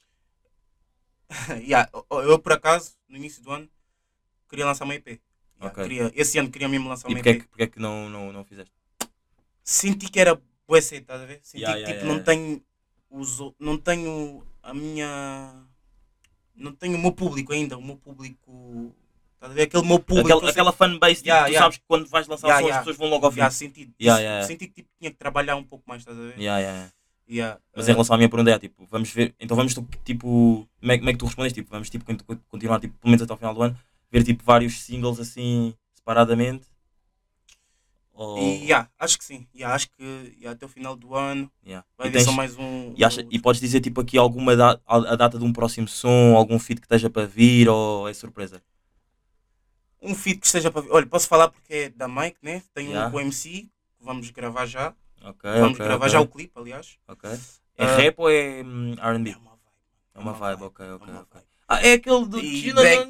yeah, 1.64 1.90
eu, 2.12 2.40
por 2.40 2.54
acaso, 2.54 2.96
no 3.08 3.18
início 3.18 3.42
do 3.42 3.52
ano, 3.52 3.70
queria 4.50 4.66
lançar 4.66 4.86
uma 4.86 4.96
EP. 4.96 5.08
Yeah, 5.08 5.22
Ok. 5.62 5.84
queria, 5.84 6.12
esse 6.16 6.38
ano 6.38 6.50
queria 6.52 6.68
mesmo 6.68 6.90
lançar 6.90 7.08
E 7.10 7.14
uma 7.14 7.20
é 7.20 7.22
EP. 7.22 7.40
que, 7.42 7.48
porque 7.48 7.64
é 7.64 7.68
que 7.68 7.80
não, 7.80 8.10
não, 8.10 8.32
não 8.34 8.44
fizeste? 8.44 8.74
Senti 9.64 10.10
que 10.10 10.20
era 10.20 10.40
cedo, 10.82 11.02
estás 11.04 11.22
a 11.22 11.26
ver? 11.26 11.40
Senti 11.44 11.62
Yeah, 11.64 11.86
que 11.86 11.94
tipo, 11.94 12.06
não 12.06 12.24
tenho 12.24 12.64
os, 13.10 13.40
o- 13.40 13.56
não 13.60 13.78
tenho 13.78 14.46
a 14.64 14.74
minha 14.74 15.66
não 16.56 16.74
tenho 16.74 16.96
o 16.98 17.02
meu 17.02 17.12
público 17.12 17.54
ainda, 17.54 17.78
o 17.78 17.82
meu 17.82 17.98
público 17.98 18.94
estás 19.36 19.52
a 19.52 19.56
ver? 19.56 19.64
Aquele 19.64 19.86
meu 19.88 20.00
público. 20.00 20.28
Aquela, 20.38 20.50
aquela 20.52 20.72
fanbase, 20.74 21.16
tipo, 21.16 21.28
Yeah, 21.28 21.48
tu 21.48 21.58
sabes 21.58 21.78
que 21.78 21.84
quando 21.88 22.08
vais 22.08 22.28
lançar 22.28 22.48
Yeah, 22.48 22.60
sons 22.62 22.68
yeah. 22.70 22.80
as 22.80 22.86
pessoas 22.86 22.98
vão 22.98 23.10
logo 23.10 23.26
ouvir. 23.26 23.40
Yeah, 23.40 23.54
senti, 23.56 23.94
senti 24.48 24.68
que 24.68 24.74
tipo, 24.82 24.90
tinha 25.00 25.12
que 25.12 25.18
trabalhar 25.18 25.56
um 25.56 25.64
pouco 25.64 25.84
mais, 25.88 26.02
estás 26.02 26.18
a 26.18 26.22
ver? 26.22 26.40
Yeah, 27.34 27.62
Mas 27.74 27.88
em 27.88 27.92
relação 27.94 28.14
à 28.16 28.18
minha 28.18 28.28
pergunta 28.30 28.52
é 28.52 28.60
tipo, 28.60 28.86
vamos 28.92 29.10
ver, 29.10 29.34
então 29.40 29.56
vamos 29.56 29.74
tipo, 30.04 30.68
como 30.82 30.92
é, 30.92 30.98
como 30.98 31.10
é 31.10 31.14
que 31.14 31.20
tu 31.20 31.26
respondes? 31.26 31.54
Tipo, 31.54 31.70
vamos 31.72 31.90
tipo, 31.90 32.04
cont- 32.04 32.24
continuar 32.50 32.78
tipo, 32.82 32.94
pelo 33.00 33.10
menos 33.10 33.22
até 33.22 33.32
ao 33.32 33.38
final 33.38 33.54
do 33.54 33.62
ano, 33.64 33.78
ver 34.12 34.22
tipo 34.26 34.44
vários 34.44 34.82
singles 34.82 35.18
assim 35.18 35.74
separadamente? 35.94 36.68
Ou... 38.14 38.38
E 38.38 38.66
yeah, 38.66 38.90
acho 39.00 39.18
que 39.18 39.24
sim. 39.24 39.48
Yeah, 39.56 39.74
acho 39.74 39.90
que 39.92 40.04
yeah, 40.38 40.52
até 40.52 40.66
o 40.66 40.70
final 40.70 40.96
do 40.98 41.16
ano 41.16 41.50
Yeah. 41.66 41.88
vai 41.98 42.10
E 42.10 42.12
tens- 42.12 42.26
só 42.26 42.34
mais 42.34 42.58
um. 42.58 42.94
E, 42.98 43.04
acha- 43.06 43.26
e 43.32 43.40
podes 43.40 43.62
dizer 43.62 43.80
tipo 43.80 44.02
aqui 44.02 44.18
alguma 44.18 44.54
da- 44.56 44.78
a, 44.86 45.16
data 45.16 45.40
de 45.40 45.46
um 45.46 45.54
próximo 45.54 45.88
som, 45.88 46.36
algum 46.36 46.60
feat 46.60 46.82
que 46.82 46.86
esteja 46.86 47.10
para 47.10 47.26
vir 47.26 47.70
ou 47.70 48.10
é 48.10 48.14
surpresa? 48.14 48.62
Um 50.02 50.14
feed 50.14 50.40
que 50.40 50.46
esteja 50.48 50.70
para 50.70 50.82
vir. 50.82 50.92
Olha, 50.92 51.06
posso 51.08 51.28
falar 51.30 51.48
porque 51.48 51.74
é 51.74 51.90
da 51.90 52.08
Mike, 52.10 52.38
né? 52.42 52.62
Tem 52.74 52.90
um 52.90 53.12
com 53.12 53.18
o 53.18 53.22
MC 53.22 53.50
que 53.62 53.70
vamos 54.02 54.30
gravar 54.32 54.66
já. 54.66 54.94
Ok, 55.24 55.44
vamos 55.60 55.74
ok, 55.74 55.86
gravar 55.86 56.06
ok, 56.06 56.10
já 56.10 56.20
o 56.22 56.28
clipe, 56.28 56.54
aliás. 56.56 56.98
ok. 57.08 57.30
É 57.78 57.86
Ah, 57.86 57.96
rap 57.96 58.16
ou 58.20 58.30
é 58.30 58.62
hum, 58.64 58.96
R&B? 59.00 59.32
É 59.32 59.38
uma 59.38 59.52
vibe. 59.52 59.62
É 60.16 60.20
uma 60.20 60.34
vibe, 60.34 60.64
ok, 60.64 60.86
é 60.86 60.94
ok, 60.94 61.14
vibe. 61.14 61.28
Ah, 61.68 61.82
é 61.88 61.94
aquele 61.94 62.26
do... 62.26 62.40
E 62.40 62.74
back-. 62.74 63.06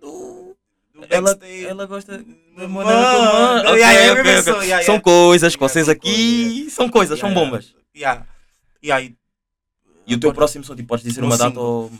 Do 0.00 0.66
Ela, 1.08 1.38
ela 1.68 1.86
gosta 1.86 2.18
de 2.18 2.24
Mano, 2.54 2.68
maneira 2.68 3.10
como- 3.10 3.70
Ok, 3.72 3.78
yeah, 3.78 3.92
yeah, 3.92 4.12
ok, 4.12 4.22
mesmo 4.24 4.40
ok. 4.40 4.52
isso, 4.52 4.62
yeah, 4.64 4.84
São 4.84 4.94
yeah. 4.94 5.02
coisas 5.02 5.54
que 5.54 5.60
vocês 5.60 5.86
são 5.86 5.92
aqui... 5.94 6.70
São 6.70 6.88
coisas, 6.90 7.18
são 7.18 7.32
bombas. 7.32 7.74
Yeah. 7.96 8.26
Yeah, 8.82 9.04
e, 9.04 9.16
E 10.06 10.14
o 10.14 10.20
teu 10.20 10.30
agora 10.30 10.36
próximo 10.36 10.64
som, 10.64 10.74
tipo, 10.76 10.88
podes 10.88 11.04
dizer 11.04 11.22
uma 11.24 11.36
data 11.36 11.58
ou... 11.58 11.90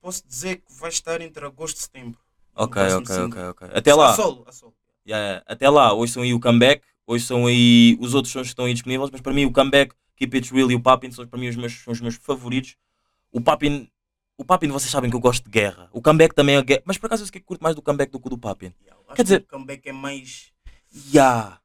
Posso 0.00 0.26
dizer 0.26 0.56
que 0.56 0.72
vai 0.74 0.90
estar 0.90 1.20
entre 1.20 1.44
agosto 1.44 1.76
e 1.78 1.80
setembro. 1.80 2.18
Ok, 2.54 2.82
ok, 2.82 3.16
ok, 3.24 3.42
ok. 3.50 3.68
Até 3.74 3.94
lá, 3.94 4.10
A 4.10 4.14
solo, 4.16 4.44
a 4.48 4.52
solo. 4.52 4.74
yeah, 5.06 5.42
até 5.46 5.68
lá, 5.68 5.92
hoje 5.92 6.12
são 6.12 6.22
aí 6.22 6.32
o 6.34 6.40
comeback, 6.40 6.82
hoje 7.08 7.24
são 7.24 7.46
aí 7.46 7.96
os 8.00 8.14
outros 8.14 8.30
sons 8.32 8.42
que 8.42 8.48
estão 8.48 8.66
aí 8.66 8.72
disponíveis, 8.74 9.10
mas 9.10 9.20
para 9.20 9.32
mim 9.32 9.44
o 9.46 9.52
comeback, 9.52 9.94
Keep 10.16 10.36
It 10.36 10.52
Real 10.54 10.70
e 10.70 10.74
o 10.74 10.80
Papin 10.80 11.10
são 11.10 11.26
para 11.26 11.40
mim 11.40 11.48
os 11.48 11.56
meus, 11.56 11.72
são 11.82 11.92
os 11.92 12.00
meus 12.00 12.16
favoritos. 12.16 12.76
O 13.32 13.40
Papin, 13.40 13.88
o 14.36 14.44
Papin 14.44 14.68
vocês 14.68 14.90
sabem 14.90 15.08
que 15.10 15.16
eu 15.16 15.20
gosto 15.20 15.44
de 15.44 15.50
guerra. 15.50 15.88
O 15.92 16.00
comeback 16.02 16.34
também 16.34 16.56
é 16.56 16.62
guerra, 16.62 16.82
mas 16.84 16.98
por 16.98 17.06
acaso 17.06 17.22
eu 17.22 17.26
sei 17.26 17.40
que 17.40 17.46
curto 17.46 17.62
mais 17.62 17.74
do 17.74 17.82
comeback 17.82 18.12
do 18.12 18.20
que 18.20 18.28
do 18.28 18.36
Papin. 18.38 18.72
Yeah, 18.84 19.14
Quer 19.14 19.22
dizer- 19.22 19.40
que 19.40 19.46
o 19.46 19.48
comeback 19.58 19.88
é 19.88 19.92
mais. 19.92 20.52
Yeah. 21.14 21.58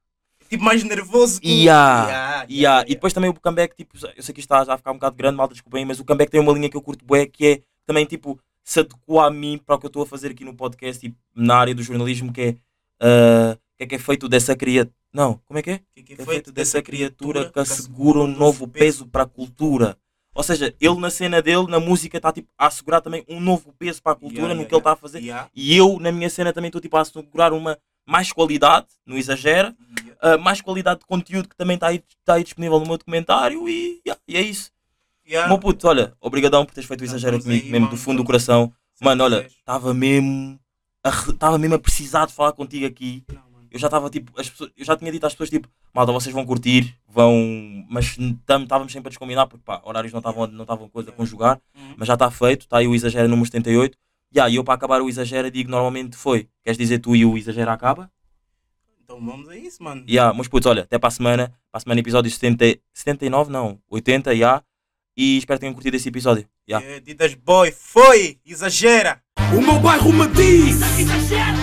Tipo, 0.49 0.63
mais 0.63 0.83
nervoso. 0.83 1.41
que 1.41 1.47
o- 1.47 1.51
Yeah, 1.51 2.07
Yeah, 2.07 2.45
yeah. 2.49 2.81
E 2.87 2.93
depois 2.95 3.11
também 3.11 3.29
o 3.29 3.33
comeback, 3.33 3.75
tipo, 3.75 3.95
eu 4.15 4.21
sei 4.23 4.33
que 4.33 4.39
isto 4.39 4.51
está 4.53 4.63
já 4.63 4.73
a 4.75 4.77
ficar 4.77 4.91
um 4.91 4.95
bocado 4.95 5.15
grande, 5.15 5.35
malta, 5.37 5.53
desculpem, 5.53 5.83
mas 5.85 5.99
o 5.99 6.05
comeback 6.05 6.29
tem 6.31 6.39
uma 6.39 6.51
linha 6.53 6.69
que 6.69 6.77
eu 6.77 6.81
curto 6.81 7.03
bué, 7.03 7.25
que 7.25 7.45
é 7.47 7.61
também, 7.85 8.05
tipo, 8.05 8.39
se 8.63 8.79
adequou 8.81 9.19
a 9.19 9.31
mim 9.31 9.57
para 9.65 9.75
o 9.75 9.79
que 9.79 9.85
eu 9.85 9.89
estou 9.89 10.03
a 10.03 10.05
fazer 10.05 10.29
aqui 10.31 10.45
no 10.45 10.53
podcast, 10.53 11.01
tipo, 11.01 11.17
na 11.35 11.55
área 11.57 11.73
do 11.73 11.81
jornalismo, 11.81 12.31
que 12.31 12.41
é, 12.41 12.55
o 13.01 13.57
que 13.87 13.95
é 13.95 13.97
que 13.97 14.03
é 14.03 14.05
feito 14.05 14.29
dessa 14.29 14.55
criatura... 14.55 14.95
Não, 15.13 15.39
como 15.45 15.59
é 15.59 15.61
que 15.61 15.71
é? 15.71 15.81
que, 15.95 16.03
que 16.03 16.21
é 16.21 16.25
feito 16.25 16.51
dessa 16.51 16.81
criatura 16.81 17.49
que 17.49 17.59
assegura 17.59 18.19
um 18.19 18.27
novo 18.27 18.67
peso 18.67 19.07
para 19.07 19.23
a 19.23 19.27
cultura. 19.27 19.97
Ou 20.33 20.41
seja, 20.41 20.73
ele 20.81 20.99
na 20.99 21.11
cena 21.11 21.41
dele, 21.41 21.67
na 21.67 21.79
música, 21.79 22.17
está 22.17 22.31
tipo, 22.31 22.49
a 22.57 22.67
assegurar 22.67 23.01
também 23.01 23.23
um 23.29 23.39
novo 23.39 23.71
peso 23.77 24.01
para 24.01 24.13
a 24.13 24.15
cultura 24.15 24.47
Yeah, 24.47 24.55
no 24.55 24.61
yeah, 24.61 24.69
que 24.69 24.75
ele 24.75 24.79
está 24.79 24.91
a 24.93 24.95
fazer. 24.95 25.21
E 25.53 25.77
eu, 25.77 25.99
na 25.99 26.11
minha 26.11 26.29
cena, 26.29 26.51
também 26.51 26.69
estou 26.69 26.81
tipo, 26.81 26.97
a 26.97 27.01
assegurar 27.01 27.53
uma 27.53 27.77
mais 28.05 28.31
qualidade, 28.33 28.87
não 29.05 29.15
exagera, 29.15 29.75
uh, 30.21 30.39
mais 30.39 30.59
qualidade 30.59 31.01
de 31.01 31.05
conteúdo 31.05 31.47
que 31.47 31.55
também 31.55 31.75
está 31.75 31.87
aí, 31.87 32.03
tá 32.25 32.33
aí 32.33 32.43
disponível 32.43 32.79
no 32.79 32.85
meu 32.85 32.97
documentário 32.97 33.69
e, 33.69 34.01
e 34.27 34.35
é 34.35 34.41
isso. 34.41 34.71
Yeah. 35.25 35.47
Meu 35.47 35.57
puto, 35.57 35.87
olha, 35.87 36.13
obrigadão 36.19 36.65
por 36.65 36.73
teres 36.73 36.87
feito 36.87 37.01
o 37.01 37.05
Tá, 37.05 37.11
exagero 37.11 37.37
estamos 37.37 37.45
comigo, 37.45 37.65
aí, 37.65 37.71
mesmo 37.71 37.87
do 37.87 37.91
mano, 37.91 38.03
fundo 38.03 38.17
do 38.17 38.25
coração. 38.25 38.73
Mano, 38.99 39.23
olha, 39.23 39.45
estava 39.45 39.93
mesmo, 39.93 40.59
estava 41.29 41.57
mesmo 41.57 41.75
a 41.75 41.79
precisar 41.79 42.25
de 42.25 42.33
falar 42.33 42.51
contigo 42.53 42.85
aqui. 42.85 43.23
Não. 43.31 43.52
Eu 43.73 43.79
já 43.79 43.87
estava 43.87 44.07
tipo, 44.09 44.31
as 44.39 44.47
pessoas, 44.49 44.71
eu 44.77 44.85
já 44.85 44.95
tinha 44.95 45.11
dito 45.11 45.25
às 45.25 45.33
pessoas 45.33 45.49
tipo, 45.49 45.67
malta, 45.93 46.11
vocês 46.11 46.33
vão 46.33 46.45
curtir, 46.45 46.95
vão, 47.07 47.83
mas 47.89 48.15
estávamos 48.17 48.91
sempre 48.93 49.07
a 49.07 49.09
descombinar 49.09 49.47
porque 49.47 49.63
pá, 49.65 49.81
horários 49.83 50.13
não 50.13 50.19
estavam 50.19 50.45
não 50.45 50.61
estavam 50.61 50.87
coisa 50.87 51.09
a 51.09 51.13
conjugar, 51.13 51.59
Uhum. 51.75 51.95
mas 51.97 52.07
já 52.07 52.13
está 52.13 52.29
feito, 52.29 52.61
está 52.61 52.77
aí 52.77 52.87
o 52.87 52.93
exagero 52.93 53.27
número 53.27 53.47
78. 53.47 53.97
Yeah, 54.35 54.49
e 54.51 54.55
eu 54.57 54.63
para 54.63 54.75
acabar 54.75 55.01
o 55.01 55.09
exagero 55.09 55.49
digo 55.51 55.69
normalmente 55.71 56.15
foi. 56.15 56.47
Queres 56.63 56.77
dizer 56.77 56.99
tu 56.99 57.15
e 57.15 57.25
o 57.25 57.35
exagero 57.37 57.69
acaba? 57.71 58.09
Então 59.03 59.19
vamos 59.23 59.49
a 59.49 59.55
isso, 59.57 59.83
mano. 59.83 60.03
Yeah, 60.09 60.33
meus 60.33 60.47
putos, 60.47 60.67
olha, 60.69 60.83
até 60.83 60.97
para 60.97 61.07
a 61.07 61.11
semana. 61.11 61.47
Para 61.71 61.77
a 61.77 61.79
semana, 61.81 61.99
episódio 61.99 62.31
70, 62.31 62.79
79, 62.93 63.51
não, 63.51 63.79
80, 63.89 64.31
já. 64.31 64.35
Yeah, 64.37 64.63
e 65.17 65.37
espero 65.37 65.57
que 65.59 65.61
tenham 65.61 65.73
curtido 65.73 65.95
esse 65.95 66.09
episódio. 66.09 66.47
Yeah. 66.67 66.85
É, 66.87 66.99
Didas 66.99 67.33
Boy, 67.35 67.71
foi! 67.71 68.39
Exagera! 68.45 69.21
O 69.55 69.61
meu 69.61 69.79
bairro 69.79 70.11
me 70.11 70.27
diz, 70.29 70.81
Exagera, 70.99 71.57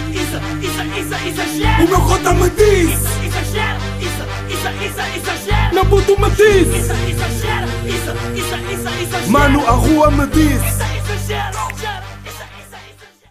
isso, 1.16 1.28
isso, 1.28 1.28
isso, 1.28 1.40
exagera. 1.42 1.84
o 1.84 1.88
meu 1.88 2.00
cota 2.02 2.32
me 2.34 2.50
diz, 2.50 2.90
Isso, 2.90 3.24
exagera, 3.24 3.78
isso, 4.00 4.24
isso, 4.48 4.68
isso, 4.84 5.00
exagera. 5.16 5.72
meu 5.72 5.86
puto 5.86 6.20
me 6.20 6.30
diz, 6.30 6.68
Isso, 6.68 6.92
isso, 7.08 7.24
isso, 8.36 9.18
isso, 9.18 9.30
mano, 9.30 9.66
a 9.66 9.72
rua 9.72 10.11
me 10.11 10.26
diz. 10.28 10.62
Isso, 10.62 11.79